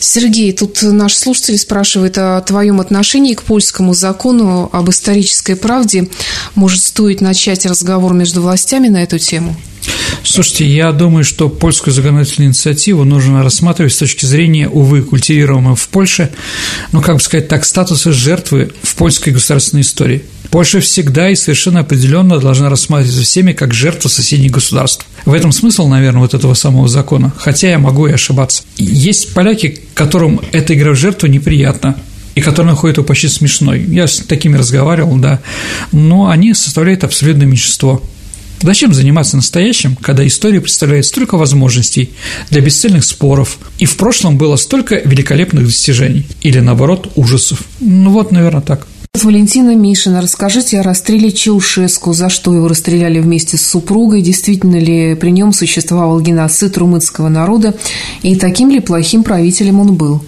Сергей, 0.00 0.52
тут 0.52 0.82
наш 0.82 1.14
слушатель 1.14 1.58
спрашивает 1.58 2.16
о 2.16 2.40
твоем 2.40 2.80
отношении 2.80 3.34
к 3.34 3.42
польскому 3.42 3.92
закону 3.92 4.70
об 4.72 4.88
исторической 4.88 5.56
правде. 5.56 6.08
Может, 6.54 6.80
стоит 6.82 7.20
начать 7.20 7.66
разговор 7.66 8.14
между 8.14 8.40
властями 8.40 8.88
на 8.88 9.02
эту 9.02 9.18
тему? 9.18 9.54
Слушайте, 10.24 10.66
я 10.66 10.92
думаю, 10.92 11.24
что 11.24 11.48
польскую 11.48 11.94
законодательную 11.94 12.48
инициативу 12.48 13.04
нужно 13.04 13.42
рассматривать 13.42 13.92
с 13.92 13.98
точки 13.98 14.24
зрения, 14.24 14.68
увы, 14.68 15.02
культивируемой 15.02 15.76
в 15.76 15.88
Польше, 15.88 16.30
ну, 16.92 17.00
как 17.00 17.16
бы 17.16 17.22
сказать 17.22 17.48
так, 17.48 17.64
статуса 17.64 18.12
жертвы 18.12 18.72
в 18.82 18.94
польской 18.94 19.32
государственной 19.32 19.82
истории. 19.82 20.24
Польша 20.50 20.80
всегда 20.80 21.30
и 21.30 21.34
совершенно 21.34 21.80
определенно 21.80 22.38
должна 22.38 22.70
рассматриваться 22.70 23.22
всеми 23.22 23.52
как 23.52 23.74
жертва 23.74 24.08
соседних 24.08 24.52
государств. 24.52 25.06
В 25.26 25.32
этом 25.34 25.52
смысл, 25.52 25.88
наверное, 25.88 26.20
вот 26.22 26.34
этого 26.34 26.54
самого 26.54 26.88
закона, 26.88 27.32
хотя 27.36 27.68
я 27.68 27.78
могу 27.78 28.06
и 28.06 28.12
ошибаться. 28.12 28.62
Есть 28.76 29.34
поляки, 29.34 29.80
которым 29.94 30.40
эта 30.52 30.74
игра 30.74 30.92
в 30.92 30.96
жертву 30.96 31.28
неприятна, 31.28 31.96
и 32.34 32.40
которые 32.40 32.70
находят 32.70 32.98
его 32.98 33.06
почти 33.06 33.28
смешной. 33.28 33.82
Я 33.82 34.06
с 34.06 34.18
такими 34.18 34.56
разговаривал, 34.56 35.16
да, 35.16 35.40
но 35.92 36.28
они 36.28 36.54
составляют 36.54 37.04
абсолютное 37.04 37.46
меньшинство. 37.46 38.02
Зачем 38.60 38.92
заниматься 38.92 39.36
настоящим, 39.36 39.96
когда 39.96 40.26
история 40.26 40.60
представляет 40.60 41.06
столько 41.06 41.36
возможностей 41.36 42.10
для 42.50 42.60
бесцельных 42.60 43.04
споров, 43.04 43.58
и 43.78 43.86
в 43.86 43.96
прошлом 43.96 44.36
было 44.36 44.56
столько 44.56 44.96
великолепных 44.96 45.66
достижений, 45.66 46.26
или 46.40 46.58
наоборот, 46.58 47.12
ужасов? 47.14 47.62
Ну 47.80 48.10
вот, 48.10 48.32
наверное, 48.32 48.62
так. 48.62 48.86
Валентина 49.24 49.74
Мишина, 49.74 50.20
расскажите 50.20 50.80
о 50.80 50.82
расстреле 50.82 51.32
Чаушеску, 51.32 52.12
за 52.12 52.28
что 52.28 52.54
его 52.54 52.68
расстреляли 52.68 53.20
вместе 53.20 53.56
с 53.56 53.66
супругой, 53.66 54.22
действительно 54.22 54.76
ли 54.76 55.14
при 55.14 55.30
нем 55.30 55.52
существовал 55.52 56.20
геноцид 56.20 56.76
румынского 56.76 57.28
народа, 57.28 57.74
и 58.22 58.36
таким 58.36 58.70
ли 58.70 58.80
плохим 58.80 59.22
правителем 59.22 59.80
он 59.80 59.94
был? 59.94 60.22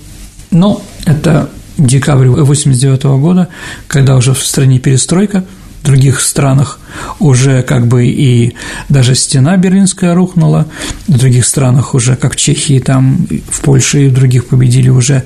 Ну, 0.50 0.80
это 1.04 1.50
декабрь 1.78 2.28
89 2.28 3.02
года, 3.20 3.48
когда 3.86 4.16
уже 4.16 4.34
в 4.34 4.44
стране 4.44 4.78
перестройка– 4.78 5.44
других 5.84 6.20
странах 6.20 6.78
уже 7.18 7.62
как 7.62 7.86
бы 7.86 8.06
и 8.06 8.54
даже 8.88 9.14
стена 9.14 9.56
берлинская 9.56 10.14
рухнула, 10.14 10.66
в 11.08 11.18
других 11.18 11.46
странах 11.46 11.94
уже, 11.94 12.16
как 12.16 12.34
в 12.34 12.36
Чехии, 12.36 12.78
там, 12.78 13.26
в 13.50 13.60
Польше 13.60 14.06
и 14.06 14.08
в 14.08 14.14
других 14.14 14.46
победили 14.46 14.88
уже 14.88 15.24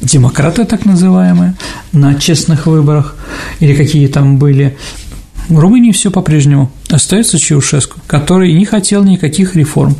демократы 0.00 0.64
так 0.64 0.84
называемые 0.84 1.54
на 1.92 2.14
честных 2.14 2.66
выборах, 2.66 3.16
или 3.60 3.74
какие 3.74 4.06
там 4.06 4.38
были. 4.38 4.76
В 5.48 5.58
Румынии 5.58 5.92
все 5.92 6.10
по-прежнему. 6.10 6.70
Остается 6.90 7.38
Чаушеску, 7.38 8.00
который 8.06 8.52
не 8.52 8.66
хотел 8.66 9.02
никаких 9.02 9.56
реформ. 9.56 9.96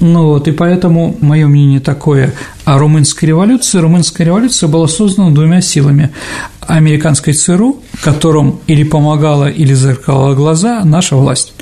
Ну 0.00 0.24
вот, 0.24 0.46
и 0.46 0.52
поэтому 0.52 1.16
мое 1.20 1.46
мнение 1.46 1.80
такое 1.80 2.34
о 2.64 2.78
румынской 2.78 3.28
революции. 3.28 3.78
Румынская 3.78 4.26
революция 4.26 4.68
была 4.68 4.88
создана 4.88 5.30
двумя 5.30 5.60
силами 5.60 6.12
американской 6.60 7.34
ЦРУ, 7.34 7.82
которым 8.02 8.60
или 8.66 8.84
помогала, 8.84 9.48
или 9.50 9.74
закрывала 9.74 10.34
глаза 10.34 10.82
наша 10.84 11.16
власть. 11.16 11.52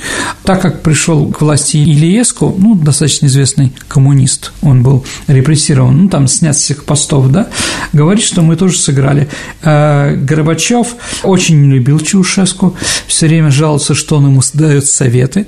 Так 0.45 0.63
как 0.63 0.83
пришел 0.83 1.31
к 1.31 1.41
власти 1.41 1.77
Ильеску, 1.77 2.55
ну, 2.57 2.75
достаточно 2.75 3.27
известный 3.27 3.73
коммунист, 3.89 4.53
он 4.63 4.83
был 4.83 5.05
репрессирован, 5.27 6.05
ну, 6.05 6.09
там 6.09 6.29
снят 6.29 6.57
с 6.57 6.61
всех 6.61 6.85
постов, 6.85 7.29
да, 7.29 7.49
говорит, 7.93 8.25
что 8.25 8.43
мы 8.43 8.57
тоже 8.57 8.79
сыграли. 8.79 9.29
А 9.63 10.15
Горбачев 10.15 10.95
очень 11.25 11.61
не 11.63 11.73
любил 11.75 11.99
Чаушеску, 11.99 12.77
все 13.07 13.27
время 13.27 13.51
жаловался, 13.51 13.95
что 13.95 14.17
он 14.17 14.27
ему 14.27 14.41
дает 14.55 14.87
советы 14.87 15.47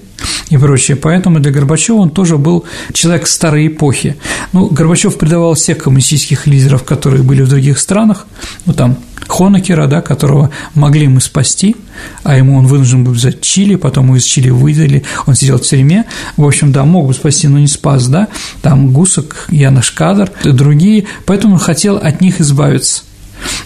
и 0.49 0.57
прочее, 0.57 0.97
поэтому 0.97 1.41
для 1.41 1.53
Горбачева 1.53 1.97
он 1.97 2.11
тоже 2.11 2.39
был 2.39 2.65
человек 2.93 3.27
старой 3.27 3.69
эпохи. 3.69 4.17
Ну, 4.53 4.69
Горбачев 4.69 5.17
предавал 5.19 5.55
всех 5.55 5.79
коммунистических 5.79 6.47
лидеров, 6.47 6.85
которые 6.85 7.23
были 7.23 7.43
в 7.43 7.49
других 7.49 7.79
странах, 7.79 8.27
ну, 8.67 8.73
там, 8.73 8.99
Хонекера, 9.27 9.87
да, 9.87 10.03
которого 10.03 10.51
могли 10.75 11.09
мы 11.09 11.21
спасти, 11.21 11.77
а 12.25 12.37
ему 12.37 12.59
он 12.59 12.67
вынужден 12.67 13.05
был 13.05 13.13
взять 13.13 13.41
Чили, 13.41 13.77
потом 13.77 14.07
его 14.07 14.17
из 14.17 14.25
Чили 14.25 14.51
выдали, 14.51 15.05
он 15.27 15.35
сидел 15.35 15.59
в 15.59 15.63
тюрьме, 15.63 16.05
в 16.37 16.45
общем, 16.45 16.73
да, 16.73 16.85
мог 16.85 17.07
бы 17.07 17.15
спасти, 17.15 17.49
но 17.49 17.59
не 17.59 17.67
спас, 17.67 18.09
да, 18.09 18.29
там 18.61 18.93
Гусок, 18.93 19.47
Янош 19.51 19.93
Кадр 19.93 20.31
и 20.45 20.51
другие, 20.51 21.07
поэтому 21.25 21.55
он 21.55 21.61
хотел 21.61 21.97
от 21.97 22.21
них 22.21 22.41
избавиться– 22.41 23.03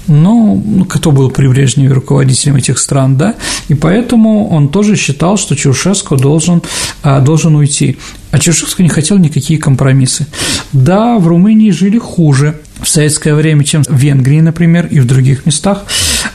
ну, 0.07 0.87
кто 0.89 1.12
был 1.12 1.31
при 1.31 1.47
руководителем 1.89 2.57
этих 2.57 2.79
стран, 2.79 3.16
да, 3.16 3.35
и 3.68 3.74
поэтому 3.74 4.49
он 4.49 4.68
тоже 4.68 4.97
считал, 4.97 5.37
что 5.37 5.57
Чаушеску 5.57 6.16
должен, 6.16 6.62
а, 7.03 7.20
должен 7.20 7.55
уйти. 7.55 7.99
А 8.31 8.39
Чаушеску 8.39 8.83
не 8.83 8.89
хотел 8.89 9.18
никакие 9.18 9.59
компромиссы. 9.59 10.26
Да, 10.72 11.18
в 11.18 11.26
Румынии 11.26 11.70
жили 11.70 11.99
хуже 11.99 12.61
в 12.81 12.89
советское 12.89 13.35
время, 13.35 13.64
чем 13.64 13.83
в 13.85 13.97
Венгрии, 13.97 14.41
например, 14.41 14.87
и 14.87 15.01
в 15.01 15.07
других 15.07 15.47
местах, 15.47 15.85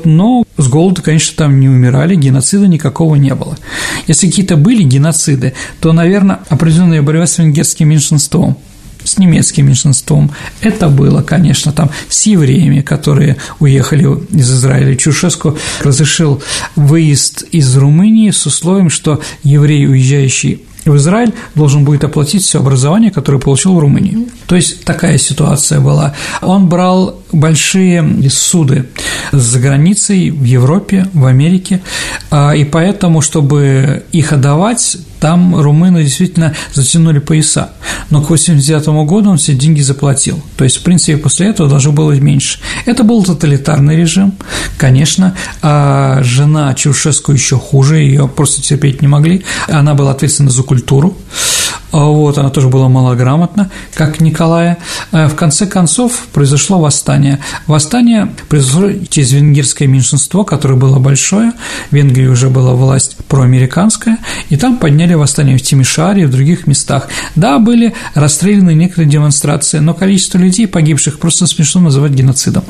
но 0.04 0.44
с 0.58 0.68
голода, 0.68 1.02
конечно, 1.02 1.36
там 1.38 1.60
не 1.60 1.70
умирали, 1.70 2.16
геноцида 2.16 2.68
никакого 2.68 3.16
не 3.16 3.34
было. 3.36 3.58
Если 4.08 4.28
какие-то 4.28 4.58
были 4.58 4.84
геноциды, 4.84 5.54
то, 5.80 5.94
наверное, 5.94 6.39
определенная 6.50 7.02
борьба 7.02 7.28
с 7.28 7.38
венгерским 7.38 7.89
меньшинством– 7.89 8.58
с 9.04 9.18
немецким 9.18 9.68
меньшинством. 9.68 10.32
Это 10.62 10.89
было, 10.89 11.22
конечно, 11.22 11.72
там 11.72 11.89
с 12.10 12.26
евреями, 12.26 12.82
которые 12.82 13.38
уехали 13.60 14.04
из 14.32 14.51
Израиля. 14.51 14.95
Чушеску 14.95 15.58
разрешил 15.82 16.41
выезд 16.76 17.43
из 17.51 17.76
Румынии 17.78 18.32
с 18.32 18.45
условием, 18.45 18.89
что 18.89 19.22
еврей, 19.43 19.88
уезжающий 19.88 20.62
в 20.86 20.96
Израиль, 20.98 21.34
должен 21.56 21.84
будет 21.86 22.04
оплатить 22.04 22.44
все 22.44 22.60
образование, 22.60 23.12
которое 23.12 23.40
получил 23.40 23.76
в 23.76 23.80
Румынии. 23.80 24.28
То 24.48 24.56
есть 24.56 24.84
такая 24.84 25.18
ситуация 25.18 25.80
была. 25.80 26.14
Он 26.42 26.68
брал 26.68 27.20
большие 27.32 28.30
суды 28.30 28.90
за 29.32 29.60
границей, 29.60 30.30
в 30.30 30.44
Европе, 30.44 31.08
в 31.14 31.26
Америке, 31.26 31.82
а, 32.30 32.52
и 32.52 32.64
поэтому, 32.66 33.22
чтобы 33.22 34.04
их 34.12 34.34
отдавать, 34.34 34.98
там 35.20 35.56
румыны 35.56 36.04
действительно 36.04 36.54
затянули 36.74 37.20
пояса. 37.20 37.72
Но 38.10 38.22
к 38.22 38.26
1989 38.26 39.08
году 39.08 39.30
он 39.32 39.38
все 39.38 39.54
деньги 39.54 39.82
заплатил. 39.82 40.44
То 40.58 40.66
есть, 40.66 40.78
в 40.78 40.82
принципе, 40.82 41.16
после 41.16 41.48
этого 41.48 41.70
должно 41.70 41.94
было 41.94 42.12
меньше. 42.12 42.60
Это 42.86 43.04
был 43.04 43.24
тоталитарный 43.24 43.96
режим, 43.96 44.34
конечно. 44.78 45.34
А 45.62 46.22
жена 46.24 46.74
Чаушеску 46.74 47.32
еще 47.32 47.58
хуже, 47.58 48.00
ее 48.00 48.28
просто 48.28 48.62
терпеть 48.62 49.02
не 49.02 49.08
могли. 49.08 49.46
Она 49.70 49.94
была 49.94 50.12
ответственна 50.12 50.50
за 50.50 50.62
культуру. 50.62 50.73
А 51.94 52.06
вот, 52.06 52.40
она 52.40 52.50
тоже 52.50 52.70
была 52.70 52.90
малограмотна, 52.90 53.70
как 53.94 54.20
Николая. 54.20 54.80
Э, 55.12 55.28
в 55.28 55.36
конце 55.36 55.68
концов 55.68 56.28
произошло 56.34 56.80
восстание. 56.80 57.40
Восстание 57.68 58.34
произошло 58.50 58.90
через 59.10 59.32
венгерское 59.32 59.88
меньшинство, 59.88 60.44
которое 60.44 60.74
было 60.74 60.98
большое. 60.98 61.54
В 61.92 61.96
Венгрии 61.96 62.26
уже 62.26 62.50
была 62.50 62.74
власть 62.74 63.18
проамериканская, 63.28 64.18
и 64.50 64.58
там 64.58 64.78
подняли 64.78 65.14
восстание 65.14 65.56
в 65.56 65.62
Тимишаре 65.62 66.24
и 66.24 66.26
в 66.26 66.32
других 66.32 66.66
местах. 66.66 67.10
Да, 67.36 67.60
были 67.60 67.94
расстреляны 68.16 68.74
некоторые 68.74 69.12
демонстрации, 69.12 69.78
но 69.78 69.94
количество 69.94 70.40
людей, 70.40 70.68
погибших, 70.68 71.20
просто 71.20 71.46
смешно 71.46 71.80
называть 71.80 72.14
геноцидом. 72.14 72.64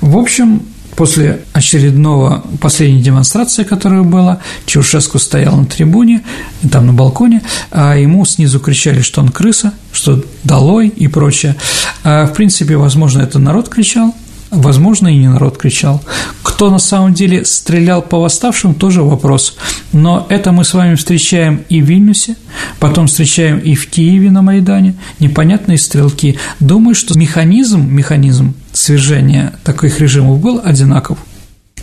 В 0.00 0.16
общем, 0.16 0.62
После 0.96 1.40
очередного 1.52 2.44
последней 2.60 3.02
демонстрации, 3.02 3.64
которая 3.64 4.02
была, 4.02 4.38
Чаушеску 4.66 5.18
стоял 5.18 5.56
на 5.56 5.66
трибуне, 5.66 6.22
там 6.70 6.86
на 6.86 6.92
балконе, 6.92 7.42
а 7.70 7.96
ему 7.96 8.24
снизу 8.24 8.60
кричали, 8.60 9.00
что 9.00 9.20
он 9.20 9.30
крыса, 9.30 9.72
что 9.92 10.24
долой 10.44 10.88
и 10.88 11.08
прочее. 11.08 11.56
А, 12.04 12.26
в 12.26 12.34
принципе, 12.34 12.76
возможно, 12.76 13.22
это 13.22 13.38
народ 13.38 13.68
кричал, 13.68 14.14
Возможно, 14.54 15.08
и 15.08 15.16
не 15.16 15.28
народ 15.28 15.58
кричал. 15.58 16.02
Кто 16.42 16.70
на 16.70 16.78
самом 16.78 17.12
деле 17.12 17.44
стрелял 17.44 18.02
по 18.02 18.20
восставшим, 18.20 18.74
тоже 18.74 19.02
вопрос. 19.02 19.56
Но 19.92 20.26
это 20.28 20.52
мы 20.52 20.64
с 20.64 20.74
вами 20.74 20.94
встречаем 20.94 21.64
и 21.68 21.82
в 21.82 21.86
Вильнюсе, 21.86 22.36
потом 22.78 23.08
встречаем 23.08 23.58
и 23.58 23.74
в 23.74 23.88
Киеве 23.90 24.30
на 24.30 24.42
Майдане, 24.42 24.94
непонятные 25.18 25.78
стрелки. 25.78 26.38
Думаю, 26.60 26.94
что 26.94 27.18
механизм, 27.18 27.80
механизм 27.80 28.54
свержения 28.72 29.54
таких 29.64 30.00
режимов 30.00 30.40
был 30.40 30.60
одинаков– 30.64 31.18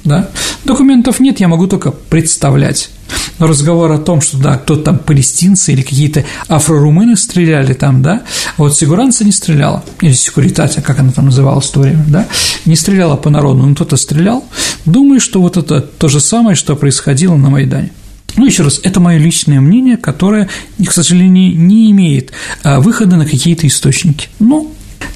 да? 0.03 0.29
Документов 0.65 1.19
нет, 1.19 1.39
я 1.39 1.47
могу 1.47 1.67
только 1.67 1.91
представлять. 1.91 2.89
Но 3.39 3.47
разговор 3.47 3.91
о 3.91 3.97
том, 3.97 4.21
что, 4.21 4.37
да, 4.37 4.57
кто-то 4.57 4.83
там 4.83 4.99
палестинцы 4.99 5.73
или 5.73 5.81
какие-то 5.81 6.23
афрорумыны 6.47 7.17
стреляли 7.17 7.73
там, 7.73 8.01
да, 8.01 8.21
вот 8.57 8.77
Сигуранца 8.77 9.25
не 9.25 9.31
стреляла, 9.31 9.83
или 9.99 10.13
Секуритатя, 10.13 10.81
как 10.81 10.99
она 10.99 11.11
там 11.11 11.25
называлась 11.25 11.67
в 11.67 11.71
то 11.71 11.79
время, 11.79 12.05
да, 12.07 12.27
не 12.65 12.75
стреляла 12.75 13.15
по 13.15 13.29
народу, 13.29 13.65
но 13.65 13.75
кто-то 13.75 13.97
стрелял. 13.97 14.45
Думаю, 14.85 15.19
что 15.19 15.41
вот 15.41 15.57
это 15.57 15.81
то 15.81 16.07
же 16.07 16.19
самое, 16.19 16.55
что 16.55 16.75
происходило 16.75 17.35
на 17.35 17.49
Майдане. 17.49 17.91
Ну, 18.37 18.45
еще 18.45 18.63
раз, 18.63 18.79
это 18.83 18.99
мое 18.99 19.17
личное 19.17 19.59
мнение, 19.59 19.97
которое, 19.97 20.47
к 20.85 20.91
сожалению, 20.91 21.57
не 21.57 21.91
имеет 21.91 22.31
а, 22.63 22.79
выхода 22.79 23.17
на 23.17 23.25
какие-то 23.25 23.67
источники. 23.67 24.29
Ну, 24.39 24.71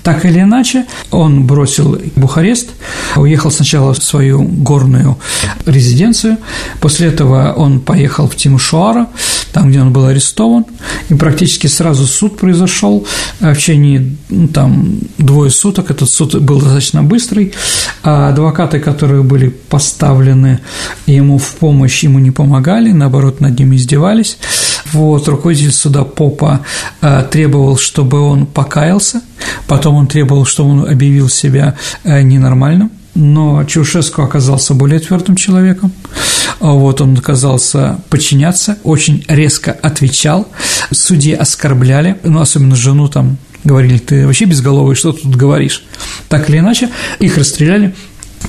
так 0.06 0.24
или 0.24 0.40
иначе, 0.40 0.86
он 1.10 1.48
бросил 1.48 2.00
Бухарест, 2.16 2.70
уехал 3.16 3.50
сначала 3.50 3.92
в 3.92 4.04
свою 4.04 4.44
горную 4.44 5.18
резиденцию, 5.66 6.38
после 6.80 7.08
этого 7.08 7.54
он 7.54 7.80
поехал 7.80 8.30
в 8.30 8.36
Тимушуара, 8.36 9.08
там, 9.52 9.70
где 9.72 9.82
он 9.82 9.92
был 9.92 10.06
арестован, 10.06 10.66
и 11.10 11.16
практически 11.16 11.66
сразу 11.66 12.06
суд 12.06 12.38
произошел 12.38 13.08
э, 13.40 13.54
в 13.54 13.58
течение 13.58 14.16
ну, 14.30 14.48
там, 14.48 15.00
двое 15.18 15.50
суток, 15.50 15.90
этот 15.90 16.08
суд 16.08 16.40
был 16.40 16.60
достаточно 16.60 17.02
быстрый, 17.02 17.56
а 18.04 18.30
адвокаты, 18.30 18.80
которые 18.80 19.24
были 19.24 19.50
поставлены 19.50 20.60
ему 21.08 21.40
в 21.40 21.56
помощь, 21.56 22.04
ему 22.04 22.20
не 22.20 22.30
помогали, 22.30 22.92
наоборот, 22.92 23.42
над 23.42 23.58
ним 23.58 23.74
издевались, 23.74 24.38
вот, 24.96 25.28
руководитель 25.28 25.74
суда 25.74 26.04
Попа 26.04 26.62
э, 27.02 27.26
требовал, 27.30 27.78
чтобы 27.78 28.22
он 28.22 28.46
покаялся, 28.46 29.22
потом 29.68 29.96
он 29.96 30.08
требовал, 30.08 30.46
чтобы 30.46 30.70
он 30.72 30.90
объявил 30.90 31.30
себя 31.30 31.76
э, 32.04 32.22
ненормальным, 32.22 32.92
но 33.14 33.64
Чаушеску 33.66 34.22
оказался 34.22 34.74
более 34.74 35.00
твердым 35.00 35.36
человеком. 35.36 35.92
Вот 36.60 37.02
он 37.02 37.18
оказался 37.18 38.00
подчиняться, 38.10 38.78
очень 38.84 39.26
резко 39.28 39.72
отвечал, 39.72 40.48
судьи 40.92 41.34
оскорбляли, 41.34 42.18
ну, 42.24 42.40
особенно 42.40 42.76
жену 42.76 43.10
там 43.10 43.38
говорили, 43.66 43.98
ты 43.98 44.26
вообще 44.26 44.46
безголовый, 44.46 44.96
что 44.96 45.12
тут 45.12 45.36
говоришь? 45.36 45.84
Так 46.30 46.50
или 46.50 46.60
иначе, 46.60 46.90
их 47.20 47.38
расстреляли, 47.38 47.94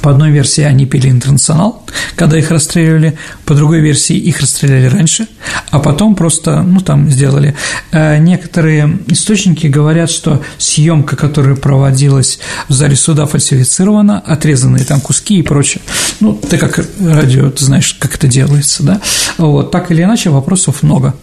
по 0.02 0.10
одной 0.10 0.30
версии 0.30 0.62
они 0.62 0.86
пили 0.86 1.08
«Интернационал», 1.10 1.84
когда 2.16 2.38
их 2.38 2.50
расстреливали, 2.50 3.18
по 3.44 3.54
другой 3.54 3.80
версии 3.80 4.16
их 4.16 4.40
расстреляли 4.40 4.86
раньше, 4.86 5.26
а 5.70 5.78
потом 5.78 6.14
просто, 6.14 6.62
ну, 6.62 6.80
там 6.80 7.10
сделали. 7.10 7.56
Э, 7.92 8.18
некоторые 8.18 8.98
источники 9.08 9.66
говорят, 9.66 10.10
что 10.10 10.42
съемка, 10.58 11.16
которая 11.16 11.56
проводилась 11.56 12.38
в 12.68 12.72
зале 12.72 12.96
суда, 12.96 13.26
фальсифицирована, 13.26 14.20
отрезанные 14.20 14.84
там 14.84 15.00
куски 15.00 15.38
и 15.38 15.42
прочее. 15.42 15.82
Ну, 16.20 16.34
ты 16.34 16.58
как 16.58 16.78
радио, 17.00 17.50
ты 17.50 17.64
знаешь, 17.64 17.94
как 17.98 18.14
это 18.14 18.28
делается, 18.28 18.82
да? 18.82 19.00
Вот, 19.38 19.70
так 19.70 19.90
или 19.90 20.02
иначе, 20.02 20.30
вопросов 20.30 20.82
много. 20.82 21.14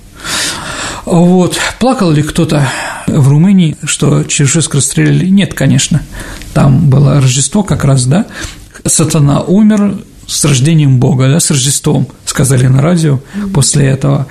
Вот. 1.06 1.58
Плакал 1.80 2.12
ли 2.12 2.24
кто-то 2.24 2.68
в 3.08 3.28
Румынии, 3.28 3.78
что 3.84 4.24
Чешеск 4.24 4.76
расстреляли? 4.76 5.28
Нет, 5.28 5.54
конечно. 5.54 6.01
Там 6.54 6.89
было 6.89 7.20
Рождество 7.20 7.64
как 7.64 7.84
раз, 7.84 8.06
да, 8.06 8.26
сатана 8.86 9.41
умер 9.41 10.04
с 10.26 10.45
рождением 10.45 10.99
Бога, 10.99 11.30
да, 11.30 11.39
с 11.39 11.51
Рождеством, 11.51 12.08
сказали 12.26 12.68
на 12.68 12.82
радио 12.82 13.20
после 13.54 13.88
этого. 13.88 14.28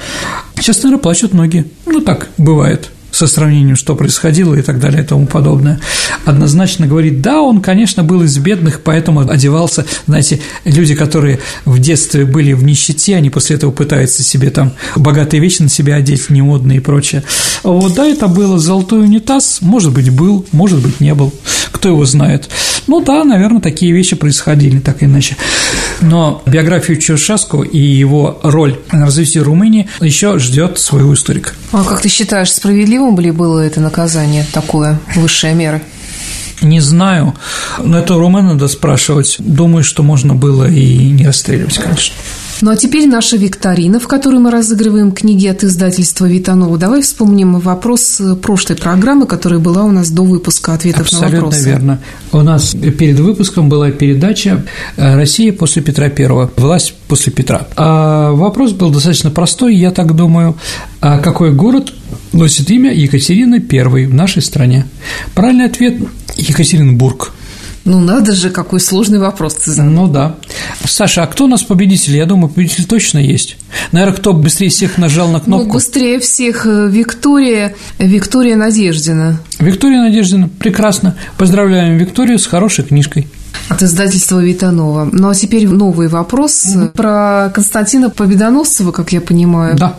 Сейчас, 0.57 0.79
наверное, 0.83 1.03
плачут 1.03 1.35
многие. 1.35 1.67
Ну, 1.87 2.01
так 2.01 2.29
бывает 2.39 2.91
со 3.13 3.27
сравнением, 3.27 3.77
что 3.77 3.95
происходило 3.95 4.55
и 4.55 4.63
так 4.63 4.81
далее 4.81 5.03
и 5.03 5.07
тому 5.07 5.27
подобное, 5.27 5.79
однозначно 6.25 6.87
говорит, 6.87 7.21
да, 7.21 7.41
он, 7.41 7.61
конечно, 7.61 8.03
был 8.03 8.23
из 8.23 8.37
бедных, 8.39 8.81
поэтому 8.81 9.21
одевался, 9.21 9.85
знаете, 10.07 10.41
люди, 10.65 10.95
которые 10.95 11.39
в 11.65 11.79
детстве 11.79 12.25
были 12.25 12.53
в 12.55 12.65
нищете, 12.65 13.17
они 13.17 13.31
после 13.31 13.57
этого 13.57 13.71
пытаются 13.71 14.23
себе 14.23 14.51
там 14.51 14.73
богатые 14.97 15.41
вещи 15.41 15.63
на 15.63 15.69
себя 15.69 15.97
одеть, 15.97 16.31
немодные 16.31 16.79
и 16.79 16.81
прочее. 16.81 17.23
Вот, 17.63 17.95
да, 17.95 18.07
это 18.07 18.27
было 18.29 18.59
золотой 18.59 19.03
унитаз, 19.03 19.59
может 19.61 19.93
быть, 19.93 20.11
был, 20.11 20.47
может 20.53 20.81
быть, 20.81 21.01
не 21.01 21.15
был, 21.15 21.33
кто 21.71 21.91
его 21.91 22.05
знает. 22.05 22.49
Ну 22.87 23.01
да, 23.01 23.25
наверное, 23.25 23.61
такие 23.61 23.93
вещи 23.93 24.17
происходили, 24.17 24.79
так 24.81 25.03
иначе. 25.03 25.37
Но 26.01 26.43
биографию 26.47 26.99
Чаушеску 26.99 27.63
и 27.63 27.79
его 27.79 28.41
роль 28.43 28.79
на 28.91 29.07
развитии 29.07 29.39
Румынии 29.39 29.89
еще 30.01 30.39
ждет 30.39 30.79
своего 30.79 31.15
историка. 31.15 31.53
А 31.71 31.85
как 31.85 32.01
ты 32.01 32.09
считаешь, 32.09 32.51
справедливым 33.03 33.19
ли 33.21 33.31
было 33.31 33.61
это 33.61 33.81
наказание, 33.81 34.45
такое, 34.53 34.99
высшая 35.17 35.55
мера? 35.55 35.81
Не 36.61 36.81
знаю, 36.81 37.35
но 37.83 37.99
это 37.99 38.15
Румы 38.15 38.43
надо 38.43 38.69
спрашивать. 38.69 39.37
Думаю, 39.41 39.83
что 39.83 40.05
можно 40.05 40.35
было 40.35 40.69
и 40.69 41.11
не 41.11 41.27
расстреливать, 41.27 41.79
конечно. 41.79 42.15
Ну 42.63 42.71
а 42.71 42.77
теперь 42.77 43.09
наша 43.09 43.37
викторина, 43.37 43.99
в 43.99 44.07
которой 44.07 44.39
мы 44.39 44.53
разыгрываем 44.53 45.11
книги 45.11 45.49
от 45.49 45.65
издательства 45.65 46.27
Витанова. 46.27 46.79
Давай 46.79 47.03
вспомним 47.03 47.59
вопрос 47.59 48.23
прошлой 48.41 48.77
программы, 48.77 49.27
которая 49.27 49.59
была 49.59 49.83
у 49.83 49.91
нас 49.91 50.11
до 50.11 50.23
выпуска 50.23 50.73
ответов 50.73 51.03
Абсолютно 51.03 51.29
на 51.29 51.35
вопросы. 51.35 51.59
Абсолютно 51.59 51.81
верно. 51.81 52.01
У 52.31 52.41
нас 52.43 52.77
перед 52.99 53.19
выпуском 53.19 53.69
была 53.69 53.91
передача 53.91 54.65
э, 54.97 55.17
«Россия 55.17 55.53
после 55.53 55.83
Петра 55.83 56.07
I. 56.07 56.51
Власть 56.57 56.95
после 57.09 57.33
Петра». 57.33 57.67
А 57.75 58.31
вопрос 58.31 58.71
был 58.71 58.91
достаточно 58.91 59.33
простой, 59.33 59.75
я 59.75 59.91
так 59.91 60.15
думаю. 60.15 60.57
А 61.01 61.19
какой 61.19 61.53
город 61.53 61.93
носит 62.33 62.71
имя 62.71 62.95
Екатерины 62.95 63.57
I 63.57 64.07
в 64.07 64.15
нашей 64.15 64.41
стране? 64.41 64.87
Правильный 65.35 65.65
ответ– 65.65 65.97
Екатеринбург. 66.37 67.33
Ну, 67.85 68.01
надо 68.01 68.33
же, 68.33 68.51
какой 68.51 68.79
сложный 68.81 69.19
вопрос 69.19 69.55
ты 69.55 69.73
задал. 69.73 69.91
Ну, 69.91 70.07
да. 70.07 70.37
Саша, 70.85 71.25
а 71.25 71.27
кто 71.27 71.45
у 71.45 71.49
нас 71.49 71.63
победитель? 71.63 72.17
Я 72.17 72.27
думаю, 72.27 72.49
победитель 72.49 72.85
точно 72.85 73.19
есть. 73.19 73.57
Наверное, 73.91 74.17
кто 74.17 74.33
быстрее 74.33 74.69
всех 74.69 74.99
нажал 74.99 75.29
на 75.29 75.41
кнопку? 75.41 75.67
Ну, 75.67 75.73
быстрее 75.73 76.21
всех 76.21 76.65
э, 76.67 76.89
Виктория, 76.89 77.75
Виктория 77.99 78.57
Надеждина. 78.57 79.41
Виктория 79.59 80.01
Надеждина, 80.01 80.49
прекрасно. 80.49 81.17
Поздравляем 81.39 81.99
Викторию 81.99 82.39
с 82.39 82.47
хорошей 82.47 82.85
книжкой. 82.85 83.27
От 83.69 83.83
издательства 83.83 84.39
Витанова. 84.39 85.09
Ну, 85.11 85.29
а 85.29 85.35
теперь 85.35 85.67
новый 85.67 86.09
вопрос 86.09 86.65
угу. 86.67 86.89
про 86.89 87.51
Константина 87.53 88.11
Победоносцева, 88.11 88.93
как 88.93 89.13
я 89.13 89.21
понимаю. 89.21 89.77
Да. 89.77 89.97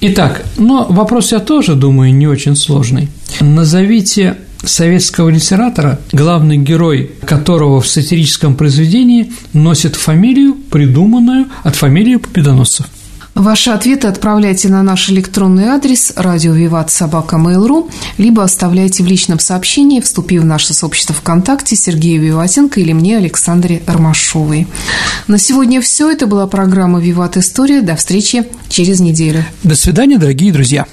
Итак, 0.00 0.42
но 0.56 0.86
вопрос 0.90 1.32
я 1.32 1.38
тоже 1.38 1.76
думаю 1.76 2.12
не 2.14 2.26
очень 2.26 2.56
сложный. 2.56 3.08
Назовите 3.40 4.36
советского 4.66 5.28
литератора, 5.28 5.98
главный 6.12 6.58
герой 6.58 7.12
которого 7.26 7.80
в 7.80 7.88
сатирическом 7.88 8.54
произведении 8.54 9.32
носит 9.52 9.96
фамилию, 9.96 10.54
придуманную 10.70 11.46
от 11.62 11.76
фамилии 11.76 12.16
победоносцев. 12.16 12.86
Ваши 13.34 13.70
ответы 13.70 14.06
отправляйте 14.06 14.68
на 14.68 14.82
наш 14.84 15.10
электронный 15.10 15.64
адрес 15.64 16.12
радио 16.14 16.52
Виват 16.52 16.92
Собака 16.92 17.34
Mail.ru, 17.34 17.90
либо 18.16 18.44
оставляйте 18.44 19.02
в 19.02 19.06
личном 19.06 19.40
сообщении, 19.40 20.00
вступив 20.00 20.42
в 20.42 20.44
наше 20.44 20.72
сообщество 20.72 21.16
ВКонтакте 21.16 21.74
Сергею 21.74 22.22
Виватенко 22.22 22.80
или 22.80 22.92
мне, 22.92 23.16
Александре 23.16 23.82
Ромашовой. 23.86 24.68
На 25.26 25.38
сегодня 25.38 25.80
все. 25.80 26.10
Это 26.10 26.28
была 26.28 26.46
программа 26.46 27.00
«Виват 27.00 27.36
История». 27.36 27.82
До 27.82 27.96
встречи 27.96 28.44
через 28.68 29.00
неделю. 29.00 29.44
До 29.64 29.74
свидания, 29.74 30.16
дорогие 30.16 30.52
друзья. 30.52 30.86